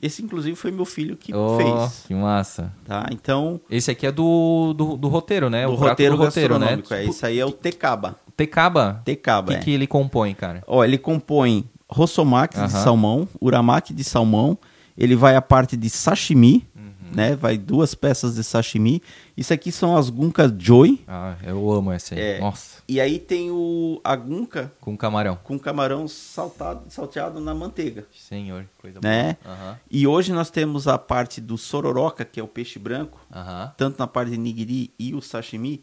Esse, 0.00 0.22
inclusive, 0.22 0.56
foi 0.56 0.70
meu 0.70 0.86
filho 0.86 1.18
que 1.18 1.34
Oh, 1.34 1.58
fez. 1.58 2.04
Que 2.06 2.14
massa. 2.14 2.72
Tá? 2.86 3.06
Então, 3.12 3.60
Esse 3.70 3.90
aqui 3.90 4.06
é 4.06 4.12
do, 4.12 4.72
do, 4.74 4.96
do 4.96 5.08
roteiro, 5.08 5.50
né? 5.50 5.66
o 5.66 5.72
o 5.72 5.74
roteiro 5.74 6.16
do 6.16 6.22
roteiro, 6.24 6.58
né? 6.58 6.82
É, 6.92 7.04
isso 7.04 7.26
aí 7.26 7.38
é 7.38 7.44
o 7.44 7.52
Tecaba. 7.52 8.16
Tecaba. 8.34 8.98
O 9.00 9.04
Tecaba, 9.04 9.52
que, 9.52 9.58
é. 9.58 9.60
que 9.60 9.70
ele 9.70 9.86
compõe, 9.86 10.32
cara? 10.34 10.62
Ó, 10.66 10.82
ele 10.82 10.96
compõe 10.96 11.68
rossomaki 11.86 12.54
de 12.56 12.60
Aham. 12.62 12.68
salmão, 12.70 13.28
uramaki 13.38 13.92
de 13.92 14.02
salmão, 14.02 14.56
ele 14.96 15.14
vai 15.14 15.36
a 15.36 15.42
parte 15.42 15.76
de 15.76 15.90
sashimi. 15.90 16.66
Né? 17.12 17.36
Vai 17.36 17.56
duas 17.58 17.94
peças 17.94 18.34
de 18.34 18.42
sashimi. 18.44 19.02
Isso 19.36 19.52
aqui 19.52 19.70
são 19.72 19.96
as 19.96 20.10
gunka 20.10 20.52
joy. 20.58 21.00
Ah, 21.06 21.36
eu 21.42 21.70
amo 21.72 21.92
essa 21.92 22.14
aí. 22.14 22.20
É. 22.20 22.40
Nossa. 22.40 22.82
E 22.88 23.00
aí 23.00 23.18
tem 23.18 23.50
o 23.50 24.00
a 24.04 24.14
gunka 24.16 24.72
Com 24.80 24.96
camarão. 24.96 25.36
com 25.42 25.58
camarão 25.58 26.06
saltado, 26.08 26.84
salteado 26.90 27.40
na 27.40 27.54
manteiga, 27.54 28.06
Senhor, 28.16 28.66
coisa 28.78 29.00
né? 29.02 29.36
boa. 29.42 29.54
Aham. 29.54 29.78
E 29.90 30.06
hoje 30.06 30.32
nós 30.32 30.50
temos 30.50 30.86
a 30.88 30.96
parte 30.98 31.40
do 31.40 31.56
sororoca, 31.58 32.24
que 32.24 32.38
é 32.40 32.42
o 32.42 32.48
peixe 32.48 32.78
branco, 32.78 33.20
Aham. 33.34 33.72
tanto 33.76 33.98
na 33.98 34.06
parte 34.06 34.30
de 34.30 34.38
nigiri 34.38 34.92
e 34.98 35.14
o 35.14 35.20
sashimi, 35.20 35.82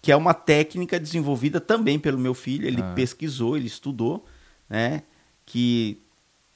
que 0.00 0.10
é 0.12 0.16
uma 0.16 0.34
técnica 0.34 0.98
desenvolvida 0.98 1.60
também 1.60 1.98
pelo 1.98 2.18
meu 2.18 2.34
filho. 2.34 2.66
Ele 2.66 2.82
Ah. 2.82 2.92
pesquisou, 2.94 3.56
ele 3.56 3.66
estudou, 3.66 4.24
né? 4.68 5.02
Que 5.46 6.00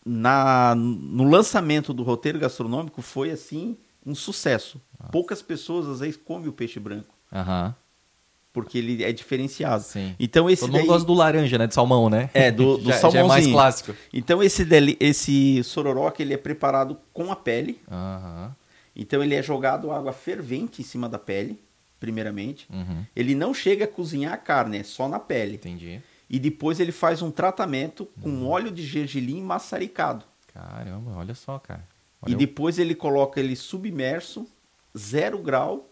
na, 0.04 0.74
no 0.76 1.24
lançamento 1.24 1.92
do 1.92 2.02
roteiro 2.02 2.38
gastronômico 2.38 3.02
foi 3.02 3.30
assim 3.30 3.76
um 4.06 4.14
sucesso. 4.14 4.80
Ah. 5.00 5.08
Poucas 5.10 5.42
pessoas 5.42 5.86
às 5.88 6.00
vezes 6.00 6.16
comem 6.16 6.48
o 6.48 6.52
peixe 6.52 6.78
branco, 6.80 7.12
Aham. 7.32 7.74
porque 8.52 8.78
ele 8.78 9.02
é 9.04 9.12
diferenciado. 9.12 9.82
Sim. 9.82 10.14
Então 10.18 10.48
esse 10.48 10.60
Todo 10.62 10.70
mundo 10.70 10.78
daí- 10.80 10.86
gosta 10.86 11.06
do 11.06 11.12
laranja, 11.14 11.58
né? 11.58 11.66
De 11.66 11.74
salmão, 11.74 12.08
né? 12.08 12.30
É, 12.32 12.50
do, 12.50 12.78
do 12.78 12.84
já, 12.84 12.92
já 12.92 12.96
é 12.98 13.00
mais 13.00 13.00
salmãozinho. 13.22 13.52
clássico. 13.54 13.94
Então 14.12 14.42
esse, 14.42 14.64
deli- 14.64 14.96
esse 15.00 15.62
sororoca 15.64 16.22
ele 16.22 16.32
é 16.32 16.38
preparado 16.38 16.96
com 17.12 17.30
a 17.32 17.36
pele. 17.36 17.80
Então 18.94 19.22
ele 19.22 19.34
é 19.34 19.42
jogado 19.42 19.90
água 19.90 20.12
fervente 20.12 20.80
em 20.80 20.84
cima 20.84 21.08
da 21.08 21.18
pele, 21.18 21.60
primeiramente. 22.00 22.66
Uhum. 22.72 23.04
Ele 23.14 23.34
não 23.34 23.52
chega 23.52 23.84
a 23.84 23.88
cozinhar 23.88 24.32
a 24.32 24.38
carne, 24.38 24.78
é 24.78 24.82
só 24.82 25.08
na 25.08 25.18
pele. 25.18 25.56
Entendi. 25.56 26.00
e 26.30 26.38
depois 26.40 26.80
ele 26.80 26.92
faz 26.92 27.22
um 27.22 27.30
tratamento 27.30 28.06
com 28.22 28.46
óleo 28.46 28.70
de 28.70 28.84
gergelim 28.84 29.42
maçaricado. 29.42 30.24
Caramba, 30.52 31.12
olha 31.16 31.34
só, 31.34 31.58
cara. 31.58 31.84
E 32.32 32.34
depois 32.34 32.78
ele 32.78 32.94
coloca 32.94 33.38
ele 33.40 33.54
submerso, 33.56 34.46
zero 34.96 35.38
grau, 35.38 35.90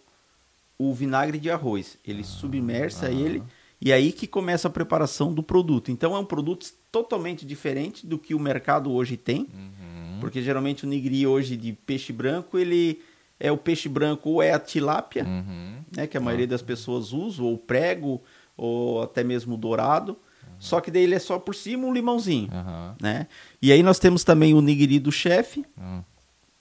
o 0.79 0.93
vinagre 0.93 1.39
de 1.39 1.51
arroz. 1.51 1.99
Ele 2.07 2.23
Ah, 2.23 2.25
submersa 2.25 3.11
ele 3.11 3.43
e 3.81 3.93
aí 3.93 4.13
que 4.13 4.27
começa 4.27 4.69
a 4.69 4.71
preparação 4.71 5.33
do 5.33 5.43
produto. 5.43 5.91
Então 5.91 6.15
é 6.15 6.19
um 6.19 6.25
produto 6.25 6.67
totalmente 6.91 7.45
diferente 7.45 8.07
do 8.07 8.19
que 8.19 8.35
o 8.35 8.39
mercado 8.41 8.91
hoje 8.93 9.17
tem, 9.17 9.43
Uhum. 9.53 10.21
porque 10.21 10.43
geralmente 10.43 10.85
o 10.85 10.89
nigiri 10.89 11.27
hoje 11.27 11.57
de 11.57 11.73
peixe 11.73 12.13
branco, 12.13 12.59
ele 12.59 13.01
é 13.39 13.51
o 13.53 13.57
peixe 13.59 13.89
branco 13.89 14.31
ou 14.31 14.43
é 14.43 14.53
a 14.53 14.59
tilápia, 14.59 15.25
Uhum. 15.25 15.75
né, 15.97 16.07
que 16.07 16.17
a 16.17 16.21
maioria 16.21 16.47
das 16.47 16.63
pessoas 16.63 17.13
usa, 17.13 17.43
ou 17.43 17.59
prego, 17.59 18.23
ou 18.57 19.03
até 19.03 19.23
mesmo 19.25 19.57
dourado. 19.57 20.17
Só 20.59 20.81
que 20.81 20.91
daí 20.91 21.03
ele 21.03 21.15
é 21.17 21.19
só 21.19 21.39
por 21.39 21.55
cima 21.55 21.87
um 21.87 21.93
limãozinho, 21.93 22.49
Aham. 22.53 22.97
né? 23.01 23.27
E 23.61 23.71
aí 23.73 23.83
nós 23.83 23.99
temos 23.99 24.23
também 24.25 24.55
o 24.55 24.61
nigiri 24.63 24.99
do 24.99 25.11
chefe, 25.13 25.65
Hum. 25.77 26.03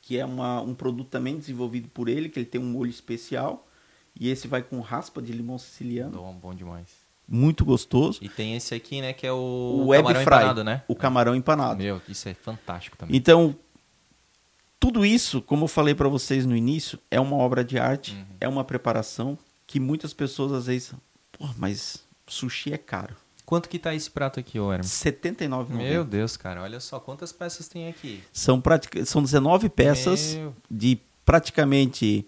Que 0.04 0.18
é 0.20 0.26
uma, 0.26 0.62
um 0.62 0.76
produto 0.76 1.08
também 1.08 1.38
desenvolvido 1.38 1.88
por 1.88 2.10
ele, 2.10 2.28
que 2.28 2.38
ele 2.38 2.46
tem 2.46 2.60
um 2.60 2.66
molho 2.66 2.90
especial. 2.92 3.66
E 4.20 4.30
esse 4.30 4.48
vai 4.50 4.62
com 4.62 4.80
raspa 4.82 5.22
de 5.22 5.32
limão 5.32 5.58
siciliano. 5.58 6.18
Bom, 6.18 6.34
bom 6.34 6.54
demais. 6.54 6.90
Muito 7.26 7.64
gostoso. 7.64 8.20
E 8.22 8.28
tem 8.28 8.54
esse 8.56 8.76
aqui, 8.76 9.02
né, 9.02 9.14
que 9.14 9.26
é 9.26 9.32
o, 9.32 9.38
O 9.38 9.88
web 9.88 10.04
camarão 10.04 10.24
fry, 10.26 10.36
empanado, 10.36 10.64
né? 10.66 10.84
o 10.90 10.96
camarão 10.96 11.34
empanado. 11.36 11.82
Meu, 11.82 12.02
isso 12.10 12.28
é 12.28 12.34
fantástico 12.34 12.98
também. 12.98 13.16
Então, 13.16 13.56
tudo 14.78 15.06
isso, 15.06 15.42
como 15.42 15.64
eu 15.64 15.68
falei 15.70 15.96
para 15.96 16.10
vocês 16.10 16.46
no 16.46 16.56
início, 16.56 17.00
é 17.10 17.20
uma 17.20 17.38
obra 17.38 17.64
de 17.64 17.80
arte, 17.80 18.12
Uhum. 18.12 18.26
é 18.42 18.48
uma 18.48 18.64
preparação 18.66 19.38
que 19.66 19.80
muitas 19.80 20.14
pessoas 20.14 20.52
às 20.52 20.66
vezes, 20.68 20.94
pô, 21.32 21.48
mas 21.58 22.04
sushi 22.28 22.74
é 22.74 22.78
caro. 22.78 23.16
Quanto 23.54 23.70
que 23.70 23.78
tá 23.78 23.94
esse 23.94 24.10
prato 24.10 24.40
aqui, 24.40 24.60
ô 24.60 24.74
Hermes? 24.74 25.04
R$ 25.04 25.12
79,90. 25.12 25.68
Meu 25.70 26.04
Deus, 26.04 26.36
cara, 26.36 26.64
olha 26.64 26.80
só 26.80 27.00
quantas 27.00 27.32
peças 27.32 27.68
tem 27.68 27.88
aqui. 27.88 28.24
São, 28.34 28.60
pratica... 28.60 29.06
São 29.06 29.22
19 29.22 29.70
peças 29.70 30.34
Meu. 30.34 30.56
de 30.72 30.98
praticamente 31.24 32.26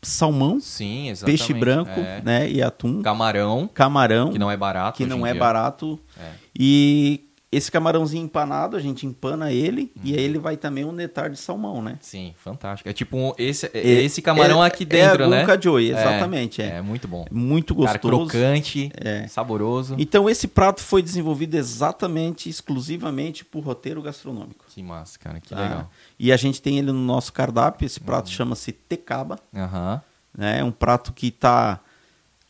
salmão, 0.00 0.60
Sim, 0.60 1.12
peixe 1.24 1.52
branco 1.52 1.90
É. 1.90 2.22
né, 2.22 2.48
e 2.48 2.62
atum, 2.62 3.02
Camarão, 3.02 3.66
camarão, 3.66 4.30
que 4.30 4.38
não 4.38 4.48
é 4.48 4.56
barato. 4.56 4.96
que 4.96 5.06
não 5.06 5.26
é 5.26 5.32
dia. 5.32 5.40
barato. 5.40 5.98
É. 6.16 6.30
E 6.56 7.28
esse 7.52 7.70
camarãozinho 7.70 8.24
empanado, 8.24 8.76
a 8.76 8.80
gente 8.80 9.06
empana 9.06 9.52
ele 9.52 9.92
e 10.02 10.12
Uhum. 10.12 10.16
aí 10.18 10.24
ele 10.24 10.38
vai 10.38 10.56
também 10.56 10.84
um 10.86 10.90
netar 10.90 11.28
de 11.28 11.36
salmão, 11.36 11.82
né? 11.82 11.98
Sim, 12.00 12.34
fantástico. 12.38 12.88
É 12.88 12.92
tipo 12.94 13.14
um- 13.16 13.34
esse, 13.36 13.66
É- 13.74 13.78
esse 14.02 14.22
camarão 14.22 14.64
é- 14.64 14.66
aqui 14.66 14.86
dentro, 14.86 15.24
é 15.24 15.28
né? 15.28 15.46
Joy, 15.60 15.90
exatamente, 15.90 16.62
é. 16.62 16.76
É, 16.78 16.80
muito 16.82 17.06
bom. 17.06 17.26
Muito 17.30 17.74
Cara, 17.76 17.98
gostoso. 17.98 18.16
crocante, 18.30 18.90
É. 18.94 19.28
saboroso. 19.28 19.94
Então 19.98 20.30
esse 20.30 20.48
prato 20.48 20.80
foi 20.80 21.02
desenvolvido 21.02 21.54
exatamente, 21.54 22.48
exclusivamente 22.48 23.44
por 23.44 23.62
roteiro 23.62 24.00
gastronômico. 24.00 24.64
Que 24.68 24.82
massa, 24.82 25.18
cara, 25.18 25.38
que 25.38 25.50
tá? 25.50 25.60
legal. 25.60 25.90
E 26.18 26.32
a 26.32 26.36
gente 26.38 26.62
tem 26.62 26.78
ele 26.78 26.90
no 26.90 27.04
nosso 27.04 27.32
cardápio, 27.34 27.84
esse 27.84 28.00
prato 28.00 28.28
Uhum. 28.28 28.32
chama-se 28.32 28.72
tecaba, 28.72 29.38
Aham. 29.54 30.00
né? 30.36 30.60
É 30.60 30.64
um 30.64 30.72
prato 30.72 31.12
que 31.12 31.30
tá 31.30 31.80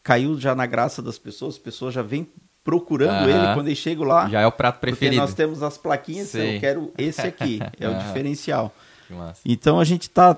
caiu 0.02 0.38
já 0.38 0.54
na 0.54 0.66
graça 0.66 1.00
das 1.02 1.18
pessoas, 1.18 1.54
as 1.54 1.58
pessoas 1.60 1.94
já 1.94 2.02
vêm 2.02 2.26
procurando 2.64 3.10
Aham. 3.10 3.30
ele 3.30 3.54
quando 3.54 3.66
eles 3.68 3.78
chegam 3.78 4.04
lá. 4.04 4.28
Já 4.28 4.40
é 4.40 4.46
o 4.46 4.52
prato 4.52 4.78
Porque 4.78 4.92
preferido. 4.96 5.20
nós 5.20 5.34
temos 5.34 5.62
as 5.62 5.76
plaquinhas, 5.76 6.34
eu 6.34 6.60
quero 6.60 6.92
esse 6.96 7.20
aqui, 7.22 7.60
é 7.78 7.88
o 7.88 7.94
diferencial. 7.98 8.72
Que 9.06 9.14
massa. 9.14 9.40
Então 9.44 9.80
a 9.80 9.84
gente 9.84 10.02
está 10.02 10.36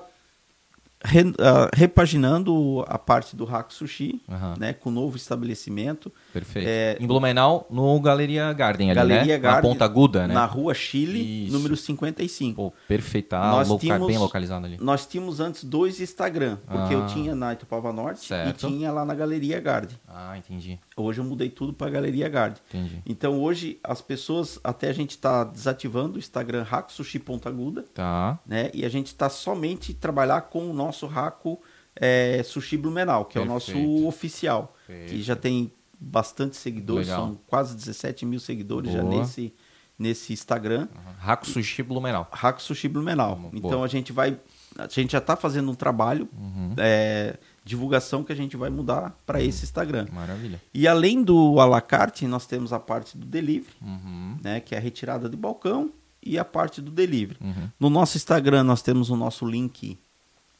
repaginando 1.75 2.83
a 2.87 2.97
parte 2.97 3.35
do 3.35 3.45
Hack 3.45 3.71
Sushi, 3.71 4.21
Aham. 4.29 4.55
né, 4.59 4.73
com 4.73 4.89
novo 4.91 5.15
estabelecimento. 5.17 6.11
Perfeito. 6.33 6.67
É, 6.67 6.97
em 6.99 7.07
Blumenau, 7.07 7.67
no 7.69 7.99
Galeria 7.99 8.51
Garden 8.53 8.91
ali, 8.91 8.95
Galeria 8.95 9.33
né? 9.35 9.39
Garden, 9.39 9.61
Na 9.63 9.73
Ponta 9.73 9.85
Aguda, 9.85 10.27
né? 10.27 10.33
Na 10.33 10.45
Rua 10.45 10.73
Chile, 10.73 11.45
Isso. 11.45 11.53
número 11.53 11.75
55. 11.75 12.55
Pô, 12.55 12.73
perfeita. 12.87 13.37
Nós 13.39 13.67
Loca- 13.67 13.81
tínhamos- 13.81 14.07
Bem 14.07 14.17
localizado 14.17 14.65
ali. 14.65 14.77
Nós 14.79 15.05
tínhamos 15.05 15.39
antes 15.39 15.63
dois 15.63 15.99
Instagram, 15.99 16.57
porque 16.67 16.93
Ah. 16.93 16.97
eu 16.97 17.07
tinha 17.07 17.35
na 17.35 17.53
Itupava 17.53 17.91
Norte 17.91 18.25
Certo. 18.25 18.67
e 18.67 18.69
tinha 18.69 18.91
lá 18.91 19.03
na 19.05 19.13
Galeria 19.13 19.59
Garden. 19.59 19.97
Ah, 20.07 20.37
entendi. 20.37 20.79
Hoje 20.95 21.19
eu 21.19 21.25
mudei 21.25 21.49
tudo 21.49 21.73
para 21.73 21.89
Galeria 21.91 22.29
Garden. 22.29 22.61
Entendi. 22.69 23.01
Então 23.05 23.41
hoje 23.41 23.79
as 23.83 24.01
pessoas, 24.01 24.59
até 24.63 24.89
a 24.89 24.93
gente 24.93 25.11
está 25.11 25.43
desativando 25.43 26.15
o 26.15 26.19
Instagram 26.19 26.63
Hack 26.63 26.89
Sushi 26.91 27.19
Ponta 27.19 27.49
Aguda, 27.49 27.83
Tá. 27.93 28.39
né? 28.45 28.69
E 28.73 28.85
a 28.85 28.89
gente 28.89 29.07
está 29.07 29.29
somente 29.29 29.93
trabalhar 29.93 30.41
com 30.41 30.69
o 30.69 30.73
nosso 30.73 30.94
Raco 31.05 31.59
é, 31.95 32.41
Sushi 32.43 32.77
Blumenau, 32.77 33.25
que 33.25 33.37
é 33.37 33.41
o 33.41 33.45
nosso 33.45 34.05
oficial, 34.05 34.75
Perfeito. 34.87 35.09
que 35.11 35.21
já 35.21 35.35
tem 35.35 35.71
bastante 35.99 36.55
seguidores, 36.57 37.07
Legal. 37.07 37.27
são 37.27 37.39
quase 37.47 37.75
17 37.75 38.25
mil 38.25 38.39
seguidores 38.39 38.91
já 38.91 39.01
Boa. 39.01 39.19
nesse, 39.19 39.53
nesse 39.97 40.33
Instagram, 40.33 40.87
Raco 41.19 41.47
Sushi 41.47 41.81
Blumenau. 41.83 42.27
Raco 42.31 42.61
Sushi 42.61 42.87
Blumenau. 42.89 43.35
Boa. 43.37 43.51
Então 43.53 43.83
a 43.83 43.87
gente 43.87 44.11
vai, 44.11 44.37
a 44.77 44.87
gente 44.89 45.13
já 45.13 45.19
está 45.19 45.35
fazendo 45.37 45.71
um 45.71 45.75
trabalho, 45.75 46.27
Uhum. 46.37 46.73
é, 46.77 47.37
divulgação 47.63 48.23
que 48.23 48.31
a 48.31 48.35
gente 48.35 48.55
vai 48.57 48.69
mudar 48.69 49.17
para 49.25 49.41
esse 49.41 49.63
Instagram. 49.63 50.05
Maravilha. 50.11 50.61
E 50.73 50.85
além 50.87 51.23
do 51.23 51.59
à 51.61 51.65
la 51.65 51.79
carte, 51.81 52.27
nós 52.27 52.45
temos 52.45 52.71
a 52.73 52.79
parte 52.79 53.17
do 53.17 53.25
delivery, 53.25 53.73
Uhum. 53.81 54.37
né, 54.43 54.59
que 54.59 54.75
é 54.75 54.77
a 54.77 54.81
retirada 54.81 55.29
de 55.29 55.37
balcão 55.37 55.91
e 56.21 56.37
a 56.37 56.43
parte 56.45 56.81
do 56.81 56.91
delivery. 56.91 57.39
Uhum. 57.41 57.69
No 57.79 57.89
nosso 57.89 58.17
Instagram 58.17 58.63
nós 58.63 58.81
temos 58.81 59.09
o 59.09 59.15
nosso 59.15 59.45
link 59.45 59.97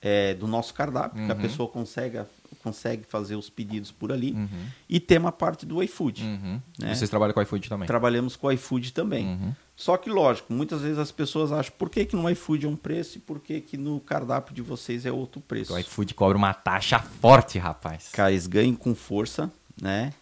é, 0.07 0.35
do 0.35 0.45
nosso 0.45 0.71
cardápio, 0.71 1.25
que 1.25 1.31
a 1.31 1.35
Uhum. 1.35 1.41
pessoa 1.41 1.67
consegue, 1.67 2.19
consegue 2.61 3.03
fazer 3.09 3.35
os 3.35 3.49
pedidos 3.49 3.91
por 3.91 4.11
ali. 4.11 4.33
Uhum. 4.33 4.67
E 4.87 4.99
tem 4.99 5.17
a 5.25 5.31
parte 5.31 5.65
do 5.65 5.81
iFood. 5.81 6.21
Uhum. 6.21 6.61
Né? 6.79 6.93
Vocês 6.93 7.09
trabalham 7.09 7.33
com 7.33 7.41
iFood 7.41 7.67
também? 7.67 7.87
Trabalhamos 7.87 8.35
com 8.35 8.45
o 8.45 8.51
iFood 8.51 8.93
também. 8.93 9.25
Uhum. 9.25 9.53
Só 9.75 9.97
que, 9.97 10.07
lógico, 10.07 10.53
muitas 10.53 10.81
vezes 10.81 10.99
as 10.99 11.11
pessoas 11.11 11.51
acham 11.51 11.73
por 11.75 11.89
que, 11.89 12.05
que 12.05 12.15
no 12.15 12.29
iFood 12.29 12.67
é 12.67 12.69
um 12.69 12.75
preço 12.75 13.17
e 13.17 13.19
por 13.21 13.39
que, 13.39 13.59
que 13.61 13.77
no 13.77 13.99
cardápio 13.99 14.53
de 14.53 14.61
vocês 14.61 15.07
é 15.07 15.11
outro 15.11 15.41
preço. 15.41 15.73
O 15.73 15.79
iFood 15.79 16.13
cobra 16.13 16.37
uma 16.37 16.53
taxa 16.53 16.99
forte, 16.99 17.57
rapaz. 17.57 18.09
Cara, 18.13 18.31
eles 18.31 18.45
ganham 18.45 18.75
com 18.75 18.93
força, 18.93 19.51
né? 19.81 20.13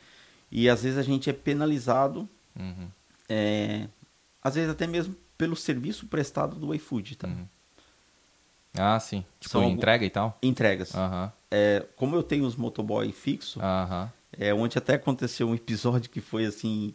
E 0.50 0.70
às 0.70 0.84
vezes 0.84 0.98
a 0.98 1.04
gente 1.04 1.30
é 1.30 1.34
penalizado, 1.34 2.28
Uhum. 2.58 2.88
é, 3.28 3.88
às 4.42 4.56
vezes 4.56 4.70
até 4.70 4.88
mesmo 4.88 5.14
pelo 5.38 5.56
serviço 5.58 6.06
prestado 6.08 6.56
do 6.56 6.74
iFood, 6.74 7.16
tá? 7.18 7.28
Uhum. 8.78 8.84
Ah, 8.84 9.00
sim. 9.00 9.24
Tipo, 9.40 9.52
São 9.52 9.62
algum- 9.64 9.76
entrega 9.76 10.06
e 10.06 10.10
tal? 10.10 10.38
Entregas. 10.42 10.94
É, 11.52 11.86
como 11.96 12.16
eu 12.16 12.24
tenho 12.24 12.46
os 12.46 12.56
motoboy 12.56 13.12
fixo, 13.12 13.60
Aham. 13.62 14.12
é, 14.38 14.54
ontem 14.54 14.78
até 14.80 14.96
aconteceu 14.96 15.48
um 15.48 15.54
episódio 15.56 16.10
que 16.10 16.20
foi 16.22 16.46
assim 16.46 16.94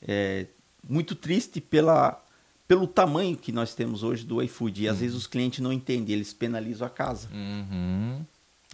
é, 0.00 0.46
muito 0.88 1.14
triste 1.14 1.60
pela, 1.60 2.22
pelo 2.66 2.86
tamanho 2.86 3.36
que 3.36 3.50
nós 3.52 3.74
temos 3.74 4.02
hoje 4.02 4.24
do 4.24 4.42
iFood. 4.42 4.84
E 4.84 4.88
às 4.88 5.00
vezes 5.00 5.16
os 5.16 5.26
clientes 5.26 5.58
não 5.60 5.72
entendem, 5.72 6.14
eles 6.14 6.32
penalizam 6.32 6.86
a 6.86 6.90
casa. 6.90 7.28
Uhum. 7.32 8.24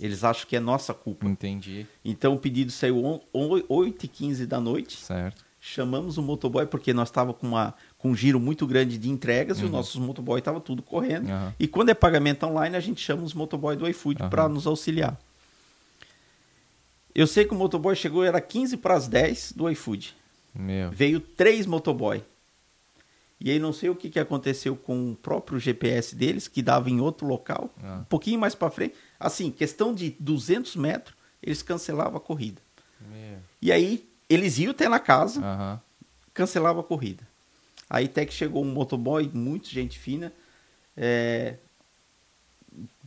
Eles 0.00 0.22
acham 0.24 0.46
que 0.48 0.54
é 0.56 0.60
nossa 0.60 0.92
culpa. 0.92 1.26
Entendi. 1.26 1.86
Então 2.04 2.34
o 2.34 2.38
pedido 2.38 2.70
saiu 2.70 3.04
on- 3.04 3.20
on- 3.32 3.62
8h15 3.68 4.44
da 4.46 4.60
noite. 4.60 4.96
Certo. 4.98 5.44
Chamamos 5.60 6.18
o 6.18 6.22
motoboy 6.22 6.66
porque 6.66 6.92
nós 6.92 7.08
estávamos 7.08 7.40
com, 7.40 7.46
uma- 7.48 7.74
com 8.04 8.10
um 8.10 8.14
giro 8.14 8.38
muito 8.38 8.66
grande 8.66 8.98
de 8.98 9.08
entregas 9.08 9.58
e 9.60 9.64
os 9.64 9.70
nossos 9.70 9.96
motoboy 9.96 10.38
estavam 10.38 10.60
tudo 10.60 10.82
correndo. 10.82 11.26
Uhum. 11.30 11.52
E 11.58 11.66
quando 11.66 11.88
é 11.88 11.94
pagamento 11.94 12.44
online, 12.44 12.76
a 12.76 12.80
gente 12.80 13.00
chama 13.00 13.22
os 13.22 13.32
motoboy 13.32 13.76
do 13.76 13.88
iFood 13.88 14.20
Aham. 14.20 14.28
para 14.28 14.46
nos 14.46 14.66
auxiliar. 14.66 15.18
Eu 17.14 17.26
sei 17.26 17.46
que 17.46 17.54
o 17.54 17.56
motoboy 17.56 17.96
chegou, 17.96 18.22
era 18.22 18.38
15 18.42 18.76
para 18.76 18.92
as 18.94 19.08
10 19.08 19.52
do 19.52 19.70
iFood. 19.70 20.14
Meu. 20.54 20.90
Veio 20.90 21.18
três 21.18 21.64
motoboy. 21.64 22.22
E 23.40 23.50
aí 23.50 23.58
não 23.58 23.72
sei 23.72 23.88
o 23.88 23.94
que, 23.96 24.10
que 24.10 24.20
aconteceu 24.20 24.76
com 24.76 25.12
o 25.12 25.16
próprio 25.16 25.58
GPS 25.58 26.14
deles, 26.14 26.46
que 26.46 26.60
dava 26.60 26.90
em 26.90 27.00
outro 27.00 27.26
local, 27.26 27.70
Ah. 27.82 28.00
um 28.02 28.04
pouquinho 28.04 28.38
mais 28.38 28.54
para 28.54 28.70
frente. 28.70 28.94
Assim, 29.18 29.50
questão 29.50 29.94
de 29.94 30.14
200 30.20 30.76
metros, 30.76 31.16
eles 31.42 31.62
cancelavam 31.62 32.18
a 32.18 32.20
corrida. 32.20 32.60
Meu. 33.00 33.38
E 33.62 33.72
aí 33.72 34.06
eles 34.28 34.58
iam 34.58 34.72
até 34.72 34.90
na 34.90 34.98
casa, 35.00 35.40
Aham. 35.40 35.80
cancelava 36.34 36.80
a 36.80 36.84
corrida. 36.84 37.26
Aí 37.94 38.06
até 38.06 38.26
que 38.26 38.34
chegou 38.34 38.64
um 38.64 38.72
motoboy, 38.72 39.30
muito 39.32 39.68
gente 39.68 40.00
fina. 40.00 40.32
É... 40.96 41.58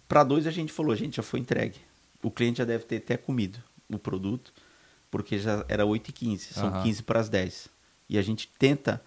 Para 0.08 0.24
dois 0.24 0.48
a 0.48 0.52
gente 0.52 0.72
falou, 0.72 0.96
gente, 0.96 1.18
já 1.18 1.24
foi 1.24 1.42
entregue. 1.42 1.78
O 2.24 2.32
cliente 2.32 2.60
já 2.60 2.64
deve 2.64 2.86
ter 2.86 2.96
até 2.96 3.18
comido 3.18 3.62
o 3.90 4.00
produto, 4.00 4.54
porque 5.12 5.38
já 5.40 5.66
era 5.68 5.84
8h15, 5.84 6.54
são 6.54 6.70
Aham. 6.70 6.84
15 6.84 7.04
para 7.04 7.20
as 7.20 7.28
10. 7.28 7.68
E 8.08 8.18
a 8.18 8.22
gente 8.22 8.48
tenta 8.58 9.04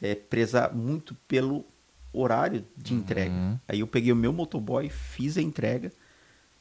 é, 0.00 0.14
prezar 0.14 0.72
muito 0.72 1.16
pelo 1.26 1.64
horário 2.12 2.64
de 2.76 2.94
entrega. 2.94 3.34
Uhum. 3.34 3.58
Aí 3.66 3.80
eu 3.80 3.86
peguei 3.88 4.12
o 4.12 4.16
meu 4.16 4.32
motoboy, 4.32 4.88
fiz 4.88 5.36
a 5.36 5.42
entrega. 5.42 5.90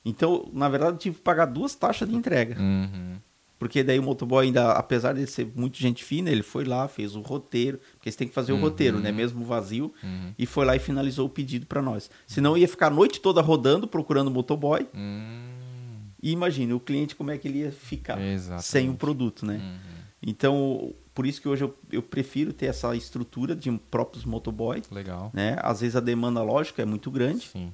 Então, 0.04 0.50
na 0.52 0.68
verdade, 0.68 0.94
eu 0.94 0.98
tive 0.98 1.18
que 1.18 1.22
pagar 1.22 1.46
duas 1.46 1.76
taxas 1.76 2.10
de 2.10 2.16
entrega. 2.16 2.60
Uhum. 2.60 3.18
Porque 3.58 3.84
daí 3.84 3.98
o 3.98 4.04
motoboy 4.04 4.46
ainda, 4.46 4.74
apesar 4.74 5.14
de 5.14 5.26
ser 5.28 5.48
muito 5.56 5.78
gente 5.78 6.04
fina, 6.04 6.30
ele 6.30 6.44
foi 6.44 6.66
lá, 6.66 6.88
fez 6.90 7.16
o 7.16 7.22
roteiro, 7.22 7.80
porque 7.94 8.12
você 8.12 8.18
tem 8.18 8.28
que 8.28 8.34
fazer 8.34 8.52
o 8.52 8.56
Uhum. 8.56 8.62
roteiro, 8.62 9.00
né? 9.00 9.12
Mesmo 9.14 9.46
vazio, 9.46 9.94
Uhum. 10.04 10.34
e 10.38 10.46
foi 10.46 10.66
lá 10.66 10.76
e 10.76 10.80
finalizou 10.80 11.26
o 11.26 11.30
pedido 11.30 11.66
para 11.66 11.82
nós. 11.82 12.10
Senão 12.28 12.58
ia 12.58 12.68
ficar 12.68 12.88
a 12.88 12.90
noite 12.90 13.22
toda 13.22 13.42
rodando, 13.42 13.88
procurando 13.88 14.28
o 14.28 14.32
motoboy, 14.32 14.86
Hum. 14.94 16.10
e 16.22 16.32
imagine 16.32 16.74
o 16.74 16.80
cliente 16.82 17.16
como 17.16 17.32
é 17.32 17.38
que 17.38 17.48
ele 17.48 17.60
ia 17.60 17.72
ficar 17.72 18.22
Exatamente. 18.22 18.66
sem 18.68 18.90
o 18.90 18.96
produto, 18.96 19.46
né? 19.46 19.56
Uhum. 19.56 19.96
Então, 20.28 20.94
por 21.14 21.26
isso 21.26 21.40
que 21.42 21.48
hoje 21.48 21.64
eu, 21.64 21.74
eu 21.92 22.02
prefiro 22.02 22.52
ter 22.52 22.66
essa 22.66 22.94
estrutura 22.96 23.56
de 23.56 23.72
próprios 23.90 24.26
motoboy. 24.26 24.82
Legal. 24.92 25.30
Né? 25.34 25.56
Às 25.62 25.80
vezes 25.82 25.96
a 25.96 26.00
demanda, 26.02 26.42
lógico, 26.42 26.82
é 26.82 26.86
muito 26.86 27.10
grande. 27.10 27.48
Sim. 27.48 27.72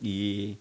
E 0.00 0.56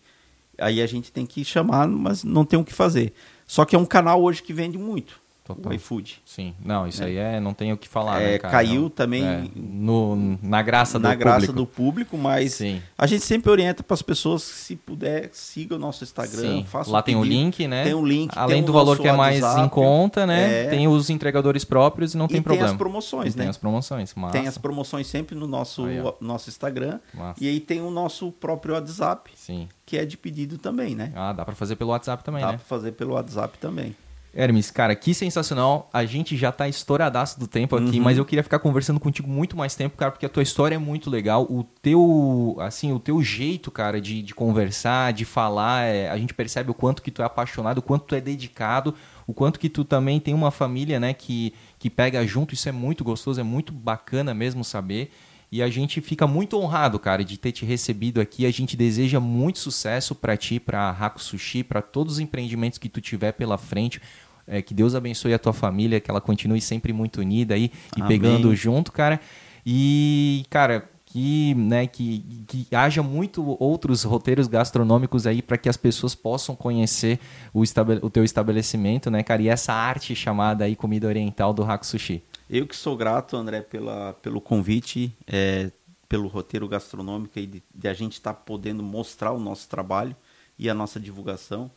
aí 0.57 0.82
a 0.82 0.88
gente 0.88 1.12
tem 1.12 1.26
que 1.26 1.45
chamar, 1.45 1.88
mas 1.88 2.24
não 2.24 2.43
tem 2.43 2.60
o 2.60 2.64
que 2.66 2.74
fazer. 2.74 3.14
Só 3.50 3.66
que 3.66 3.76
é 3.76 3.80
um 3.80 3.86
canal 3.86 4.22
hoje 4.22 4.43
que 4.43 4.54
vende 4.54 4.78
muito. 4.78 5.20
Total. 5.56 5.72
O 5.72 5.76
iFood. 5.76 6.22
Sim, 6.26 6.54
não, 6.64 6.88
isso 6.88 7.04
aí 7.04 7.18
é, 7.18 7.39
não 7.39 7.54
tem 7.56 7.74
o 7.74 7.78
que 7.78 7.88
falar, 7.89 8.22
É, 8.22 8.32
né, 8.34 8.38
cara? 8.38 8.52
caiu 8.52 8.84
Não- 8.84 8.89
também 8.89 9.26
é, 9.26 9.43
no, 9.56 10.38
na 10.43 10.62
graça 10.62 11.00
na 11.00 11.14
do 11.14 11.18
graça 11.18 11.38
público. 11.47 11.54
do 11.54 11.66
público, 11.66 12.18
mas 12.18 12.54
Sim. 12.54 12.82
a 12.97 13.08
gente 13.08 13.24
sempre 13.26 13.50
orienta 13.50 13.82
para 13.82 13.93
as 13.95 14.02
pessoas 14.02 14.43
que, 14.47 14.58
se 14.58 14.76
puder, 14.76 15.30
siga 15.34 15.76
o 15.76 15.80
nosso 15.80 16.04
Instagram, 16.04 16.41
Sim. 16.60 16.66
faça 16.66 16.91
Lá 16.91 17.02
tem 17.02 17.16
o 17.16 17.24
link, 17.24 17.68
né? 17.68 17.84
Tem 17.84 17.93
o 17.93 18.06
link, 18.06 18.32
Além 18.38 18.64
do 18.64 18.72
valor 18.72 19.00
que 19.00 19.08
é 19.08 19.12
mais 19.14 19.41
WhatsApp, 19.41 19.66
em 19.66 19.70
conta, 19.70 20.26
né? 20.28 20.66
é. 20.66 20.70
Tem 20.70 20.88
os 20.88 21.10
entregadores 21.10 21.64
próprios 21.66 22.14
e 22.14 22.18
não 22.18 22.26
e 22.26 22.30
tem 22.30 22.41
problema. 22.41 22.68
tem 22.68 22.74
as 22.74 22.78
promoções, 22.78 23.34
E 23.34 23.38
né? 23.38 23.43
Tem 23.43 23.50
as 23.50 23.58
promoções, 23.58 24.14
massa. 24.14 24.32
Tem 24.34 24.47
as 24.47 24.58
promoções 24.58 25.08
sempre 25.08 25.36
no 25.36 25.47
nosso, 25.47 25.86
Aí, 25.86 25.97
nosso 26.22 26.50
Instagram. 26.50 27.00
Massa. 27.14 27.43
E 27.43 27.47
aí 27.47 27.60
tem 27.60 27.82
o 27.82 27.89
nosso 27.89 28.32
próprio 28.32 28.76
WhatsApp, 28.76 29.32
Sim. 29.36 29.68
que 29.86 29.97
é 29.97 30.06
de 30.06 30.16
pedido 30.16 30.58
também, 30.58 30.95
né? 30.95 31.12
Ah, 31.16 31.34
dá 31.34 31.43
pra 31.43 31.56
fazer 31.56 31.76
pelo 31.76 31.89
WhatsApp 31.89 32.24
também, 32.24 32.41
Dá 32.41 32.52
né? 32.52 32.58
para 32.58 32.66
fazer 32.66 32.91
pelo 32.91 33.14
WhatsApp 33.14 33.58
também. 33.58 33.95
Hermes, 34.34 34.70
cara, 34.70 34.96
que 34.96 35.14
sensacional. 35.14 35.90
A 35.92 36.06
gente 36.06 36.38
já 36.38 36.52
tá 36.52 36.68
estouradaço 36.68 37.40
do 37.40 37.48
tempo 37.48 37.76
aqui, 37.76 37.98
Uhum. 37.98 38.04
mas 38.04 38.18
eu 38.18 38.24
queria 38.26 38.44
ficar 38.44 38.60
conversando 38.60 39.00
contigo 39.00 39.28
muito 39.28 39.58
mais 39.58 39.76
tempo, 39.76 39.98
cara, 39.98 40.12
porque 40.12 40.26
a 40.26 40.30
tua 40.30 40.44
história 40.44 40.76
é 40.76 40.78
muito 40.78 41.10
legal. 41.10 41.44
O 41.50 41.64
teu, 41.64 42.56
assim, 42.60 42.94
o 42.94 43.00
teu 43.00 43.22
jeito, 43.24 43.72
cara, 43.72 44.00
de, 44.00 44.22
de 44.22 44.36
conversar, 44.36 45.14
de 45.14 45.26
falar, 45.26 45.86
é, 45.86 46.10
a 46.10 46.18
gente 46.18 46.34
percebe 46.34 46.70
o 46.70 46.74
quanto 46.74 47.02
que 47.02 47.10
tu 47.12 47.22
é 47.22 47.26
apaixonado, 47.26 47.80
o 47.80 47.82
quanto 47.82 48.06
tu 48.06 48.16
é 48.16 48.22
dedicado, 48.22 48.94
o 49.26 49.34
quanto 49.34 49.60
que 49.60 49.70
tu 49.70 49.84
também 49.84 50.20
tem 50.20 50.34
uma 50.34 50.52
família, 50.52 51.00
né, 51.00 51.14
que, 51.14 51.54
que 51.80 51.90
pega 51.90 52.26
junto. 52.28 52.54
Isso 52.54 52.70
é 52.70 52.72
muito 52.72 53.04
gostoso, 53.04 53.40
é 53.42 53.44
muito 53.44 53.74
bacana 53.74 54.34
mesmo 54.34 54.64
saber. 54.64 55.12
E 55.52 55.64
a 55.64 55.70
gente 55.70 56.00
fica 56.00 56.28
muito 56.28 56.58
honrado, 56.60 57.00
cara, 57.00 57.24
de 57.24 57.38
ter 57.38 57.52
te 57.52 57.66
recebido 57.66 58.22
aqui. 58.22 58.45
A 58.45 58.52
gente 58.52 58.78
deseja 58.78 59.20
muito 59.20 59.58
sucesso 59.58 60.14
para 60.14 60.38
ti, 60.38 60.60
para 60.60 60.89
Haku 60.91 61.22
Sushi, 61.22 61.64
para 61.64 61.82
todos 61.82 62.14
os 62.14 62.20
empreendimentos 62.20 62.78
que 62.78 62.88
tu 62.88 63.02
tiver 63.02 63.32
pela 63.32 63.58
frente. 63.58 64.00
É, 64.45 64.62
que 64.62 64.74
Deus 64.74 64.95
abençoe 64.95 65.34
a 65.34 65.39
tua 65.39 65.54
família, 65.54 66.00
que 66.00 66.10
ela 66.10 66.22
continue 66.22 66.62
sempre 66.62 66.91
muito 66.91 67.22
unida 67.22 67.54
aí 67.54 67.72
e 67.95 68.02
Amém. 68.02 68.08
pegando 68.08 68.56
junto, 68.56 68.91
cara. 68.91 69.20
E, 69.66 70.43
cara, 70.50 70.89
que, 71.06 71.56
né, 71.56 71.88
que, 71.88 72.45
que 72.47 72.76
haja 72.76 73.02
muito 73.02 73.58
outros 73.60 74.04
roteiros 74.04 74.47
gastronômicos 74.47 75.26
aí 75.26 75.41
para 75.41 75.58
que 75.58 75.68
as 75.68 75.78
pessoas 75.78 76.14
possam 76.14 76.56
conhecer 76.56 77.20
o, 77.52 77.64
o 78.04 78.10
teu 78.10 78.24
estabelecimento, 78.24 79.10
né, 79.10 79.24
cara? 79.24 79.41
E 79.41 79.50
essa 79.50 79.74
arte 79.74 80.16
chamada 80.16 80.66
aí 80.66 80.76
comida 80.76 81.08
oriental 81.08 81.54
do 81.54 81.64
Haku 81.64 81.86
Sushi. 81.86 82.24
Eu 82.50 82.66
que 82.66 82.76
sou 82.76 82.97
grato, 82.97 83.38
André, 83.38 83.62
pela, 83.62 84.14
pelo 84.14 84.41
convite, 84.41 85.16
é, 85.28 85.72
pelo 86.08 86.28
roteiro 86.28 86.68
gastronômico 86.68 87.38
e 87.38 87.45
de, 87.45 87.64
de 87.74 87.88
a 87.88 87.93
gente 87.93 88.14
estar 88.14 88.34
podendo 88.34 88.82
mostrar 88.82 89.32
o 89.32 89.39
nosso 89.39 89.70
trabalho 89.70 90.16
e 90.58 90.68
a 90.70 90.74
nossa 90.74 91.00
divulgação. 91.00 91.70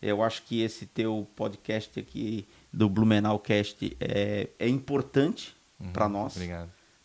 Eu 0.00 0.22
acho 0.22 0.44
que 0.44 0.62
esse 0.62 0.86
teu 0.86 1.26
podcast 1.34 1.98
aqui 1.98 2.46
do 2.72 2.88
Blumenau 2.88 3.38
Cast 3.40 3.96
é, 4.00 4.48
é 4.58 4.68
importante 4.68 5.56
para 5.92 6.08
nós, 6.08 6.36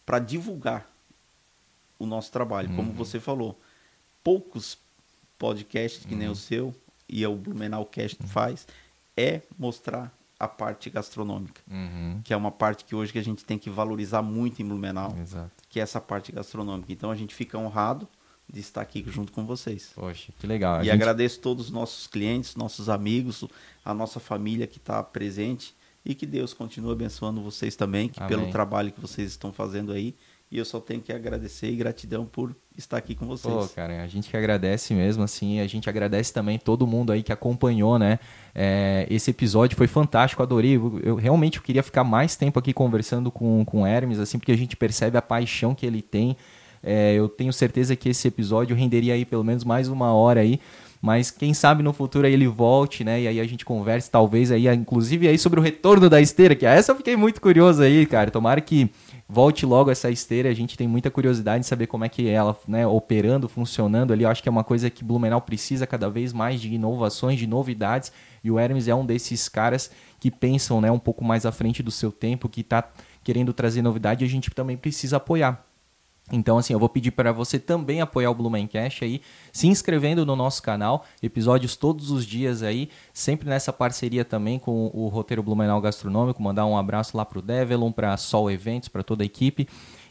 para 0.05 0.19
divulgar 0.19 0.89
o 1.97 2.05
nosso 2.05 2.31
trabalho. 2.31 2.73
Como 2.75 2.93
você 2.93 3.19
falou, 3.19 3.59
poucos 4.23 4.77
podcasts 5.37 6.05
que 6.05 6.15
nem 6.15 6.29
o 6.29 6.35
seu 6.35 6.73
e 7.09 7.23
é 7.23 7.27
o 7.27 7.35
Blumenau 7.35 7.85
Cast 7.85 8.21
faz 8.27 8.67
é 9.17 9.41
mostrar 9.57 10.13
a 10.45 10.47
parte 10.47 10.89
gastronômica 10.89 11.61
Uhum. 11.69 12.21
que 12.23 12.33
é 12.33 12.37
uma 12.37 12.51
parte 12.51 12.85
que 12.85 12.95
hoje 12.95 13.11
que 13.11 13.19
a 13.19 13.23
gente 13.23 13.43
tem 13.43 13.57
que 13.57 13.69
valorizar 13.69 14.21
muito 14.21 14.61
em 14.61 14.65
Blumenau, 14.65 15.15
Exato. 15.21 15.51
que 15.69 15.79
é 15.79 15.83
essa 15.83 15.99
parte 15.99 16.31
gastronômica. 16.31 16.91
Então 16.91 17.11
a 17.11 17.15
gente 17.15 17.35
fica 17.35 17.57
honrado 17.57 18.07
de 18.47 18.59
estar 18.59 18.81
aqui 18.81 19.03
junto 19.07 19.31
com 19.31 19.45
vocês. 19.45 19.91
Poxa, 19.95 20.31
que 20.39 20.45
legal. 20.47 20.75
A 20.77 20.81
e 20.81 20.85
gente- 20.85 20.93
agradeço 20.93 21.39
todos 21.39 21.65
os 21.65 21.71
nossos 21.71 22.07
clientes, 22.07 22.55
nossos 22.55 22.89
amigos, 22.89 23.43
a 23.83 23.93
nossa 23.93 24.19
família 24.19 24.67
que 24.67 24.77
está 24.77 25.01
presente 25.03 25.75
e 26.05 26.13
que 26.13 26.25
Deus 26.27 26.53
continue 26.53 26.91
abençoando 26.91 27.41
vocês 27.41 27.75
também, 27.75 28.07
que 28.07 28.19
pelo 28.27 28.41
Amém. 28.43 28.51
trabalho 28.51 28.91
que 28.91 29.01
vocês 29.01 29.31
estão 29.31 29.51
fazendo 29.51 29.91
aí. 29.91 30.13
E 30.51 30.57
eu 30.59 30.65
só 30.65 30.79
tenho 30.79 31.01
que 31.01 31.11
agradecer 31.11 31.69
e 31.69 31.75
gratidão 31.75 32.25
por 32.25 32.55
estar 32.77 32.97
aqui 32.97 33.15
com 33.15 33.25
vocês. 33.25 33.53
Pô, 33.53 33.67
cara, 33.69 34.03
a 34.03 34.07
gente 34.07 34.29
que 34.29 34.37
agradece 34.37 34.93
mesmo, 34.93 35.23
assim, 35.23 35.59
a 35.59 35.67
gente 35.67 35.89
agradece 35.89 36.31
também 36.31 36.59
todo 36.59 36.85
mundo 36.85 37.11
aí 37.11 37.23
que 37.23 37.31
acompanhou, 37.31 37.97
né? 37.97 38.19
É, 38.53 39.07
esse 39.09 39.31
episódio 39.31 39.75
foi 39.75 39.87
fantástico, 39.87 40.43
adorei. 40.43 40.75
Eu, 40.77 40.99
eu 41.03 41.15
realmente 41.15 41.57
eu 41.57 41.63
queria 41.63 41.81
ficar 41.81 42.03
mais 42.03 42.35
tempo 42.35 42.59
aqui 42.59 42.73
conversando 42.73 43.31
com, 43.31 43.65
com 43.65 43.81
o 43.81 43.87
Hermes, 43.87 44.19
assim, 44.19 44.37
porque 44.37 44.51
a 44.51 44.57
gente 44.57 44.75
percebe 44.75 45.17
a 45.17 45.21
paixão 45.21 45.73
que 45.73 45.85
ele 45.85 46.01
tem. 46.01 46.37
É, 46.83 47.15
eu 47.15 47.27
tenho 47.27 47.51
certeza 47.51 47.95
que 47.95 48.09
esse 48.09 48.27
episódio 48.27 48.75
renderia 48.75 49.15
aí 49.15 49.25
pelo 49.25 49.43
menos 49.43 49.63
mais 49.63 49.87
uma 49.87 50.13
hora 50.13 50.41
aí. 50.41 50.59
Mas 51.01 51.29
quem 51.29 51.53
sabe 51.53 51.83
no 51.83 51.93
futuro 51.93 52.25
aí 52.25 52.33
ele 52.33 52.47
volte, 52.47 53.03
né? 53.03 53.21
E 53.21 53.27
aí 53.27 53.39
a 53.39 53.45
gente 53.45 53.65
converse, 53.65 54.09
talvez 54.09 54.51
aí, 54.51 54.67
inclusive 54.67 55.27
aí 55.27 55.37
sobre 55.37 55.59
o 55.59 55.63
retorno 55.63 56.09
da 56.09 56.21
esteira, 56.21 56.55
que 56.55 56.65
essa 56.65 56.91
eu 56.91 56.95
fiquei 56.95 57.15
muito 57.15 57.41
curioso 57.41 57.81
aí, 57.81 58.05
cara. 58.05 58.31
Tomara 58.31 58.59
que 58.61 58.89
volte 59.27 59.65
logo 59.65 59.91
essa 59.91 60.09
esteira. 60.09 60.49
A 60.49 60.53
gente 60.53 60.77
tem 60.77 60.87
muita 60.87 61.09
curiosidade 61.09 61.61
de 61.61 61.67
saber 61.67 61.87
como 61.87 62.05
é 62.05 62.09
que 62.09 62.27
é 62.27 62.31
ela, 62.31 62.57
né, 62.67 62.85
operando, 62.85 63.49
funcionando 63.49 64.13
ali. 64.13 64.23
Eu 64.23 64.29
acho 64.29 64.41
que 64.41 64.49
é 64.49 64.51
uma 64.51 64.63
coisa 64.63 64.89
que 64.89 65.03
Blumenau 65.03 65.41
precisa 65.41 65.87
cada 65.87 66.09
vez 66.09 66.31
mais 66.31 66.61
de 66.61 66.73
inovações, 66.73 67.39
de 67.39 67.47
novidades. 67.47 68.11
E 68.43 68.51
o 68.51 68.59
Hermes 68.59 68.87
é 68.87 68.95
um 68.95 69.05
desses 69.05 69.49
caras 69.49 69.91
que 70.19 70.29
pensam, 70.29 70.79
né, 70.79 70.91
um 70.91 70.99
pouco 70.99 71.23
mais 71.23 71.45
à 71.45 71.51
frente 71.51 71.81
do 71.81 71.91
seu 71.91 72.11
tempo, 72.11 72.49
que 72.49 72.61
está 72.61 72.87
querendo 73.23 73.53
trazer 73.53 73.81
novidade. 73.81 74.23
E 74.23 74.27
a 74.27 74.29
gente 74.29 74.51
também 74.51 74.77
precisa 74.77 75.17
apoiar. 75.17 75.65
Então, 76.31 76.57
assim, 76.57 76.73
eu 76.73 76.79
vou 76.79 76.89
pedir 76.89 77.11
para 77.11 77.31
você 77.31 77.59
também 77.59 78.01
apoiar 78.01 78.31
o 78.31 78.35
Blumencast 78.35 79.03
aí, 79.03 79.21
se 79.53 79.67
inscrevendo 79.67 80.25
no 80.25 80.35
nosso 80.35 80.61
canal, 80.61 81.05
episódios 81.21 81.75
todos 81.75 82.09
os 82.09 82.25
dias 82.25 82.63
aí, 82.63 82.89
sempre 83.13 83.47
nessa 83.47 83.71
parceria 83.71 84.25
também 84.25 84.57
com 84.57 84.89
o 84.91 85.07
roteiro 85.07 85.43
Blumenau 85.43 85.79
Gastronômico, 85.79 86.41
mandar 86.41 86.65
um 86.65 86.77
abraço 86.77 87.15
lá 87.15 87.23
pro 87.23 87.43
Develon, 87.43 87.91
para 87.91 88.17
Sol 88.17 88.49
Eventos, 88.49 88.89
para 88.89 89.03
toda 89.03 89.23
a 89.23 89.25
equipe 89.25 89.67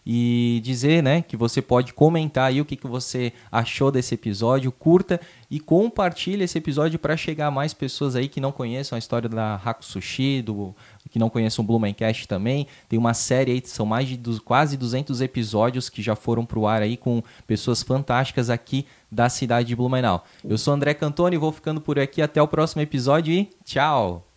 e 0.07 0.61
dizer, 0.63 1.03
né, 1.03 1.23
que 1.23 1.37
você 1.37 1.63
pode 1.63 1.95
comentar 1.95 2.49
aí 2.49 2.61
o 2.61 2.65
que, 2.65 2.77
que 2.77 2.87
você 2.87 3.33
achou 3.51 3.91
desse 3.91 4.15
episódio, 4.15 4.71
curta 4.71 5.19
e 5.51 5.59
compartilhe 5.59 6.45
esse 6.45 6.59
episódio 6.59 6.99
para 6.99 7.17
chegar 7.17 7.47
a 7.47 7.51
mais 7.51 7.73
pessoas 7.73 8.15
aí 8.15 8.29
que 8.29 8.41
não 8.41 8.53
conheçam 8.53 8.97
a 8.97 8.99
história 8.99 9.29
da 9.29 9.55
Haku 9.55 9.85
Sushi, 9.85 10.43
do 10.43 10.75
que 11.11 11.19
não 11.19 11.31
conheçam 11.31 11.63
o 11.65 11.67
Blumencast 11.67 12.27
também. 12.27 12.67
Tem 12.89 12.99
uma 12.99 13.15
série 13.15 13.53
aí, 13.53 13.63
são 13.65 13.87
mais 13.87 14.09
de 14.09 14.17
du- 14.17 14.43
quase 14.43 14.77
200 14.77 15.21
episódios 15.21 15.89
que 15.89 16.03
já 16.03 16.17
foram 16.17 16.45
pro 16.45 16.67
ar 16.67 16.83
aí 16.83 16.97
com 16.97 17.23
pessoas 17.47 17.83
fantásticas 17.83 18.51
aqui 18.51 18.87
da 19.11 19.29
cidade 19.29 19.69
de 19.69 19.77
Blumenau. 19.77 20.25
Eu 20.43 20.59
sou 20.59 20.75
André 20.75 20.93
Cantoni, 20.95 21.37
vou 21.37 21.53
ficando 21.53 21.81
por 21.81 21.99
aqui 21.99 22.21
até 22.21 22.43
o 22.43 22.49
próximo 22.49 22.83
episódio 22.83 23.33
e 23.33 23.49
tchau. 23.65 24.34